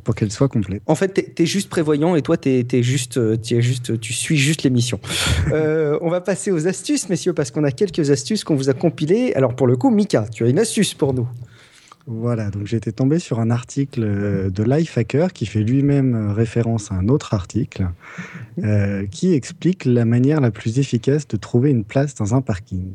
pour, 0.04 0.14
qu'elles 0.14 0.32
soient 0.32 0.48
complètes. 0.48 0.82
En 0.86 0.94
fait, 0.94 1.34
tu 1.34 1.42
es, 1.42 1.46
juste 1.46 1.68
prévoyant 1.68 2.16
et 2.16 2.22
toi, 2.22 2.36
tu 2.36 2.48
es, 2.48 2.82
juste, 2.82 3.18
es 3.18 3.62
juste, 3.62 4.00
tu 4.00 4.12
suis 4.12 4.36
juste 4.36 4.62
l'émission. 4.62 5.00
euh, 5.52 5.98
on 6.00 6.10
va 6.10 6.20
passer 6.20 6.50
aux 6.50 6.66
astuces, 6.66 7.08
messieurs, 7.08 7.32
parce 7.32 7.50
qu'on 7.50 7.64
a 7.64 7.70
quelques 7.70 8.10
astuces 8.10 8.44
qu'on 8.44 8.56
vous 8.56 8.70
a 8.70 8.74
compilées. 8.74 9.32
Alors, 9.34 9.54
pour 9.54 9.66
le 9.66 9.76
coup, 9.76 9.90
Mika, 9.90 10.26
tu 10.32 10.44
as 10.44 10.48
une 10.48 10.58
astuce 10.58 10.94
pour 10.94 11.14
nous. 11.14 11.28
Voilà, 12.10 12.50
donc 12.50 12.66
j'étais 12.66 12.90
tombé 12.90 13.18
sur 13.18 13.38
un 13.38 13.50
article 13.50 14.02
euh, 14.02 14.48
de 14.48 14.62
Lifehacker 14.62 15.26
qui 15.34 15.44
fait 15.44 15.60
lui-même 15.60 16.14
euh, 16.14 16.32
référence 16.32 16.90
à 16.90 16.94
un 16.94 17.08
autre 17.08 17.34
article 17.34 17.90
euh, 18.64 19.04
qui 19.10 19.34
explique 19.34 19.84
la 19.84 20.06
manière 20.06 20.40
la 20.40 20.50
plus 20.50 20.78
efficace 20.78 21.28
de 21.28 21.36
trouver 21.36 21.68
une 21.68 21.84
place 21.84 22.14
dans 22.14 22.34
un 22.34 22.40
parking. 22.40 22.94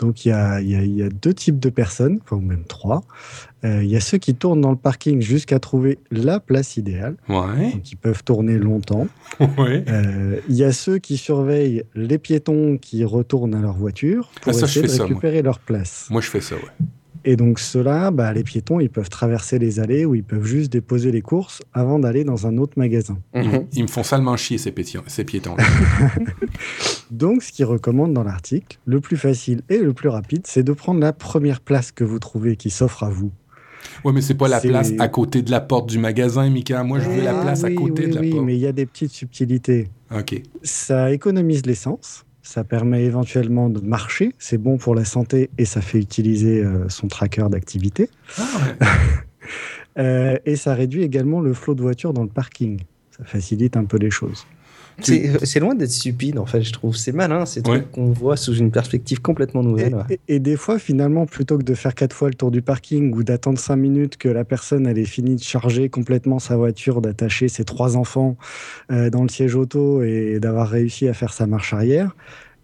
Donc 0.00 0.24
il 0.24 0.30
y 0.30 0.32
a, 0.32 0.60
y, 0.60 0.74
a, 0.74 0.82
y 0.82 1.02
a, 1.02 1.10
deux 1.10 1.34
types 1.34 1.58
de 1.58 1.68
personnes, 1.68 2.20
enfin, 2.24 2.36
ou 2.36 2.40
même 2.40 2.64
trois. 2.64 3.04
Euh, 3.64 3.84
il 3.84 3.90
y 3.90 3.96
a 3.96 4.00
ceux 4.00 4.16
qui 4.16 4.34
tournent 4.34 4.62
dans 4.62 4.70
le 4.70 4.76
parking 4.76 5.20
jusqu'à 5.20 5.58
trouver 5.58 5.98
la 6.10 6.40
place 6.40 6.78
idéale. 6.78 7.16
Ouais. 7.28 7.72
Donc 7.72 7.92
ils 7.92 7.96
peuvent 7.96 8.24
tourner 8.24 8.58
longtemps. 8.58 9.06
Ouais. 9.58 9.84
Euh, 9.88 10.38
il 10.48 10.54
y 10.54 10.64
a 10.64 10.72
ceux 10.72 10.98
qui 10.98 11.16
surveillent 11.16 11.84
les 11.94 12.18
piétons 12.18 12.78
qui 12.78 13.04
retournent 13.04 13.54
à 13.54 13.60
leur 13.60 13.74
voiture 13.74 14.30
pour 14.42 14.50
ah, 14.50 14.52
ça, 14.52 14.66
essayer 14.66 14.86
de 14.86 15.02
récupérer 15.02 15.38
ça, 15.38 15.42
leur 15.42 15.58
place. 15.58 16.06
Moi 16.10 16.20
je 16.20 16.28
fais 16.28 16.40
ça, 16.40 16.56
ouais. 16.56 16.86
Et 17.24 17.36
donc 17.36 17.58
ceux-là, 17.58 18.10
bah, 18.10 18.32
les 18.32 18.42
piétons, 18.42 18.80
ils 18.80 18.90
peuvent 18.90 19.08
traverser 19.08 19.58
les 19.58 19.80
allées 19.80 20.04
ou 20.04 20.14
ils 20.14 20.24
peuvent 20.24 20.44
juste 20.44 20.72
déposer 20.72 21.12
les 21.12 21.20
courses 21.20 21.62
avant 21.72 21.98
d'aller 21.98 22.24
dans 22.24 22.46
un 22.46 22.56
autre 22.58 22.74
magasin. 22.76 23.18
Ils, 23.34 23.66
ils 23.72 23.82
me 23.82 23.88
font 23.88 24.02
salement 24.02 24.36
chier 24.36 24.58
ces, 24.58 24.72
piétons. 24.72 25.56
donc 27.10 27.42
ce 27.42 27.52
qu'ils 27.52 27.66
recommandent 27.66 28.14
dans 28.14 28.24
l'article, 28.24 28.78
le 28.86 29.00
plus 29.00 29.16
facile 29.16 29.62
et 29.68 29.78
le 29.78 29.92
plus 29.92 30.08
rapide, 30.08 30.42
c'est 30.46 30.62
de 30.62 30.72
prendre 30.72 31.00
la 31.00 31.12
première 31.12 31.60
place 31.60 31.92
que 31.92 32.04
vous 32.04 32.18
trouvez 32.18 32.56
qui 32.56 32.70
s'offre 32.70 33.04
à 33.04 33.10
vous. 33.10 33.30
Oui, 34.04 34.12
mais 34.14 34.20
c'est 34.20 34.34
pas 34.34 34.48
la 34.48 34.60
place 34.60 34.92
à 34.98 35.08
côté 35.08 35.42
de 35.42 35.50
la 35.50 35.60
porte 35.60 35.88
du 35.88 35.98
magasin, 35.98 36.48
Mika. 36.48 36.82
Moi, 36.82 37.00
je 37.00 37.08
veux 37.08 37.22
la 37.22 37.34
place 37.34 37.64
ah, 37.64 37.68
oui, 37.68 37.74
à 37.74 37.76
côté 37.76 38.04
oui, 38.04 38.10
de 38.10 38.14
la 38.14 38.20
oui, 38.20 38.30
porte. 38.30 38.44
mais 38.44 38.54
il 38.54 38.60
y 38.60 38.66
a 38.66 38.72
des 38.72 38.86
petites 38.86 39.12
subtilités. 39.12 39.88
OK. 40.14 40.42
Ça 40.62 41.12
économise 41.12 41.66
l'essence. 41.66 42.24
Ça 42.50 42.64
permet 42.64 43.04
éventuellement 43.04 43.70
de 43.70 43.78
marcher, 43.78 44.34
c'est 44.40 44.58
bon 44.58 44.76
pour 44.76 44.96
la 44.96 45.04
santé 45.04 45.50
et 45.56 45.64
ça 45.64 45.80
fait 45.80 46.00
utiliser 46.00 46.64
euh, 46.64 46.88
son 46.88 47.06
tracker 47.06 47.48
d'activité. 47.48 48.10
Ah, 48.36 48.42
ouais. 48.42 48.86
euh, 50.02 50.36
et 50.44 50.56
ça 50.56 50.74
réduit 50.74 51.04
également 51.04 51.40
le 51.40 51.54
flot 51.54 51.76
de 51.76 51.82
voitures 51.82 52.12
dans 52.12 52.24
le 52.24 52.28
parking. 52.28 52.80
Ça 53.16 53.22
facilite 53.22 53.76
un 53.76 53.84
peu 53.84 53.98
les 53.98 54.10
choses. 54.10 54.48
C'est 55.02 55.60
loin 55.60 55.74
d'être 55.74 55.90
stupide, 55.90 56.38
en 56.38 56.46
fait, 56.46 56.62
je 56.62 56.72
trouve. 56.72 56.96
C'est 56.96 57.12
malin, 57.12 57.46
ces 57.46 57.62
trucs 57.62 57.90
qu'on 57.90 58.12
voit 58.12 58.36
sous 58.36 58.54
une 58.54 58.70
perspective 58.70 59.20
complètement 59.20 59.62
nouvelle. 59.62 60.04
Et, 60.28 60.38
des 60.38 60.56
fois, 60.56 60.78
finalement, 60.78 61.26
plutôt 61.26 61.58
que 61.58 61.64
de 61.64 61.74
faire 61.74 61.94
quatre 61.94 62.14
fois 62.14 62.28
le 62.28 62.34
tour 62.34 62.50
du 62.50 62.62
parking 62.62 63.14
ou 63.14 63.22
d'attendre 63.22 63.58
cinq 63.58 63.76
minutes 63.76 64.16
que 64.16 64.28
la 64.28 64.44
personne 64.44 64.86
elle 64.86 64.98
ait 64.98 65.04
fini 65.04 65.36
de 65.36 65.42
charger 65.42 65.88
complètement 65.88 66.38
sa 66.38 66.56
voiture, 66.56 67.00
d'attacher 67.00 67.48
ses 67.48 67.64
trois 67.64 67.96
enfants 67.96 68.36
euh, 68.90 69.10
dans 69.10 69.22
le 69.22 69.28
siège 69.28 69.54
auto 69.54 70.02
et 70.02 70.38
d'avoir 70.40 70.68
réussi 70.68 71.08
à 71.08 71.14
faire 71.14 71.32
sa 71.32 71.46
marche 71.46 71.72
arrière, 71.72 72.14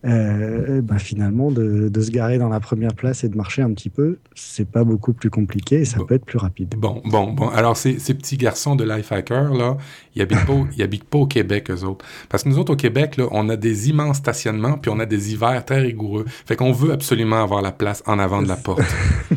euh, 0.07 0.81
bah, 0.83 0.99
finalement, 0.99 1.51
de, 1.51 1.90
se 2.01 2.11
garer 2.11 2.38
dans 2.38 2.49
la 2.49 2.61
première 2.61 2.95
place 2.95 3.25
et 3.25 3.29
de 3.29 3.37
marcher 3.37 3.62
un 3.62 3.73
petit 3.73 3.90
peu, 3.90 4.19
c'est 4.35 4.69
pas 4.69 4.85
beaucoup 4.85 5.12
plus 5.12 5.31
compliqué 5.31 5.81
et 5.81 5.85
ça 5.85 5.99
peut 6.07 6.14
être 6.14 6.25
plus 6.25 6.38
rapide. 6.38 6.75
Bon, 6.77 7.03
bon, 7.05 7.33
bon. 7.33 7.49
Alors, 7.49 7.77
ces, 7.77 7.99
ces 7.99 8.14
petits 8.14 8.37
garçons 8.37 8.77
de 8.77 8.85
Lifehacker, 8.85 9.55
là, 9.55 9.77
ils 10.14 10.23
habitent, 10.23 10.47
pas, 10.47 10.55
ils 10.77 10.83
habitent 10.83 11.05
pas 11.05 11.19
au 11.19 11.27
Québec, 11.27 11.71
eux 11.71 11.85
autres. 11.85 12.05
Parce 12.29 12.45
que 12.45 12.49
nous 12.49 12.59
autres, 12.59 12.73
au 12.73 12.77
Québec, 12.77 13.16
là, 13.16 13.27
on 13.33 13.49
a 13.49 13.57
des 13.57 13.88
immenses 13.88 14.19
stationnements 14.19 14.79
puis 14.79 14.90
on 14.95 14.99
a 14.99 15.07
des 15.07 15.33
hivers 15.33 15.64
très 15.64 15.81
rigoureux. 15.81 16.25
Fait 16.47 16.57
qu'on 16.57 16.73
veut 16.73 16.92
absolument 16.92 17.42
avoir 17.42 17.62
la 17.62 17.73
place 17.73 18.03
en 18.07 18.19
avant 18.19 18.42
de 18.42 18.49
la 18.49 18.57
porte. 18.57 18.83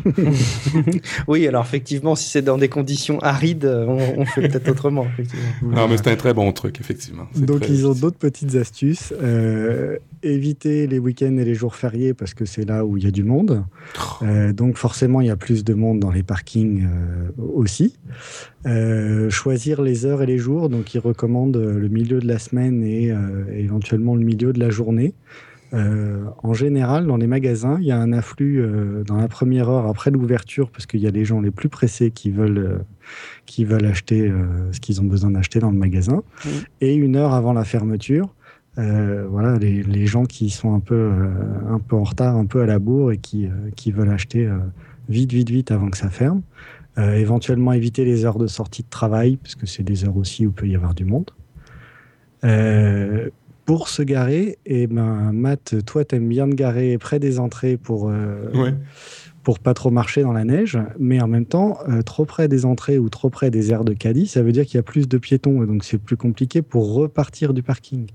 oui, 1.28 1.46
alors 1.46 1.64
effectivement, 1.64 2.14
si 2.14 2.30
c'est 2.30 2.42
dans 2.42 2.58
des 2.58 2.68
conditions 2.68 3.18
arides, 3.20 3.66
on, 3.66 4.24
fait 4.24 4.48
peut-être 4.48 4.70
autrement. 4.70 5.06
Non, 5.62 5.88
mais 5.88 5.96
c'est 5.96 6.08
un 6.08 6.16
très 6.16 6.34
bon 6.34 6.52
truc, 6.52 6.80
effectivement. 6.80 7.26
Donc, 7.36 7.68
ils 7.68 7.86
ont 7.86 7.94
d'autres 7.94 8.18
petites 8.18 8.54
astuces. 8.54 9.12
Euh, 9.20 9.98
éviter 10.22 10.86
les 10.86 10.98
week-ends 10.98 11.36
et 11.36 11.44
les 11.44 11.54
jours 11.54 11.74
fériés 11.74 12.14
parce 12.14 12.34
que 12.34 12.44
c'est 12.44 12.64
là 12.64 12.84
où 12.84 12.96
il 12.96 13.04
y 13.04 13.06
a 13.06 13.10
du 13.10 13.24
monde. 13.24 13.64
Oh. 13.96 14.24
Euh, 14.24 14.52
donc 14.52 14.76
forcément, 14.76 15.20
il 15.20 15.28
y 15.28 15.30
a 15.30 15.36
plus 15.36 15.64
de 15.64 15.74
monde 15.74 16.00
dans 16.00 16.10
les 16.10 16.22
parkings 16.22 16.86
euh, 16.86 17.30
aussi. 17.38 17.96
Euh, 18.66 19.30
choisir 19.30 19.82
les 19.82 20.06
heures 20.06 20.22
et 20.22 20.26
les 20.26 20.38
jours. 20.38 20.68
Donc 20.68 20.94
ils 20.94 20.98
recommandent 20.98 21.56
le 21.56 21.88
milieu 21.88 22.20
de 22.20 22.26
la 22.26 22.38
semaine 22.38 22.82
et 22.82 23.12
éventuellement 23.52 24.14
le 24.14 24.24
milieu 24.24 24.52
de 24.52 24.60
la 24.60 24.70
journée. 24.70 25.14
en 25.72 26.52
général, 26.52 27.06
dans 27.06 27.16
les 27.16 27.26
magasins, 27.26 27.78
il 27.80 27.86
y 27.86 27.92
a 27.92 27.98
un 27.98 28.12
afflux 28.12 28.62
dans 29.06 29.16
la 29.16 29.28
première 29.28 29.68
heure 29.68 29.86
après 29.86 30.10
l'ouverture 30.10 30.70
parce 30.70 30.86
qu'il 30.86 31.00
y 31.00 31.06
a 31.06 31.10
les 31.10 31.24
gens 31.24 31.40
les 31.40 31.50
plus 31.50 31.68
pressés 31.68 32.10
qui 32.10 32.30
veulent, 32.30 32.84
qui 33.46 33.64
veulent 33.64 33.86
acheter 33.86 34.32
ce 34.72 34.80
qu'ils 34.80 35.00
ont 35.00 35.04
besoin 35.04 35.30
d'acheter 35.30 35.60
dans 35.60 35.70
le 35.70 35.78
magasin. 35.78 36.22
Mmh. 36.44 36.48
Et 36.80 36.94
une 36.94 37.16
heure 37.16 37.34
avant 37.34 37.52
la 37.52 37.64
fermeture, 37.64 38.34
euh, 38.78 39.26
voilà, 39.28 39.58
les, 39.58 40.06
gens 40.06 40.24
qui 40.24 40.48
sont 40.48 40.74
un 40.74 40.80
peu, 40.80 40.94
euh, 40.94 41.28
un 41.68 41.80
peu 41.80 41.96
en 41.96 42.04
retard, 42.04 42.36
un 42.36 42.46
peu 42.46 42.62
à 42.62 42.66
la 42.66 42.78
bourre 42.78 43.12
et 43.12 43.18
qui, 43.18 43.46
euh, 43.46 43.50
qui 43.74 43.90
veulent 43.90 44.10
acheter 44.10 44.48
vite, 45.08 45.32
vite, 45.32 45.50
vite 45.50 45.70
avant 45.70 45.90
que 45.90 45.96
ça 45.96 46.08
ferme. 46.08 46.42
éventuellement 46.96 47.72
éviter 47.72 48.04
les 48.04 48.24
heures 48.24 48.38
de 48.38 48.46
sortie 48.46 48.82
de 48.82 48.90
travail, 48.90 49.36
parce 49.36 49.54
que 49.54 49.66
c'est 49.66 49.82
des 49.82 50.04
heures 50.04 50.16
aussi 50.16 50.46
où 50.46 50.52
peut 50.52 50.68
y 50.68 50.76
avoir 50.76 50.94
du 50.94 51.04
monde. 51.04 51.30
pour 53.64 53.88
se 53.88 54.02
garer, 54.02 54.58
et 54.66 54.82
eh 54.82 54.86
ben, 54.86 55.32
Matt, 55.32 55.84
toi, 55.84 56.04
tu 56.04 56.16
aimes 56.16 56.28
bien 56.28 56.48
te 56.48 56.54
garer 56.54 56.98
près 56.98 57.18
des 57.18 57.38
entrées 57.38 57.76
pour, 57.76 58.12
pour 59.42 59.58
pas 59.58 59.74
trop 59.74 59.90
marcher 59.90 60.22
dans 60.22 60.32
la 60.32 60.44
neige, 60.44 60.78
mais 60.98 61.20
en 61.20 61.28
même 61.28 61.46
temps, 61.46 61.78
trop 62.04 62.24
près 62.24 62.48
des 62.48 62.64
entrées 62.64 62.98
ou 62.98 63.08
trop 63.08 63.30
près 63.30 63.50
des 63.50 63.72
aires 63.72 63.84
de 63.84 63.94
caddie, 63.94 64.26
ça 64.26 64.42
veut 64.42 64.52
dire 64.52 64.64
qu'il 64.64 64.76
y 64.76 64.80
a 64.80 64.84
plus 64.84 65.08
de 65.08 65.18
piétons, 65.18 65.62
et 65.62 65.66
donc 65.66 65.84
c'est 65.84 65.98
plus 65.98 66.16
compliqué 66.16 66.62
pour 66.62 66.94
repartir 66.94 67.52
du 67.54 67.62
parking. 67.62 68.06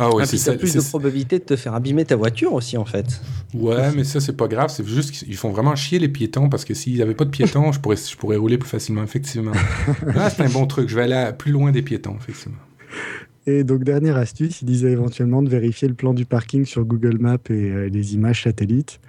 Ah 0.00 0.14
ouais, 0.14 0.22
ah, 0.22 0.26
c'est 0.26 0.56
plus 0.56 0.74
de 0.74 0.80
probabilité 0.80 1.40
de 1.40 1.44
te 1.44 1.56
faire 1.56 1.74
abîmer 1.74 2.04
ta 2.04 2.14
voiture 2.14 2.52
aussi, 2.52 2.76
en 2.76 2.84
fait. 2.84 3.20
Ouais, 3.52 3.90
mais 3.96 4.04
ça, 4.04 4.20
c'est 4.20 4.36
pas 4.36 4.46
grave. 4.46 4.70
C'est 4.70 4.86
juste 4.86 5.10
qu'ils 5.10 5.36
font 5.36 5.50
vraiment 5.50 5.74
chier 5.74 5.98
les 5.98 6.08
piétons 6.08 6.48
parce 6.48 6.64
que 6.64 6.72
s'il 6.72 6.94
n'y 6.94 7.02
avait 7.02 7.14
pas 7.14 7.24
de 7.24 7.30
piétons, 7.30 7.72
je, 7.72 7.80
pourrais, 7.80 7.96
je 7.96 8.16
pourrais 8.16 8.36
rouler 8.36 8.58
plus 8.58 8.68
facilement, 8.68 9.02
effectivement. 9.02 9.52
Là, 10.06 10.30
c'est 10.36 10.42
un 10.42 10.48
bon 10.48 10.66
truc. 10.66 10.88
Je 10.88 10.94
vais 10.94 11.02
aller 11.02 11.32
plus 11.36 11.50
loin 11.50 11.72
des 11.72 11.82
piétons, 11.82 12.16
effectivement. 12.16 12.58
Et 13.46 13.64
donc, 13.64 13.82
dernière 13.82 14.16
astuce, 14.16 14.62
ils 14.62 14.66
disaient 14.66 14.92
éventuellement 14.92 15.42
de 15.42 15.48
vérifier 15.48 15.88
le 15.88 15.94
plan 15.94 16.14
du 16.14 16.26
parking 16.26 16.64
sur 16.64 16.84
Google 16.84 17.18
Maps 17.18 17.38
et 17.50 17.52
euh, 17.52 17.88
les 17.88 18.14
images 18.14 18.44
satellites. 18.44 19.00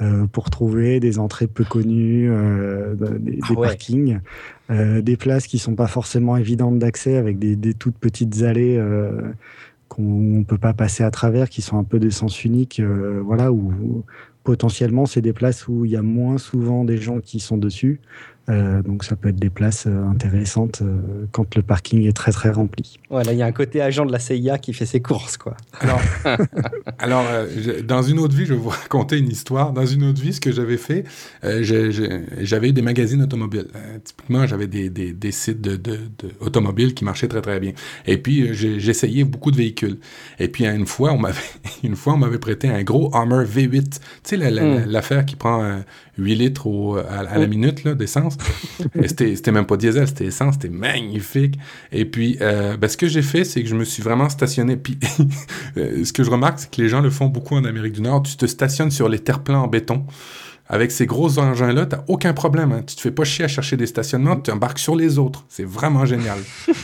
Euh, 0.00 0.26
pour 0.26 0.50
trouver 0.50 0.98
des 0.98 1.20
entrées 1.20 1.46
peu 1.46 1.62
connues, 1.62 2.28
euh, 2.28 2.94
des, 3.20 3.38
ah 3.42 3.54
parkings, 3.54 4.18
des 4.68 5.16
places 5.16 5.46
qui 5.46 5.58
sont 5.58 5.74
pas 5.76 5.86
forcément 5.86 6.36
évidentes 6.36 6.78
d'accès 6.78 7.18
avec 7.18 7.38
des, 7.38 7.54
des, 7.54 7.74
toutes 7.74 7.98
petites 7.98 8.42
allées 8.42 8.80
qu'on 9.92 10.02
ne 10.38 10.42
peut 10.42 10.56
pas 10.56 10.72
passer 10.72 11.04
à 11.04 11.10
travers, 11.10 11.50
qui 11.50 11.60
sont 11.60 11.76
un 11.76 11.84
peu 11.84 11.98
des 11.98 12.10
sens 12.10 12.44
uniques, 12.44 12.80
euh, 12.80 13.20
voilà, 13.22 13.52
où 13.52 14.04
potentiellement 14.42 15.04
c'est 15.04 15.20
des 15.20 15.34
places 15.34 15.68
où 15.68 15.84
il 15.84 15.90
y 15.90 15.96
a 15.96 16.02
moins 16.02 16.38
souvent 16.38 16.84
des 16.84 16.96
gens 16.96 17.20
qui 17.20 17.40
sont 17.40 17.58
dessus. 17.58 18.00
Euh, 18.48 18.82
donc 18.82 19.04
ça 19.04 19.14
peut 19.14 19.28
être 19.28 19.38
des 19.38 19.50
places 19.50 19.86
euh, 19.86 20.04
intéressantes 20.08 20.82
euh, 20.82 21.26
quand 21.30 21.54
le 21.54 21.62
parking 21.62 22.08
est 22.08 22.12
très 22.12 22.32
très 22.32 22.50
rempli. 22.50 22.98
Voilà, 23.08 23.32
il 23.32 23.38
y 23.38 23.42
a 23.42 23.46
un 23.46 23.52
côté 23.52 23.80
agent 23.80 24.04
de 24.04 24.10
la 24.10 24.18
CIA 24.18 24.58
qui 24.58 24.72
fait 24.72 24.86
ses 24.86 25.00
courses, 25.00 25.36
quoi. 25.36 25.56
Alors, 25.80 26.00
alors 26.98 27.24
dans 27.84 28.02
une 28.02 28.18
autre 28.18 28.34
vie, 28.34 28.44
je 28.44 28.54
vais 28.54 28.60
vous 28.60 28.68
raconter 28.82 29.18
une 29.18 29.28
histoire. 29.28 29.72
Dans 29.72 29.86
une 29.86 30.02
autre 30.04 30.20
vie, 30.20 30.32
ce 30.32 30.40
que 30.40 30.50
j'avais 30.50 30.76
fait, 30.76 31.04
j'avais 31.42 32.72
des 32.72 32.82
magazines 32.82 33.22
automobiles. 33.22 33.68
typiquement, 34.02 34.46
j'avais 34.46 34.66
des, 34.66 34.90
des, 34.90 35.12
des, 35.12 35.32
sites 35.32 35.60
de, 35.60 35.76
de, 35.76 36.00
de, 36.18 36.30
automobiles 36.40 36.94
qui 36.94 37.04
marchaient 37.04 37.28
très 37.28 37.42
très 37.42 37.60
bien. 37.60 37.72
Et 38.06 38.18
puis 38.18 38.54
j'essayais 38.54 39.22
beaucoup 39.22 39.52
de 39.52 39.56
véhicules. 39.56 39.98
Et 40.40 40.48
puis 40.48 40.66
une 40.66 40.86
fois, 40.86 41.12
on 41.12 41.18
m'avait 41.18 41.40
une 41.84 41.96
fois 41.96 42.14
on 42.14 42.18
m'avait 42.18 42.38
prêté 42.38 42.68
un 42.68 42.82
gros 42.82 43.14
Hummer 43.14 43.44
V8. 43.44 43.82
Tu 43.82 44.00
sais 44.24 44.36
hmm. 44.36 44.84
l'affaire 44.86 45.24
qui 45.24 45.36
prend 45.36 45.82
8 46.18 46.34
litres 46.34 47.06
à, 47.08 47.38
la 47.38 47.46
minute 47.46 47.86
d'essence. 47.86 48.31
C'était 49.06 49.52
même 49.52 49.66
pas 49.66 49.76
diesel, 49.76 50.06
c'était 50.06 50.26
essence, 50.26 50.54
c'était 50.54 50.68
magnifique. 50.68 51.58
Et 51.90 52.04
puis, 52.04 52.36
euh, 52.40 52.76
ben, 52.76 52.88
ce 52.88 52.96
que 52.96 53.08
j'ai 53.08 53.22
fait, 53.22 53.44
c'est 53.44 53.62
que 53.62 53.68
je 53.68 53.74
me 53.74 53.84
suis 53.84 54.02
vraiment 54.02 54.28
stationné. 54.28 54.76
Puis, 54.76 54.98
euh, 55.76 56.04
ce 56.04 56.12
que 56.12 56.24
je 56.24 56.30
remarque, 56.30 56.60
c'est 56.60 56.70
que 56.70 56.80
les 56.80 56.88
gens 56.88 57.00
le 57.00 57.10
font 57.10 57.26
beaucoup 57.26 57.56
en 57.56 57.64
Amérique 57.64 57.94
du 57.94 58.02
Nord. 58.02 58.22
Tu 58.22 58.36
te 58.36 58.46
stationnes 58.46 58.90
sur 58.90 59.08
les 59.08 59.18
terre-pleins 59.18 59.60
en 59.60 59.68
béton. 59.68 60.04
Avec 60.68 60.90
ces 60.90 61.06
gros 61.06 61.38
engins-là, 61.38 61.86
tu 61.86 61.96
aucun 62.08 62.32
problème. 62.32 62.72
Hein. 62.72 62.82
Tu 62.86 62.96
te 62.96 63.00
fais 63.00 63.10
pas 63.10 63.24
chier 63.24 63.44
à 63.44 63.48
chercher 63.48 63.76
des 63.76 63.86
stationnements, 63.86 64.36
tu 64.36 64.50
embarques 64.50 64.78
sur 64.78 64.96
les 64.96 65.18
autres. 65.18 65.44
C'est 65.48 65.66
vraiment 65.66 66.06
génial. 66.06 66.38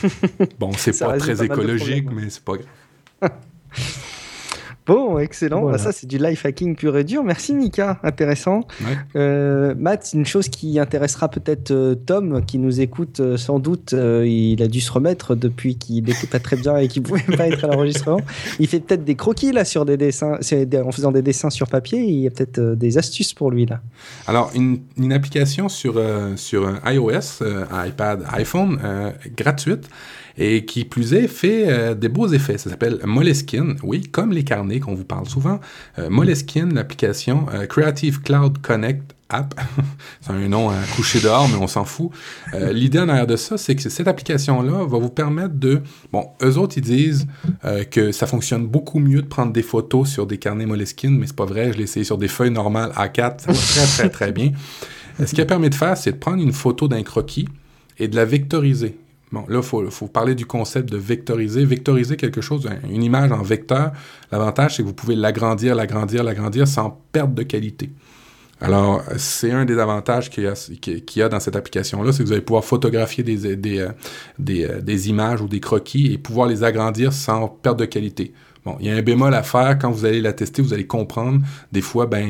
bon, 0.59 0.71
c'est 0.77 0.97
pas 0.99 1.17
très 1.17 1.43
écologique, 1.43 2.07
mais 2.11 2.29
c'est 2.29 2.43
pas 2.43 2.53
grave. 2.53 3.31
Bon, 4.89 5.19
excellent. 5.19 5.69
Bah, 5.69 5.77
ça, 5.77 5.91
c'est 5.91 6.07
du 6.07 6.17
life 6.17 6.43
hacking 6.47 6.75
pur 6.75 6.97
et 6.97 7.03
dur. 7.03 7.23
Merci, 7.23 7.53
Mika. 7.53 7.99
Intéressant. 8.01 8.61
Euh, 9.15 9.75
Matt, 9.77 10.09
une 10.15 10.25
chose 10.25 10.49
qui 10.49 10.79
intéressera 10.79 11.29
peut-être 11.29 11.69
euh, 11.69 11.93
Tom, 11.93 12.43
qui 12.43 12.57
nous 12.57 12.81
écoute 12.81 13.19
euh, 13.19 13.37
sans 13.37 13.59
doute. 13.59 13.93
il 13.93 14.63
a 14.63 14.67
dû 14.67 14.81
se 14.81 14.91
remettre 14.91 15.35
depuis 15.35 15.77
qu'il 15.77 16.05
n'était 16.05 16.25
pas 16.25 16.39
très 16.39 16.55
bien 16.55 16.77
et 16.77 16.87
qu'il 16.87 17.03
ne 17.03 17.07
pouvait 17.07 17.37
pas 17.37 17.47
être 17.47 17.63
à 17.65 17.67
l'enregistrement. 17.67 18.21
Il 18.59 18.67
fait 18.67 18.79
peut-être 18.79 19.03
des 19.03 19.13
croquis 19.13 19.51
là 19.51 19.63
sur 19.63 19.85
des 19.85 19.95
dessins, 19.95 20.39
en 20.83 20.91
faisant 20.91 21.11
des 21.11 21.21
dessins 21.21 21.51
sur 21.51 21.67
papier. 21.67 21.99
Il 21.99 22.21
y 22.21 22.25
a 22.25 22.31
peut-être 22.31 22.59
des 22.59 22.97
astuces 22.97 23.35
pour 23.35 23.51
lui 23.51 23.67
là. 23.67 23.81
Alors, 24.25 24.49
une, 24.55 24.79
une 24.97 25.13
application 25.13 25.69
sur, 25.69 26.01
sur 26.35 26.79
iOS, 26.83 27.43
iPad, 27.85 28.23
iPhone, 28.31 28.79
gratuite 29.37 29.87
et 30.39 30.63
qui 30.63 30.85
plus 30.85 31.13
est 31.13 31.27
fait 31.27 31.65
euh, 31.67 31.93
des 31.93 32.07
beaux 32.07 32.27
effets. 32.27 32.57
Ça 32.57 32.69
s'appelle 32.69 32.99
Moleskine, 33.03 33.75
oui, 33.83 34.03
comme 34.03 34.31
les 34.31 34.45
carnets 34.45 34.79
qu'on 34.79 34.95
vous 34.95 35.03
parle 35.03 35.27
souvent. 35.27 35.59
Euh, 35.99 36.09
Moleskine, 36.09 36.73
l'application 36.73 37.45
euh, 37.53 37.65
Creative 37.65 38.21
Cloud 38.21 38.59
Connect 38.59 39.15
app. 39.27 39.53
c'est 40.21 40.31
un 40.31 40.47
nom 40.47 40.69
à 40.69 40.75
coucher 40.95 41.19
dehors, 41.19 41.47
mais 41.49 41.57
on 41.57 41.67
s'en 41.67 41.85
fout. 41.85 42.09
L'idée 42.71 42.97
en 42.97 43.09
arrière 43.09 43.27
de 43.27 43.35
ça, 43.35 43.59
c'est 43.59 43.75
que 43.75 43.87
cette 43.87 44.07
application-là 44.07 44.85
va 44.85 44.97
vous 44.97 45.11
permettre 45.11 45.53
de... 45.53 45.83
Bon, 46.11 46.29
eux 46.41 46.57
autres, 46.57 46.79
ils 46.79 46.83
disent 46.83 47.27
que 47.91 48.11
ça 48.11 48.25
fonctionne 48.25 48.65
beaucoup 48.65 48.97
mieux 48.97 49.21
de 49.21 49.27
prendre 49.27 49.53
des 49.53 49.61
photos 49.61 50.09
sur 50.09 50.25
des 50.25 50.39
carnets 50.39 50.65
Moleskine, 50.65 51.15
mais 51.15 51.27
c'est 51.27 51.35
pas 51.35 51.45
vrai. 51.45 51.71
Je 51.73 51.77
l'ai 51.77 51.83
essayé 51.83 52.03
sur 52.03 52.17
des 52.17 52.27
feuilles 52.27 52.49
normales 52.49 52.91
A4. 52.95 53.41
Ça 53.41 53.51
va 53.51 53.53
très, 53.53 53.85
très, 53.85 54.09
très 54.09 54.31
bien. 54.31 54.51
Ce 55.23 55.35
qu'elle 55.35 55.45
permet 55.45 55.69
de 55.69 55.75
faire, 55.75 55.95
c'est 55.95 56.13
de 56.13 56.17
prendre 56.17 56.41
une 56.41 56.53
photo 56.53 56.87
d'un 56.87 57.03
croquis 57.03 57.47
et 57.99 58.07
de 58.07 58.15
la 58.15 58.25
vectoriser. 58.25 58.97
Bon, 59.31 59.45
là, 59.47 59.61
il 59.61 59.91
faut, 59.91 60.07
parler 60.07 60.33
du 60.33 60.45
concept 60.45 60.89
de 60.91 60.97
vectoriser. 60.97 61.63
Vectoriser 61.63 62.17
quelque 62.17 62.41
chose, 62.41 62.67
une 62.89 63.03
image 63.03 63.31
en 63.31 63.43
vecteur, 63.43 63.91
l'avantage, 64.31 64.75
c'est 64.75 64.81
que 64.81 64.87
vous 64.87 64.93
pouvez 64.93 65.15
l'agrandir, 65.15 65.75
l'agrandir, 65.75 66.23
l'agrandir 66.23 66.67
sans 66.67 66.99
perte 67.11 67.33
de 67.35 67.43
qualité. 67.43 67.91
Alors, 68.61 69.03
c'est 69.17 69.51
un 69.51 69.63
des 69.63 69.79
avantages 69.79 70.29
qu'il 70.29 70.43
y, 70.43 71.21
a, 71.21 71.29
dans 71.29 71.39
cette 71.39 71.55
application-là, 71.55 72.11
c'est 72.11 72.23
que 72.23 72.27
vous 72.27 72.33
allez 72.33 72.41
pouvoir 72.41 72.65
photographier 72.65 73.23
euh, 73.25 73.55
euh, 74.49 74.81
des, 74.81 75.09
images 75.09 75.41
ou 75.41 75.47
des 75.47 75.61
croquis 75.61 76.11
et 76.13 76.17
pouvoir 76.17 76.47
les 76.47 76.63
agrandir 76.63 77.13
sans 77.13 77.47
perte 77.47 77.79
de 77.79 77.85
qualité. 77.85 78.33
Bon, 78.65 78.75
il 78.79 78.87
y 78.87 78.89
a 78.89 78.95
un 78.95 79.01
bémol 79.01 79.33
à 79.33 79.43
faire 79.43 79.77
quand 79.79 79.89
vous 79.89 80.05
allez 80.05 80.19
la 80.19 80.33
tester, 80.33 80.61
vous 80.61 80.73
allez 80.73 80.85
comprendre. 80.85 81.41
Des 81.71 81.81
fois, 81.81 82.07
ben, 82.07 82.27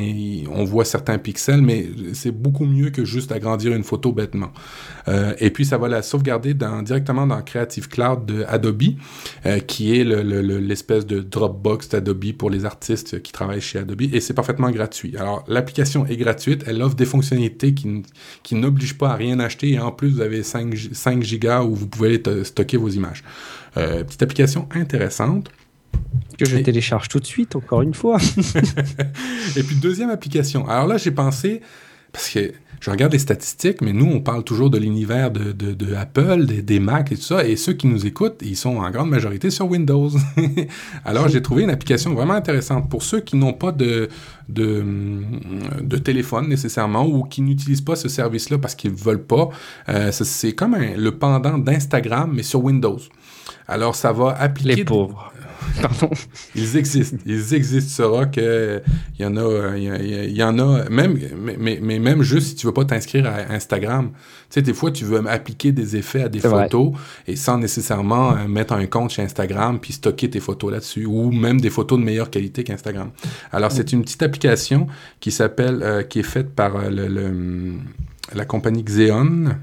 on 0.52 0.64
voit 0.64 0.86
certains 0.86 1.18
pixels, 1.18 1.62
mais 1.62 1.88
c'est 2.14 2.32
beaucoup 2.32 2.66
mieux 2.66 2.92
que 2.92 3.04
juste 3.04 3.32
agrandir 3.32 3.74
une 3.74 3.84
photo 3.84 4.12
bêtement. 4.12 4.52
Euh, 5.08 5.34
et 5.40 5.50
puis, 5.50 5.66
ça 5.66 5.78
va 5.78 5.88
la 5.88 6.04
sauvegarder 6.04 6.54
directement 6.54 7.26
dans 7.26 7.42
Creative 7.42 7.90
Cloud 7.90 8.26
de 8.28 8.46
Adobe, 8.48 8.84
euh, 9.46 9.60
qui 9.60 10.00
est 10.00 10.04
l'espèce 10.04 11.06
de 11.06 11.20
Dropbox 11.20 11.90
d'Adobe 11.90 12.34
pour 12.34 12.50
les 12.52 12.66
artistes 12.66 13.22
qui 13.24 13.32
travaillent 13.32 13.62
chez 13.62 13.80
Adobe, 13.80 14.02
et 14.02 14.20
c'est 14.20 14.36
parfaitement 14.36 14.70
gratuit. 14.70 15.18
Alors, 15.18 15.44
l'application 15.48 16.06
est 16.06 16.18
gratuite, 16.18 16.64
elle 16.68 16.82
offre 16.84 16.96
des 16.96 17.06
fonctionnalités 17.06 17.74
qui, 17.74 18.04
qui 18.44 18.56
n'obligent 18.56 18.98
pas 18.98 19.10
à 19.10 19.16
rien 19.16 19.40
acheter, 19.40 19.72
et 19.72 19.80
en 19.80 19.92
plus, 19.92 20.10
vous 20.10 20.22
avez 20.22 20.44
5, 20.44 20.76
5 20.92 21.24
gigas 21.24 21.64
où 21.64 21.74
vous 21.74 21.88
pouvez 21.88 22.22
stocker 22.44 22.78
vos 22.78 22.90
images. 22.90 23.24
Euh, 23.78 24.04
petite 24.04 24.22
application 24.22 24.68
intéressante. 24.72 25.50
Que 26.40 26.46
je 26.46 26.58
télécharge 26.58 27.10
tout 27.10 27.20
de 27.20 27.26
suite, 27.26 27.56
encore 27.58 27.82
une 27.82 27.94
fois. 27.94 28.18
et 29.58 29.64
puis, 29.64 29.76
deuxième 29.76 30.10
application. 30.10 30.68
Alors 30.70 30.88
là, 30.88 30.98
j'ai 30.98 31.12
pensé, 31.12 31.62
parce 32.14 32.30
que 32.30 32.54
je 32.80 32.90
regarde 32.90 33.12
les 33.12 33.20
statistiques, 33.20 33.82
mais 33.82 33.92
nous, 33.92 34.06
on 34.06 34.22
parle 34.22 34.44
toujours 34.44 34.70
de 34.70 34.78
l'univers 34.78 35.32
de, 35.32 35.52
de, 35.52 35.96
Apple, 35.96 36.46
des, 36.46 36.62
des 36.62 36.80
Mac 36.80 37.12
et 37.12 37.16
tout 37.16 37.22
ça, 37.22 37.46
et 37.46 37.58
ceux 37.58 37.74
qui 37.74 37.88
nous 37.88 38.06
écoutent, 38.06 38.40
ils 38.42 38.56
sont 38.56 38.78
en 38.78 38.90
grande 38.90 39.10
majorité 39.10 39.50
sur 39.50 39.70
Windows. 39.70 40.10
Alors, 41.06 41.28
j'ai 41.28 41.42
trouvé 41.42 41.64
une 41.64 41.70
application 41.70 42.14
vraiment 42.14 42.36
intéressante 42.36 42.90
pour 42.90 43.04
ceux 43.04 43.20
qui 43.20 43.36
n'ont 43.36 43.54
pas 43.54 43.74
de, 43.74 44.08
de, 44.48 44.86
de, 45.82 45.98
téléphone 45.98 46.48
nécessairement 46.48 47.06
ou 47.06 47.24
qui 47.24 47.42
n'utilisent 47.42 47.82
pas 47.82 47.98
ce 47.98 48.08
service-là 48.08 48.58
parce 48.58 48.76
qu'ils 48.76 48.92
ne 48.92 48.98
veulent 48.98 49.26
pas. 49.26 49.50
Euh, 49.90 50.12
c'est 50.14 50.54
comme 50.54 50.78
le 50.78 51.12
pendant 51.12 51.58
d'Instagram, 51.58 52.32
mais 52.34 52.44
sur 52.44 52.64
Windows. 52.64 53.00
Alors, 53.68 53.96
ça 53.96 54.14
va 54.14 54.38
appliquer... 54.40 54.76
Les 54.76 54.84
pauvres. 54.86 55.34
Pardon. 55.82 56.10
Ils 56.56 56.78
existent. 56.78 57.18
Ils 57.26 57.54
existent. 57.54 58.26
que 58.28 58.82
il 59.18 59.24
y 59.24 59.26
en 59.26 59.38
a, 59.38 59.76
il 59.78 60.38
y, 60.38 60.44
en 60.44 60.58
a 60.60 60.90
même, 60.90 61.20
mais, 61.38 61.80
mais, 61.82 62.00
même 62.00 62.22
juste 62.22 62.48
si 62.48 62.56
tu 62.56 62.66
veux 62.66 62.74
pas 62.74 62.86
t'inscrire 62.86 63.28
à 63.28 63.54
Instagram. 63.54 64.12
Tu 64.12 64.56
sais, 64.56 64.62
des 64.62 64.74
fois, 64.74 64.92
tu 64.92 65.06
veux 65.06 65.22
appliquer 65.28 65.72
des 65.72 65.96
effets 65.96 66.24
à 66.24 66.30
des 66.30 66.40
photos 66.40 66.94
et 67.28 67.36
sans 67.36 67.58
nécessairement 67.58 68.32
euh, 68.32 68.48
mettre 68.48 68.74
un 68.74 68.86
compte 68.88 69.12
chez 69.12 69.22
Instagram 69.22 69.80
puis 69.80 69.94
stocker 69.94 70.30
tes 70.30 70.40
photos 70.40 70.72
là-dessus 70.72 71.06
ou 71.06 71.32
même 71.32 71.62
des 71.62 71.70
photos 71.70 72.00
de 72.00 72.04
meilleure 72.04 72.30
qualité 72.30 72.64
qu'Instagram. 72.64 73.12
Alors, 73.52 73.72
c'est 73.72 73.92
une 73.92 74.02
petite 74.02 74.24
application 74.24 74.88
qui 75.20 75.32
s'appelle, 75.32 75.82
euh, 75.84 76.04
qui 76.04 76.20
est 76.20 76.24
faite 76.24 76.56
par 76.56 76.76
euh, 76.76 76.90
le, 76.90 77.74
la 78.34 78.46
compagnie 78.46 78.84
Xeon, 78.84 79.56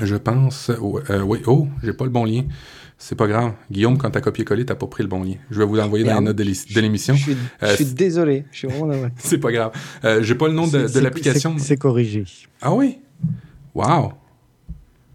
je 0.00 0.16
pense. 0.16 0.70
oui, 0.80 1.40
oh, 1.46 1.68
j'ai 1.82 1.92
pas 1.92 2.04
le 2.04 2.10
bon 2.10 2.24
lien. 2.24 2.44
C'est 2.96 3.16
pas 3.16 3.26
grave. 3.26 3.52
Guillaume, 3.70 3.98
quand 3.98 4.10
t'as 4.10 4.20
copié-collé, 4.20 4.64
t'as 4.64 4.76
pas 4.76 4.86
pris 4.86 5.02
le 5.02 5.08
bon 5.08 5.22
lien. 5.22 5.34
Je 5.50 5.58
vais 5.58 5.64
vous 5.64 5.74
l'envoyer 5.74 6.04
dans 6.04 6.18
les 6.18 6.24
notes 6.24 6.36
de 6.36 6.80
l'émission. 6.80 7.14
Je, 7.14 7.32
je, 7.60 7.74
suis 7.74 7.84
désolé. 7.86 8.44
Je 8.50 8.58
suis 8.58 8.68
vraiment 8.68 9.08
c'est 9.18 9.38
pas 9.38 9.52
grave. 9.52 9.72
Euh, 10.04 10.22
J'ai 10.22 10.34
pas 10.34 10.48
le 10.48 10.54
nom 10.54 10.66
de, 10.66 10.86
de 10.92 11.00
l'application. 11.00 11.56
C'est 11.58 11.76
corrigé. 11.76 12.24
Ah 12.62 12.72
oui? 12.72 12.98
Wow! 13.74 14.12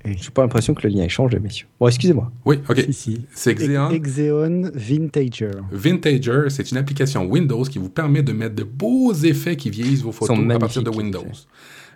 J'ai 0.05 0.29
pas 0.31 0.41
l'impression 0.41 0.73
que 0.73 0.87
le 0.87 0.93
lien 0.93 1.03
ait 1.03 1.09
changé, 1.09 1.39
messieurs. 1.39 1.67
Bon, 1.79 1.87
excusez-moi. 1.87 2.31
Oui, 2.45 2.59
ok. 2.69 2.85
C'est 3.33 3.53
Xeon. 3.53 3.89
Xeon 3.99 4.71
Vintager. 4.73 5.51
Vintager, 5.71 6.43
c'est 6.49 6.71
une 6.71 6.77
application 6.77 7.25
Windows 7.25 7.63
qui 7.63 7.79
vous 7.79 7.89
permet 7.89 8.23
de 8.23 8.31
mettre 8.31 8.55
de 8.55 8.63
beaux 8.63 9.13
effets 9.13 9.57
qui 9.57 9.69
vieillissent 9.69 10.03
vos 10.03 10.11
photos 10.11 10.37
à 10.37 10.59
partir 10.59 10.83
de 10.83 10.89
Windows. 10.89 11.25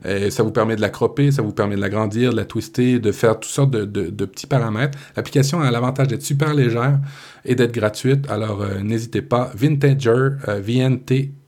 Euh, 0.05 0.29
ça 0.29 0.43
vous 0.43 0.51
permet 0.51 0.75
de 0.75 0.81
la 0.81 0.89
cropper, 0.89 1.31
ça 1.31 1.41
vous 1.41 1.53
permet 1.53 1.75
de 1.75 1.81
l'agrandir, 1.81 2.31
de 2.31 2.35
la 2.35 2.43
twister, 2.43 2.99
de 2.99 3.11
faire 3.13 3.39
toutes 3.39 3.51
sortes 3.51 3.71
de, 3.71 3.85
de, 3.85 4.25
petits 4.25 4.47
paramètres. 4.47 4.97
L'application 5.15 5.61
a 5.61 5.71
l'avantage 5.71 6.09
d'être 6.09 6.23
super 6.23 6.53
légère 6.53 6.99
et 7.45 7.55
d'être 7.55 7.73
gratuite. 7.73 8.29
Alors, 8.29 8.61
euh, 8.61 8.81
n'hésitez 8.81 9.21
pas. 9.21 9.53
Vintager, 9.55 10.09
euh, 10.47 10.59
V-N-T-A-G-E-R 10.61 11.45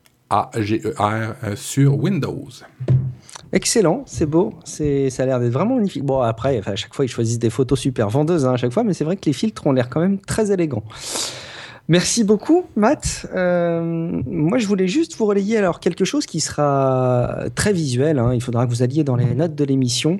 sur 1.57 1.97
Windows. 1.97 2.47
Excellent, 3.53 4.03
c'est 4.05 4.25
beau, 4.25 4.53
c'est 4.63 5.09
ça 5.09 5.23
a 5.23 5.25
l'air 5.25 5.39
d'être 5.39 5.53
vraiment 5.53 5.75
magnifique. 5.75 6.03
Bon 6.03 6.19
après, 6.19 6.61
à 6.65 6.75
chaque 6.75 6.93
fois 6.93 7.05
ils 7.05 7.09
choisissent 7.09 7.39
des 7.39 7.49
photos 7.49 7.79
super 7.79 8.09
vendeuses 8.09 8.45
hein, 8.45 8.53
à 8.53 8.57
chaque 8.57 8.73
fois, 8.73 8.83
mais 8.83 8.93
c'est 8.93 9.03
vrai 9.05 9.15
que 9.15 9.25
les 9.25 9.33
filtres 9.33 9.65
ont 9.67 9.71
l'air 9.71 9.89
quand 9.89 10.01
même 10.01 10.19
très 10.19 10.51
élégants. 10.51 10.83
Merci 11.87 12.23
beaucoup, 12.23 12.65
Matt. 12.75 13.27
Euh, 13.35 14.19
moi, 14.25 14.57
je 14.57 14.65
voulais 14.65 14.87
juste 14.87 15.15
vous 15.17 15.25
relayer 15.27 15.57
alors 15.57 15.79
quelque 15.79 16.03
chose 16.03 16.25
qui 16.25 16.39
sera 16.39 17.43
très 17.53 17.73
visuel. 17.73 18.17
Hein. 18.17 18.33
Il 18.33 18.41
faudra 18.41 18.65
que 18.65 18.71
vous 18.71 18.81
alliez 18.81 19.03
dans 19.03 19.15
les 19.15 19.35
notes 19.35 19.53
de 19.53 19.63
l'émission. 19.63 20.19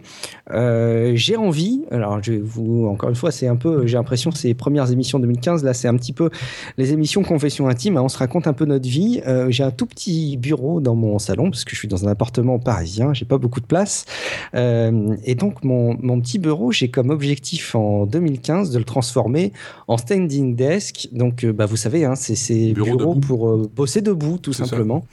Euh, 0.51 1.13
j'ai 1.16 1.36
envie. 1.36 1.84
Alors, 1.89 2.22
je 2.22 2.34
vous 2.34 2.86
encore 2.86 3.09
une 3.09 3.16
fois, 3.16 3.32
c'est 3.32 3.47
un 3.47 3.55
peu. 3.55 3.88
J'ai 3.88 3.97
l'impression 3.97 4.30
les 4.43 4.53
premières 4.53 4.91
émissions 4.91 5.18
2015. 5.18 5.63
Là, 5.63 5.74
c'est 5.74 5.88
un 5.88 5.95
petit 5.95 6.13
peu 6.13 6.30
les 6.78 6.93
émissions 6.93 7.24
confession 7.24 7.68
intime. 7.68 7.97
Hein. 7.97 8.03
On 8.03 8.09
se 8.09 8.20
raconte 8.20 8.45
un 8.45 8.53
peu 8.53 8.66
notre 8.66 8.88
vie. 8.88 9.22
Euh, 9.26 9.47
j'ai 9.49 9.63
un 9.63 9.72
tout 9.72 9.88
petit 9.88 10.38
bureau 10.38 10.82
dans 10.82 10.93
mon 10.93 11.18
salon 11.18 11.49
parce 11.49 11.66
que 11.66 11.72
je 11.72 11.80
suis 11.80 11.88
dans 11.88 12.05
un 12.05 12.11
appartement 12.11 12.59
parisien. 12.59 13.11
J'ai 13.13 13.26
pas 13.26 13.39
beaucoup 13.39 13.59
de 13.59 13.66
place. 13.66 14.05
Et 14.53 15.36
donc, 15.36 15.63
mon, 15.63 15.97
mon 15.99 16.22
petit 16.22 16.38
bureau, 16.38 16.72
j'ai 16.72 16.89
comme 16.89 17.09
objectif 17.09 17.74
en 17.74 18.05
2015 18.05 18.70
de 18.70 18.78
le 18.78 18.86
transformer 18.86 19.51
en 19.88 19.97
standing 19.97 20.55
desk. 20.55 21.09
Donc 21.11 21.43
bah, 21.56 21.66
vous 21.66 21.78
savez, 21.78 22.06
hein, 22.06 22.16
c'est 22.16 22.74
bureau, 22.74 23.16
pour 23.16 23.49
euh, 23.49 23.70
bosser 23.74 24.01
debout, 24.01 24.38
tout 24.38 24.53
simplement. 24.53 25.06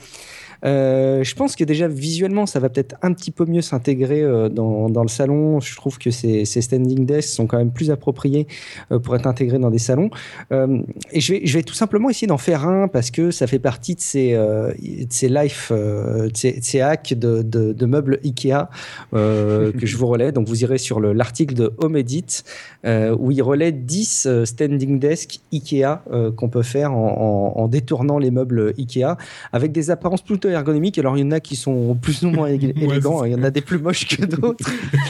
Euh, 0.64 1.24
je 1.24 1.34
pense 1.34 1.56
que 1.56 1.64
déjà 1.64 1.88
visuellement, 1.88 2.46
ça 2.46 2.60
va 2.60 2.68
peut-être 2.68 2.96
un 3.02 3.12
petit 3.12 3.30
peu 3.30 3.44
mieux 3.46 3.62
s'intégrer 3.62 4.22
euh, 4.22 4.48
dans, 4.48 4.88
dans, 4.88 5.02
le 5.02 5.08
salon. 5.08 5.60
Je 5.60 5.74
trouve 5.76 5.98
que 5.98 6.10
ces, 6.10 6.44
ces, 6.44 6.62
standing 6.62 7.04
desks 7.04 7.30
sont 7.30 7.46
quand 7.46 7.58
même 7.58 7.72
plus 7.72 7.90
appropriés 7.90 8.46
euh, 8.92 8.98
pour 8.98 9.16
être 9.16 9.26
intégrés 9.26 9.58
dans 9.58 9.70
des 9.70 9.78
salons. 9.78 10.10
et 10.50 11.20
je 11.20 11.32
vais, 11.32 11.40
je 11.44 11.58
vais 11.58 11.62
tout 11.62 11.74
simplement 11.74 12.10
essayer 12.10 12.26
d'en 12.26 12.38
faire 12.38 12.66
un 12.66 12.88
parce 12.88 13.10
que 13.10 13.30
ça 13.30 13.46
fait 13.46 13.58
partie 13.58 13.94
de 13.94 14.00
ces, 14.00 14.32
de 14.32 15.06
ces 15.10 15.28
life, 15.28 15.72
de 15.72 16.30
ces, 16.34 16.80
hacks 16.80 17.14
de, 17.14 17.42
de, 17.42 17.72
de, 17.72 17.86
meubles 17.86 18.20
Ikea 18.24 18.68
que 19.12 19.72
je 19.86 19.96
vous 19.96 20.06
relais. 20.06 20.32
Donc 20.32 20.48
vous 20.48 20.62
irez 20.62 20.78
sur 20.78 21.00
l'article 21.00 21.54
de 21.54 21.72
Home 21.78 21.96
Edit 21.96 22.42
où 22.84 23.30
il 23.30 23.42
relaie 23.42 23.72
10 23.72 24.44
standing 24.44 24.98
desks 24.98 25.40
Ikea 25.52 26.02
qu'on 26.36 26.48
peut 26.48 26.62
faire 26.62 26.92
en, 26.92 27.52
en, 27.56 27.60
en 27.60 27.68
détournant 27.68 28.18
les 28.18 28.30
meubles 28.30 28.74
Ikea 28.78 29.16
avec 29.52 29.72
des 29.72 29.90
apparences 29.90 30.22
plutôt 30.22 30.48
ergonomiques. 30.53 30.98
Alors, 30.98 31.16
il 31.16 31.20
y 31.20 31.24
en 31.24 31.30
a 31.30 31.40
qui 31.40 31.57
sont 31.57 31.94
plus 31.94 32.22
ou 32.24 32.30
moins 32.30 32.46
élégants. 32.48 33.24
il 33.24 33.32
y 33.32 33.34
en 33.34 33.42
a 33.42 33.50
des 33.50 33.61
plus 33.61 33.78
moches 33.78 34.07
que 34.07 34.24
d'autres. 34.24 34.64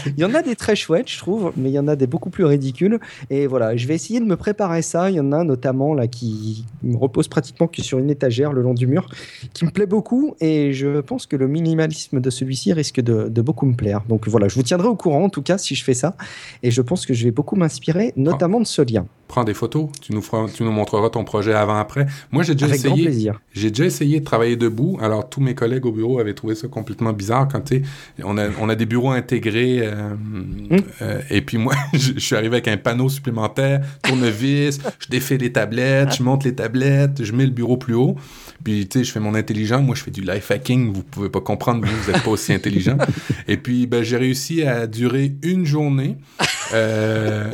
il 0.07 0.18
y 0.18 0.24
en 0.24 0.34
a 0.34 0.43
des 0.43 0.57
très 0.57 0.76
chouettes, 0.76 1.11
je 1.11 1.18
trouve, 1.18 1.53
mais 1.57 1.70
il 1.70 1.72
y 1.72 1.78
en 1.78 1.88
a 1.88 1.97
des 1.97 2.07
beaucoup 2.07 2.30
plus 2.30 2.45
ridicules. 2.45 2.99
Et 3.30 3.47
voilà, 3.47 3.76
je 3.76 3.86
vais 3.86 3.95
essayer 3.95 4.20
de 4.20 4.24
me 4.24 4.36
préparer 4.36 4.82
ça. 4.82 5.11
Il 5.11 5.16
y 5.16 5.20
en 5.20 5.32
a 5.32 5.45
notamment 5.45 5.95
là 5.95 6.07
qui 6.07 6.64
me 6.82 6.97
repose 6.97 7.28
pratiquement 7.28 7.66
que 7.66 7.82
sur 7.82 7.99
une 7.99 8.11
étagère 8.11 8.53
le 8.53 8.62
long 8.62 8.74
du 8.74 8.86
mur, 8.86 9.09
qui 9.53 9.64
me 9.64 9.70
plaît 9.70 9.86
beaucoup. 9.86 10.34
Et 10.40 10.72
je 10.72 11.01
pense 11.01 11.26
que 11.26 11.36
le 11.36 11.49
minimalisme 11.49 12.20
de 12.20 12.30
celui-ci 12.30 12.72
risque 12.72 13.01
de, 13.01 13.43
beaucoup 13.43 13.66
me 13.66 13.74
plaire. 13.74 14.03
Donc 14.09 14.28
voilà, 14.28 14.49
je 14.49 14.55
vous 14.55 14.62
tiendrai 14.62 14.88
au 14.88 14.97
courant 14.97 15.24
en 15.24 15.28
tout 15.28 15.43
cas 15.43 15.59
si 15.59 15.74
je 15.74 15.84
fais 15.84 15.95
ça. 15.95 16.16
Et 16.62 16.70
je 16.70 16.80
pense 16.80 17.07
que 17.07 17.14
je 17.14 17.24
vais 17.24 17.30
beaucoup 17.30 17.57
m'inspirer, 17.57 18.12
notamment 18.16 18.61
de 18.61 18.66
ce 18.66 18.82
lien 18.82 19.07
prends 19.33 19.45
des 19.45 19.55
photos, 19.55 19.89
tu 20.03 20.12
nous, 20.12 20.20
feras, 20.20 20.47
tu 20.49 20.62
nous 20.62 20.72
montreras 20.72 21.09
ton 21.09 21.24
projet 21.24 21.55
avant-après. 21.55 22.05
Moi, 22.33 22.43
j'ai 22.43 22.53
déjà 22.53 22.66
Avec 22.66 22.80
essayé. 22.80 23.05
plaisir. 23.05 23.41
J'ai 23.55 23.70
déjà 23.70 23.87
essayé 23.87 24.20
de 24.20 24.24
travailler 24.26 24.57
debout. 24.57 24.99
Alors, 25.01 25.26
tous 25.30 25.41
mes 25.41 25.55
collègues 25.55 25.87
au 25.87 25.93
bureau 25.93 26.18
avaient 26.18 26.35
trouvé 26.35 26.55
ça 26.55 26.68
complètement 26.68 27.14
bizarre 27.14 27.49
quand, 27.51 27.62
tu 27.62 27.83
on 28.22 28.37
a, 28.37 28.49
on 28.61 28.68
a 28.68 28.74
des 28.74 28.85
bureaux 28.85 29.11
intégrés. 29.11 29.80
Euh, 29.83 30.11
hum. 30.12 30.68
euh, 31.01 31.22
et 31.30 31.41
puis, 31.41 31.57
moi, 31.57 31.72
je, 31.95 32.18
suis 32.18 32.37
arrivé 32.37 32.57
avec 32.57 32.68
un 32.68 32.76
panneau 32.76 33.09
supplémentaire, 33.09 33.80
tournevis, 34.03 34.80
je 34.99 35.09
défais 35.09 35.39
les 35.39 35.51
tablettes, 35.51 36.16
je 36.18 36.22
monte 36.22 36.45
les 36.45 36.55
tablettes, 36.55 37.24
je 37.24 37.33
mets 37.33 37.47
le 37.47 37.53
bureau 37.53 37.78
plus 37.78 37.95
haut. 37.95 38.16
Puis, 38.62 38.87
tu 38.87 38.99
sais, 38.99 39.05
je 39.05 39.12
fais 39.12 39.20
mon 39.20 39.35
intelligent. 39.35 39.80
Moi, 39.80 39.95
je 39.95 40.03
fais 40.03 40.11
du 40.11 40.20
life 40.20 40.51
hacking. 40.51 40.93
Vous 40.93 41.05
pouvez 41.05 41.30
pas 41.30 41.41
comprendre, 41.41 41.87
vous, 41.87 42.03
vous 42.03 42.12
n'êtes 42.12 42.22
pas 42.22 42.30
aussi 42.30 42.53
intelligent. 42.53 42.99
et 43.49 43.57
puis, 43.57 43.87
ben, 43.87 44.03
j'ai 44.03 44.18
réussi 44.18 44.62
à 44.62 44.87
durer 44.87 45.33
une 45.43 45.64
journée. 45.64 46.18
Euh, 46.74 47.51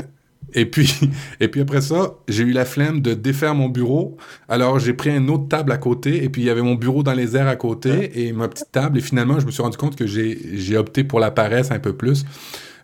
et 0.54 0.66
puis, 0.66 0.92
et 1.40 1.48
puis 1.48 1.60
après 1.60 1.80
ça, 1.80 2.14
j'ai 2.28 2.44
eu 2.44 2.52
la 2.52 2.64
flemme 2.64 3.00
de 3.00 3.14
défaire 3.14 3.54
mon 3.54 3.68
bureau. 3.68 4.16
Alors, 4.48 4.78
j'ai 4.78 4.92
pris 4.92 5.10
une 5.10 5.30
autre 5.30 5.48
table 5.48 5.72
à 5.72 5.76
côté, 5.76 6.24
et 6.24 6.28
puis 6.28 6.42
il 6.42 6.46
y 6.46 6.50
avait 6.50 6.62
mon 6.62 6.74
bureau 6.74 7.02
dans 7.02 7.14
les 7.14 7.36
airs 7.36 7.48
à 7.48 7.56
côté, 7.56 8.26
et 8.26 8.32
ma 8.32 8.48
petite 8.48 8.72
table. 8.72 8.98
Et 8.98 9.00
finalement, 9.00 9.40
je 9.40 9.46
me 9.46 9.50
suis 9.50 9.62
rendu 9.62 9.76
compte 9.76 9.96
que 9.96 10.06
j'ai 10.06 10.76
opté 10.76 11.04
pour 11.04 11.20
la 11.20 11.30
paresse 11.30 11.70
un 11.70 11.78
peu 11.78 11.92
plus. 11.92 12.24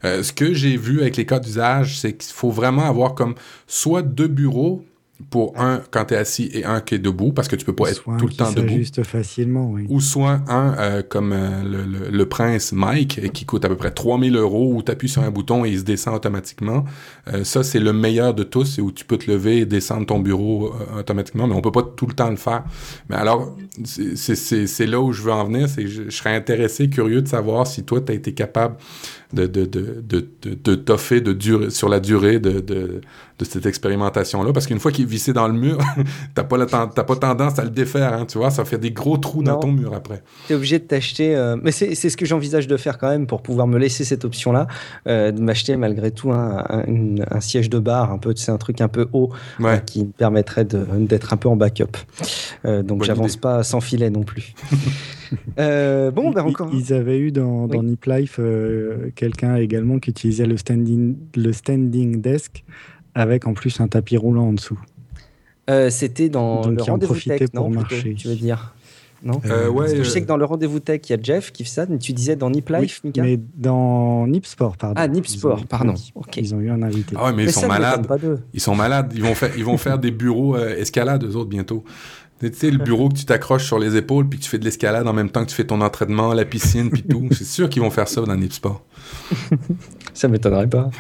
Euh, 0.05 0.23
ce 0.23 0.33
que 0.33 0.53
j'ai 0.53 0.77
vu 0.77 1.01
avec 1.01 1.17
les 1.17 1.25
cas 1.25 1.39
d'usage, 1.39 1.99
c'est 1.99 2.13
qu'il 2.13 2.33
faut 2.33 2.51
vraiment 2.51 2.85
avoir 2.85 3.15
comme 3.15 3.35
soit 3.67 4.03
deux 4.03 4.29
bureaux 4.29 4.85
pour 5.31 5.59
un 5.59 5.81
quand 5.91 6.07
tu 6.07 6.15
es 6.15 6.17
assis 6.17 6.51
et 6.53 6.65
un 6.65 6.81
qui 6.81 6.97
est 6.97 6.99
debout, 6.99 7.33
parce 7.33 7.47
que 7.47 7.55
tu 7.55 7.65
peux 7.65 7.75
pas 7.75 7.91
être 7.91 8.03
tout 8.19 8.27
le 8.27 8.33
temps 8.33 8.53
debout. 8.53 8.83
facilement, 9.05 9.71
oui. 9.71 9.87
Ou 9.89 10.01
soit 10.01 10.41
un 10.49 10.75
euh, 10.79 11.03
comme 11.03 11.33
euh, 11.33 11.63
le, 11.63 12.11
le, 12.11 12.29
prince 12.29 12.73
Mike, 12.73 13.21
euh, 13.23 13.29
qui 13.29 13.45
coûte 13.45 13.65
à 13.65 13.69
peu 13.69 13.77
près 13.77 13.93
3000 13.93 14.37
euros, 14.37 14.73
où 14.75 14.83
tu 14.83 14.91
appuies 14.91 15.09
sur 15.09 15.23
un 15.23 15.31
bouton 15.31 15.65
et 15.65 15.71
il 15.71 15.79
se 15.79 15.85
descend 15.85 16.15
automatiquement. 16.15 16.85
ça, 17.45 17.63
c'est 17.63 17.79
le 17.79 17.93
meilleur 17.93 18.35
de 18.35 18.43
tous, 18.43 18.79
et 18.79 18.83
où 18.83 18.91
tu 18.91 19.05
peux 19.05 19.17
te 19.17 19.31
lever 19.31 19.59
et 19.59 19.67
descendre 19.67 20.07
ton 20.07 20.19
bureau 20.19 20.75
automatiquement, 20.99 21.47
mais 21.47 21.55
on 21.55 21.61
peut 21.61 21.73
pas 21.73 21.83
tout 21.83 22.07
le 22.07 22.15
temps 22.15 22.31
le 22.31 22.37
faire. 22.37 22.65
Mais 23.09 23.17
alors, 23.17 23.57
c'est 23.85 24.87
là 24.87 25.01
où 25.01 25.13
je 25.13 25.23
veux 25.23 25.33
en 25.33 25.45
venir, 25.45 25.69
c'est 25.69 25.83
que 25.83 25.89
je, 25.89 26.03
je, 26.05 26.11
serais 26.11 26.35
intéressé, 26.35 26.91
curieux 26.91 27.23
de 27.23 27.29
savoir 27.29 27.67
si 27.67 27.85
toi, 27.85 28.01
tu 28.01 28.11
as 28.11 28.15
été 28.15 28.35
capable 28.35 28.77
de, 29.35 29.47
de, 29.47 29.65
de, 29.65 30.03
de, 30.03 30.27
de 30.43 30.75
toffer 30.75 31.21
de 31.21 31.33
durer, 31.33 31.71
sur 31.71 31.89
la 31.89 32.01
durée 32.01 32.39
de, 32.39 32.61
de, 32.61 33.01
de 33.39 33.45
cette 33.45 33.67
expérimentation-là. 33.67 34.53
Parce 34.53 34.67
qu'une 34.67 34.79
fois 34.79 34.93
qu'il 34.93 35.05
est 35.05 35.09
vissé 35.09 35.33
dans 35.33 35.49
le 35.49 35.55
mur, 35.55 35.79
t'as 36.35 36.45
pas, 36.45 36.87
pas 36.87 37.17
tendance 37.17 37.59
à 37.59 37.65
le 37.65 37.71
défaire, 37.71 38.13
hein, 38.13 38.27
tu 38.27 38.39
vois, 38.39 38.51
ça 38.51 38.65
fait 38.65 38.79
des 38.79 38.93
gros 38.93 39.17
trous 39.17 39.43
dans 39.43 39.59
ton 39.59 39.73
mur 39.73 39.93
après. 39.95 40.23
T'es 40.47 40.55
obligé 40.55 40.79
de 40.79 40.85
t'acheter, 40.85 41.35
euh, 41.35 41.57
mais 41.61 41.73
c'est 41.73 41.95
ce 41.95 42.17
que 42.17 42.27
j'envisage 42.27 42.67
de 42.67 42.77
faire 42.77 42.99
quand 42.99 43.09
même 43.09 43.27
pour 43.27 43.43
pouvoir 43.43 43.67
me 43.67 43.79
laisser 43.79 44.05
cette 44.05 44.25
option-là, 44.25 44.67
euh, 45.09 45.33
de 45.33 45.41
m'acheter 45.41 45.77
malgré 45.77 46.11
tout 46.11 46.33
un, 46.33 46.65
un, 47.31 47.41
siège 47.41 47.71
de 47.71 47.79
bar, 47.79 48.13
un 48.13 48.19
peu, 48.19 48.33
c'est 48.37 48.53
un 48.53 48.59
truc 48.59 48.81
un 48.81 48.89
peu 48.89 49.09
haut, 49.13 49.31
euh, 49.61 49.77
qui 49.79 50.05
me 50.05 50.13
permettrait 50.13 50.65
d'être 50.65 51.33
un 51.33 51.37
peu 51.37 51.49
en 51.49 51.57
backup. 51.57 51.97
donc 52.65 53.05
j'avance 53.05 53.37
pas 53.37 53.63
sans 53.63 53.81
filet 53.81 54.11
non 54.11 54.23
plus. 54.23 54.55
bon, 55.57 56.31
ben 56.31 56.43
encore. 56.45 56.71
Ils, 56.73 56.93
avaient 56.93 57.19
eu 57.19 57.33
dans, 57.33 57.67
dans 57.67 57.83
Nip 57.83 58.05
Life 58.05 58.39
quelqu'un 59.17 59.57
également 59.57 59.99
qui 59.99 60.11
utilisait 60.11 60.47
le 60.47 60.57
standing, 60.57 61.17
le 61.35 61.53
standing 61.53 62.21
desk 62.21 62.65
avec 63.15 63.47
en 63.47 63.55
plus 63.55 63.81
un 63.81 63.89
tapis 63.89 64.17
roulant 64.17 64.49
en 64.49 64.53
dessous. 64.53 64.79
Euh, 65.71 65.91
c'était 65.91 66.29
dans 66.29 66.67
le 66.69 66.83
rendez-vous 66.83 67.19
tech, 67.19 67.41
non 67.55 67.71
plutôt, 67.71 67.97
Tu 68.17 68.29
veux 68.29 68.35
dire 68.35 68.75
non 69.25 69.41
euh, 69.47 69.71
ouais, 69.71 69.97
Je 69.97 70.03
sais 70.03 70.21
que 70.21 70.27
dans 70.27 70.37
le 70.37 70.45
rendez-vous 70.45 70.81
tech, 70.81 71.01
il 71.09 71.13
y 71.13 71.15
a 71.15 71.19
Jeff 71.21 71.51
qui 71.51 71.65
fait 71.65 71.71
ça. 71.71 71.87
Tu 71.87 72.13
disais 72.13 72.37
dans 72.37 72.51
Nip 72.51 72.69
Life, 72.69 73.01
oui, 73.05 73.13
Mais 73.17 73.41
dans 73.57 74.27
Nip 74.27 74.45
Sport, 74.45 74.77
pardon. 74.77 74.95
Ah, 74.99 75.09
Nip 75.09 75.27
Sport, 75.27 75.65
pardon. 75.67 75.95
Ils 76.37 76.55
ont 76.55 76.61
eu 76.61 76.71
un 76.71 76.83
invité. 76.83 77.17
Ah 77.19 77.27
ouais, 77.27 77.33
mais, 77.33 77.45
ils 77.45 77.53
sont 77.53 77.67
malades. 77.67 78.07
Ils 78.53 78.61
sont 78.61 78.75
malades. 78.75 79.13
Ils 79.15 79.23
vont 79.23 79.35
faire, 79.35 79.57
ils 79.57 79.65
vont 79.65 79.79
faire 79.79 79.99
des 79.99 80.11
bureaux 80.11 80.57
euh, 80.57 80.77
escalade, 80.77 81.25
eux 81.25 81.37
autres, 81.37 81.49
bientôt. 81.49 81.85
Tu 82.41 82.53
sais, 82.53 82.71
le 82.71 82.79
bureau 82.79 83.09
que 83.09 83.15
tu 83.15 83.25
t'accroches 83.25 83.65
sur 83.65 83.79
les 83.79 83.97
épaules 83.97 84.29
puis 84.29 84.39
que 84.39 84.45
tu 84.45 84.51
fais 84.51 84.59
de 84.59 84.65
l'escalade 84.65 85.07
en 85.07 85.15
même 85.15 85.31
temps 85.31 85.43
que 85.45 85.49
tu 85.49 85.55
fais 85.55 85.65
ton 85.65 85.81
entraînement, 85.81 86.35
la 86.35 86.45
piscine 86.45 86.91
puis 86.91 87.03
tout. 87.03 87.27
C'est 87.31 87.47
sûr 87.47 87.71
qu'ils 87.71 87.81
vont 87.81 87.91
faire 87.91 88.09
ça 88.09 88.21
dans 88.21 88.37
Nip 88.37 88.53
Sport. 88.53 88.83
ça 90.13 90.29
m'étonnerait 90.29 90.69
pas. 90.69 90.91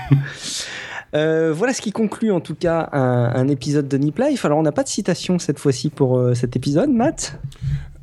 Euh, 1.14 1.52
voilà 1.56 1.72
ce 1.72 1.80
qui 1.80 1.92
conclut 1.92 2.32
en 2.32 2.40
tout 2.40 2.56
cas 2.56 2.88
un, 2.92 3.46
épisode 3.48 3.88
de 3.88 3.96
Nip 3.96 4.18
Life. 4.18 4.44
Alors 4.44 4.58
on 4.58 4.62
n'a 4.62 4.72
pas 4.72 4.82
de 4.82 4.88
citation 4.88 5.38
cette 5.38 5.58
fois-ci 5.58 5.90
pour 5.90 6.18
euh, 6.18 6.34
cet 6.34 6.56
épisode, 6.56 6.90
Matt? 6.90 7.38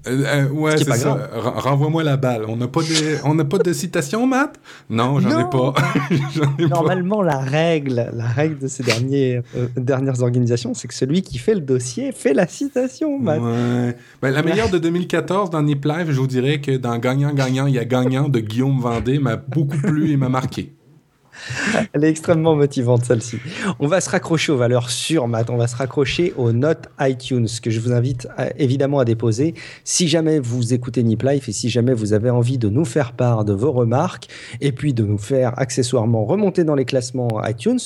Euh, 0.07 0.49
ouais, 0.49 0.77
c'est 0.77 0.91
ça. 0.93 1.29
Renvoie-moi 1.35 2.03
la 2.03 2.17
balle. 2.17 2.45
On 2.47 2.55
n'a 2.55 2.67
pas 2.67 2.81
de, 2.81 3.17
on 3.23 3.35
n'a 3.35 3.45
pas 3.45 3.59
de 3.59 3.71
citation, 3.71 4.25
Matt? 4.25 4.59
Non, 4.89 5.19
j'en 5.19 5.39
ai 5.39 5.49
pas. 5.49 5.75
ai 6.57 6.65
Normalement, 6.67 7.21
la 7.21 7.37
règle, 7.37 8.09
la 8.11 8.25
règle 8.25 8.57
de 8.57 8.67
ces 8.67 8.81
derniers, 8.81 9.41
dernières 9.75 10.23
organisations, 10.23 10.73
c'est 10.73 10.87
que 10.87 10.95
celui 10.95 11.21
qui 11.21 11.37
fait 11.37 11.53
le 11.53 11.61
dossier 11.61 12.13
fait 12.13 12.33
la 12.33 12.47
citation, 12.47 13.19
Matt. 13.19 13.41
Ouais. 13.41 13.95
Ben, 14.23 14.31
la 14.31 14.41
meilleure 14.41 14.69
de 14.69 14.79
2014 14.79 15.51
dans 15.51 15.61
Nip 15.61 15.85
Life, 15.85 16.07
je 16.07 16.19
vous 16.19 16.27
dirais 16.27 16.61
que 16.61 16.77
dans 16.77 16.97
Gagnant 16.97 17.33
Gagnant, 17.33 17.67
il 17.67 17.75
y 17.75 17.79
a 17.79 17.85
Gagnant 17.85 18.27
de 18.27 18.39
Guillaume 18.39 18.79
Vendée 18.79 19.19
m'a 19.19 19.35
beaucoup 19.35 19.77
plu 19.77 20.11
et 20.11 20.17
m'a 20.17 20.29
marqué. 20.29 20.73
Elle 21.93 22.03
est 22.03 22.09
extrêmement 22.09 22.55
motivante, 22.55 23.05
celle-ci. 23.05 23.37
On 23.79 23.87
va 23.87 24.01
se 24.01 24.09
raccrocher 24.09 24.51
aux 24.51 24.57
valeurs 24.57 24.89
sûres, 24.89 25.27
Matt. 25.27 25.49
On 25.49 25.57
va 25.57 25.67
se 25.67 25.75
raccrocher 25.75 26.33
aux 26.37 26.51
notes 26.51 26.89
iTunes 26.99 27.47
que 27.61 27.69
je 27.69 27.79
vous 27.79 27.91
invite 27.91 28.27
évidemment 28.57 28.99
à 28.99 29.05
déposer. 29.05 29.53
Si 29.83 30.07
jamais 30.07 30.39
vous 30.39 30.73
écoutez 30.73 31.03
Nip 31.03 31.23
Life 31.23 31.49
et 31.49 31.51
si 31.51 31.69
jamais 31.69 31.93
vous 31.93 32.13
avez 32.13 32.29
envie 32.29 32.57
de 32.57 32.69
nous 32.69 32.85
faire 32.85 33.13
part 33.13 33.45
de 33.45 33.53
vos 33.53 33.71
remarques 33.71 34.27
et 34.59 34.71
puis 34.71 34.93
de 34.93 35.03
nous 35.03 35.17
faire 35.17 35.57
accessoirement 35.59 36.25
remonter 36.25 36.63
dans 36.63 36.75
les 36.75 36.85
classements 36.85 37.43
iTunes, 37.45 37.79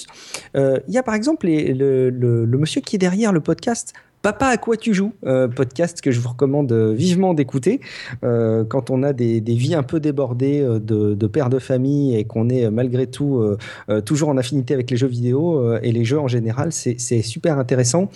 euh, 0.56 0.80
il 0.88 0.94
y 0.94 0.98
a 0.98 1.04
par 1.04 1.16
exemple 1.16 1.48
le 1.48 2.58
monsieur 2.58 2.82
qui 2.82 2.96
est 2.96 3.00
derrière 3.00 3.32
le 3.32 3.42
podcast 3.42 3.94
Papa 4.26 4.48
à 4.48 4.58
quoi 4.58 4.76
tu 4.76 4.96
joues 4.96 5.14
euh, 5.28 5.48
Podcast 5.48 6.02
que 6.02 6.10
je 6.10 6.20
vous 6.20 6.30
recommande 6.30 6.72
euh, 6.72 6.94
vivement 6.94 7.36
d'écouter 7.36 7.80
euh, 8.24 8.66
quand 8.66 8.90
on 8.90 9.04
a 9.04 9.14
des, 9.14 9.40
vies 9.40 9.76
un 9.76 9.84
peu 9.84 10.00
débordées 10.00 10.62
de, 10.62 11.14
de 11.14 11.28
pères 11.28 11.52
de 11.52 11.60
famille 11.60 12.16
et 12.16 12.24
qu'on 12.24 12.50
est 12.50 12.72
malgré 12.72 13.06
tout 13.06 13.56
toujours 14.04 14.30
en 14.30 14.38
affinité 14.38 14.74
avec 14.74 14.90
les 14.90 14.98
jeux 14.98 15.06
vidéo 15.06 15.78
et 15.78 15.92
les 15.92 16.04
jeux 16.06 16.18
en 16.18 16.28
général. 16.28 16.72
C'est 16.72 17.22
super 17.22 17.60
intéressant. 17.60 18.10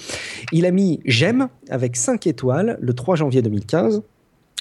Il 0.51 0.65
a 0.65 0.71
mis 0.71 0.99
J'aime 1.05 1.47
avec 1.69 1.95
5 1.95 2.25
étoiles 2.25 2.79
le 2.81 2.93
3 2.93 3.15
janvier 3.15 3.43
2015. 3.43 4.01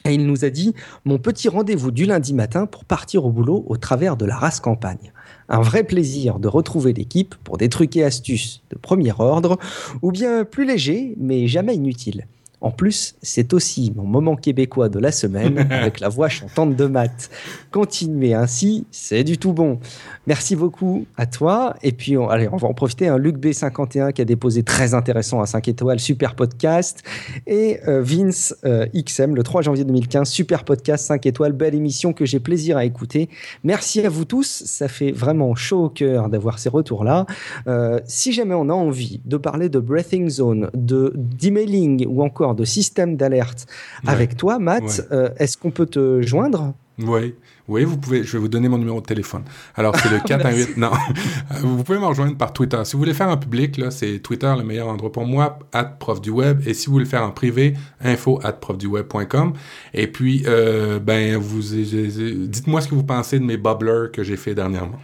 Et 0.05 0.15
il 0.15 0.27
nous 0.27 0.45
a 0.45 0.51
dit 0.51 0.75
Mon 1.07 1.19
petit 1.19 1.49
rendez-vous 1.49 1.91
du 1.91 2.05
lundi 2.05 2.35
matin 2.35 2.67
pour 2.67 2.85
partir 2.85 3.25
au 3.25 3.31
boulot 3.31 3.65
au 3.69 3.79
travers 3.79 4.19
de 4.19 4.27
la 4.27 4.37
race 4.37 4.61
campagne. 4.61 5.13
Un 5.49 5.61
vrai 5.61 5.85
plaisir 5.85 6.39
de 6.39 6.49
retrouver 6.49 6.93
l'équipe 6.93 7.35
pour 7.45 7.57
des 7.57 7.69
trucs 7.69 7.97
et 7.97 8.05
astuces 8.05 8.63
de 8.71 8.77
premier 8.77 9.13
ordre, 9.19 9.59
ou 10.03 10.13
bien 10.13 10.45
plus 10.45 10.67
léger, 10.67 11.15
mais 11.17 11.49
jamais 11.49 11.75
inutile. 11.75 12.27
En 12.61 12.71
plus, 12.71 13.15
c'est 13.23 13.53
aussi 13.53 13.93
mon 13.95 14.05
moment 14.05 14.35
québécois 14.35 14.89
de 14.89 14.99
la 14.99 15.13
semaine 15.13 15.59
avec 15.71 16.01
la 16.01 16.09
voix 16.09 16.29
chantante 16.29 16.75
de 16.75 16.87
Matt. 16.87 17.31
Continuez 17.71 18.35
ainsi, 18.35 18.87
c'est 18.91 19.23
du 19.23 19.39
tout 19.39 19.53
bon. 19.53 19.79
Merci 20.27 20.57
beaucoup 20.57 21.07
à 21.17 21.27
toi. 21.27 21.77
Et 21.83 21.93
puis, 21.93 22.17
on, 22.17 22.29
allez, 22.29 22.49
on 22.51 22.57
va 22.57 22.69
en 22.69 22.75
profiter. 22.75 23.09
Un 23.09 23.19
Luc 23.19 23.37
B51 23.37 24.13
qui 24.13 24.23
a 24.23 24.25
déposé 24.25 24.65
très 24.65 24.95
intéressant 24.95 25.41
à 25.41 25.47
5 25.47 25.69
étoiles, 25.69 26.01
super 26.01 26.35
podcast. 26.35 27.03
Et 27.47 27.79
euh, 27.87 28.03
Vince 28.03 28.57
euh, 28.65 28.87
XM, 28.95 29.37
le 29.37 29.43
3 29.43 29.63
janvier 29.63 29.85
2015, 29.85 30.29
super 30.29 30.65
podcast, 30.65 31.07
5 31.07 31.27
étoiles, 31.27 31.53
belle 31.53 31.75
émission 31.75 32.13
que 32.13 32.27
j'ai 32.27 32.41
plaisir 32.41 32.77
à 32.77 32.85
écouter. 32.85 33.29
Merci 33.63 34.05
à 34.05 34.09
vous 34.09 34.25
tous. 34.25 34.65
Ça 34.67 34.89
fait 34.89 35.13
vraiment 35.13 35.55
chaud 35.55 35.85
au 35.85 35.89
cœur 35.89 36.29
d'avoir 36.29 36.59
ces 36.59 36.69
retours-là. 36.69 37.27
Euh, 37.69 38.01
si 38.07 38.33
jamais 38.33 38.55
on 38.55 38.69
a 38.69 38.75
envie 38.75 39.21
de 39.25 39.37
parler 39.37 39.69
de 39.69 39.79
Breathing 39.79 40.29
Zone, 40.29 40.71
de 40.75 41.13
d'emailing 41.15 42.07
ou 42.09 42.23
encore 42.23 42.48
de 42.55 42.65
système 42.65 43.17
d'alerte 43.17 43.67
avec 44.07 44.37
toi, 44.37 44.59
Matt. 44.59 45.07
Euh, 45.13 45.31
est-ce 45.39 45.57
qu'on 45.57 45.71
peut 45.71 45.87
te 45.87 46.23
joindre? 46.23 46.75
Oui. 46.99 47.35
Oui, 47.69 47.85
vous 47.85 47.99
pouvez, 47.99 48.25
je 48.25 48.33
vais 48.33 48.39
vous 48.39 48.49
donner 48.49 48.69
mon 48.69 48.79
numéro 48.79 49.01
de 49.01 49.07
téléphone. 49.07 49.43
Alors, 49.77 49.95
c'est 49.97 50.11
le 50.11 50.21
418. 50.27 50.79
non, 50.79 50.91
vous 51.61 51.85
pouvez 51.85 51.99
me 51.99 52.07
rejoindre 52.07 52.37
par 52.37 52.55
Twitter. 52.55 52.81
Si 52.85 52.95
vous 52.95 52.99
voulez 52.99 53.13
faire 53.13 53.29
un 53.29 53.37
public, 53.37 53.77
là, 53.77 53.91
c'est 53.91 54.21
Twitter 54.21 54.53
le 54.57 54.65
meilleur 54.65 54.89
endroit 54.89 55.13
pour 55.13 55.27
moi, 55.27 55.59
at 55.73 55.85
prof 55.85 56.21
du 56.21 56.31
web. 56.31 56.63
Et 56.67 56.73
si 56.73 56.87
vous 56.87 56.93
voulez 56.93 57.05
le 57.05 57.11
faire 57.11 57.23
en 57.23 57.31
privé, 57.31 57.75
info 58.01 58.41
at 58.43 58.53
profduweb.com. 58.53 59.53
Et 59.93 60.07
puis, 60.07 60.45
euh, 60.47 60.99
ben, 60.99 61.37
vous, 61.37 61.61
dites-moi 61.61 62.81
ce 62.81 62.89
que 62.89 62.95
vous 62.95 63.05
pensez 63.05 63.39
de 63.39 63.45
mes 63.45 63.59
bubblers 63.59 64.11
que 64.13 64.23
j'ai 64.23 64.37
fait 64.37 64.55
dernièrement. 64.55 64.99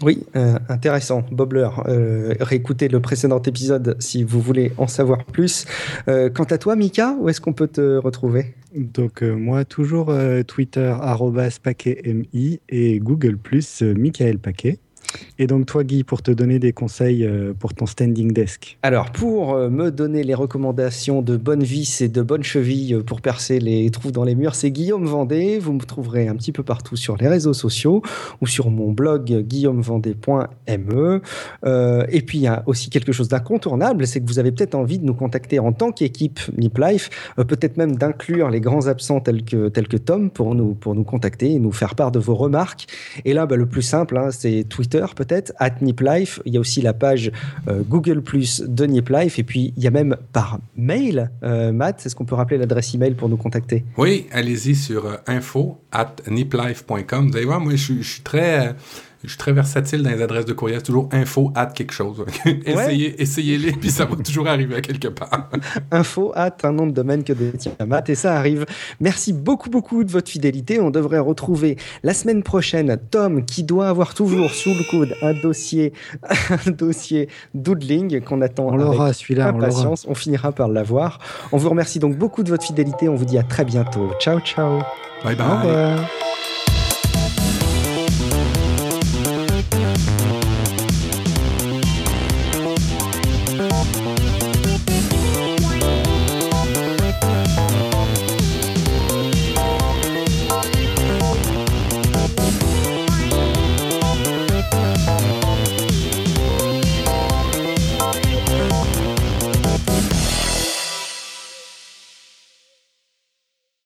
Oui, 0.00 0.24
euh, 0.34 0.58
intéressant. 0.68 1.24
Bobler, 1.30 1.68
euh, 1.86 2.34
réécoutez 2.40 2.88
le 2.88 3.00
précédent 3.00 3.40
épisode 3.42 3.96
si 4.00 4.24
vous 4.24 4.40
voulez 4.40 4.72
en 4.78 4.86
savoir 4.86 5.24
plus. 5.24 5.64
Euh, 6.08 6.28
quant 6.28 6.44
à 6.44 6.58
toi, 6.58 6.74
Mika, 6.76 7.14
où 7.20 7.28
est-ce 7.28 7.40
qu'on 7.40 7.52
peut 7.52 7.68
te 7.68 7.98
retrouver? 7.98 8.54
Donc, 8.74 9.22
moi, 9.22 9.64
toujours 9.64 10.12
Twitter, 10.46 10.94
paquetmi 11.62 12.60
et 12.70 12.98
Google, 13.00 13.36
Michael 13.82 14.38
Paquet. 14.38 14.78
Et 15.38 15.46
donc 15.46 15.66
toi, 15.66 15.84
Guy, 15.84 16.04
pour 16.04 16.22
te 16.22 16.30
donner 16.30 16.58
des 16.58 16.72
conseils 16.72 17.24
euh, 17.24 17.52
pour 17.58 17.74
ton 17.74 17.86
standing 17.86 18.32
desk 18.32 18.78
Alors, 18.82 19.10
pour 19.10 19.54
euh, 19.54 19.68
me 19.68 19.90
donner 19.90 20.22
les 20.22 20.34
recommandations 20.34 21.22
de 21.22 21.36
bonne 21.36 21.62
vis 21.62 22.00
et 22.00 22.08
de 22.08 22.22
bonnes 22.22 22.42
chevilles 22.42 22.98
pour 23.06 23.20
percer 23.20 23.58
les 23.58 23.90
trous 23.90 24.10
dans 24.10 24.24
les 24.24 24.34
murs, 24.34 24.54
c'est 24.54 24.70
Guillaume 24.70 25.06
Vendée. 25.06 25.58
Vous 25.58 25.72
me 25.72 25.80
trouverez 25.80 26.28
un 26.28 26.36
petit 26.36 26.52
peu 26.52 26.62
partout 26.62 26.96
sur 26.96 27.16
les 27.16 27.28
réseaux 27.28 27.52
sociaux 27.52 28.02
ou 28.40 28.46
sur 28.46 28.70
mon 28.70 28.92
blog 28.92 29.42
guillaumevendée.me. 29.42 31.20
Euh, 31.64 32.06
et 32.08 32.22
puis, 32.22 32.38
il 32.38 32.42
y 32.42 32.46
a 32.46 32.62
aussi 32.66 32.90
quelque 32.90 33.12
chose 33.12 33.28
d'incontournable, 33.28 34.06
c'est 34.06 34.20
que 34.20 34.26
vous 34.26 34.38
avez 34.38 34.52
peut-être 34.52 34.74
envie 34.74 34.98
de 34.98 35.04
nous 35.04 35.14
contacter 35.14 35.58
en 35.58 35.72
tant 35.72 35.92
qu'équipe 35.92 36.40
Nip 36.56 36.78
Life, 36.78 37.10
peut-être 37.36 37.76
même 37.76 37.96
d'inclure 37.96 38.50
les 38.50 38.60
grands 38.60 38.86
absents 38.86 39.20
tels 39.20 39.44
que, 39.44 39.68
tels 39.68 39.88
que 39.88 39.96
Tom 39.96 40.30
pour 40.30 40.54
nous, 40.54 40.74
pour 40.74 40.94
nous 40.94 41.04
contacter 41.04 41.52
et 41.52 41.58
nous 41.58 41.72
faire 41.72 41.94
part 41.94 42.12
de 42.12 42.18
vos 42.18 42.34
remarques. 42.34 42.86
Et 43.24 43.32
là, 43.32 43.46
bah, 43.46 43.56
le 43.56 43.66
plus 43.66 43.82
simple, 43.82 44.16
hein, 44.16 44.30
c'est 44.30 44.64
Twitter 44.68 45.01
peut-être, 45.10 45.52
at 45.58 45.74
NipLife. 45.80 46.40
Il 46.44 46.54
y 46.54 46.56
a 46.56 46.60
aussi 46.60 46.80
la 46.80 46.92
page 46.92 47.30
euh, 47.68 47.82
Google 47.88 48.22
Plus 48.22 48.62
de 48.66 48.84
NipLife. 48.84 49.38
Et 49.38 49.44
puis, 49.44 49.72
il 49.76 49.82
y 49.82 49.86
a 49.86 49.90
même 49.90 50.16
par 50.32 50.58
mail, 50.76 51.30
euh, 51.42 51.72
Matt, 51.72 52.04
est-ce 52.06 52.14
qu'on 52.14 52.24
peut 52.24 52.34
rappeler 52.34 52.58
l'adresse 52.58 52.94
email 52.94 53.14
pour 53.14 53.28
nous 53.28 53.36
contacter? 53.36 53.84
Oui, 53.96 54.26
allez-y 54.32 54.74
sur 54.74 55.06
euh, 55.06 55.16
info 55.26 55.78
at 55.92 56.16
niplife.com. 56.28 57.30
Vous 57.30 57.36
allez 57.36 57.46
voir, 57.46 57.60
moi, 57.60 57.74
je 57.74 58.02
suis 58.02 58.22
très 58.22 58.74
je 59.24 59.28
suis 59.28 59.38
très 59.38 59.52
versatile 59.52 60.02
dans 60.02 60.10
les 60.10 60.20
adresses 60.20 60.46
de 60.46 60.52
courriel. 60.52 60.82
Toujours 60.82 61.08
info 61.12 61.52
at 61.54 61.66
quelque 61.66 61.92
chose. 61.92 62.24
Essayez, 62.66 63.20
Essayez-les, 63.22 63.72
puis 63.80 63.90
ça 63.90 64.04
va 64.04 64.16
toujours 64.16 64.48
arriver 64.48 64.76
à 64.76 64.80
quelque 64.80 65.08
part. 65.08 65.48
info 65.90 66.32
at 66.34 66.56
un 66.64 66.72
nom 66.72 66.86
de 66.86 66.92
domaine 66.92 67.22
que 67.22 67.32
détient 67.32 67.72
Matt, 67.86 68.10
et 68.10 68.14
ça 68.14 68.34
arrive. 68.36 68.66
Merci 69.00 69.32
beaucoup, 69.32 69.70
beaucoup 69.70 70.02
de 70.02 70.10
votre 70.10 70.30
fidélité. 70.30 70.80
On 70.80 70.90
devrait 70.90 71.20
retrouver 71.20 71.76
la 72.02 72.14
semaine 72.14 72.42
prochaine 72.42 72.98
Tom, 73.10 73.44
qui 73.44 73.62
doit 73.62 73.88
avoir 73.88 74.14
toujours 74.14 74.50
sous 74.50 74.70
le 74.70 74.88
coude 74.90 75.14
un 75.22 75.34
dossier, 75.40 75.92
un 76.66 76.70
dossier 76.70 77.28
doodling 77.54 78.20
qu'on 78.22 78.40
attend 78.40 78.66
on 78.66 79.00
avec 79.00 79.14
celui-là, 79.14 79.48
impatience. 79.48 80.04
On, 80.06 80.12
on 80.12 80.14
finira 80.14 80.52
par 80.52 80.68
l'avoir. 80.68 81.20
On 81.52 81.58
vous 81.58 81.68
remercie 81.70 81.98
donc 82.00 82.16
beaucoup 82.16 82.42
de 82.42 82.50
votre 82.50 82.64
fidélité. 82.64 83.08
On 83.08 83.14
vous 83.14 83.24
dit 83.24 83.38
à 83.38 83.44
très 83.44 83.64
bientôt. 83.64 84.10
Ciao, 84.20 84.40
ciao. 84.40 84.80
Bye 85.24 85.36
bye. 85.36 86.51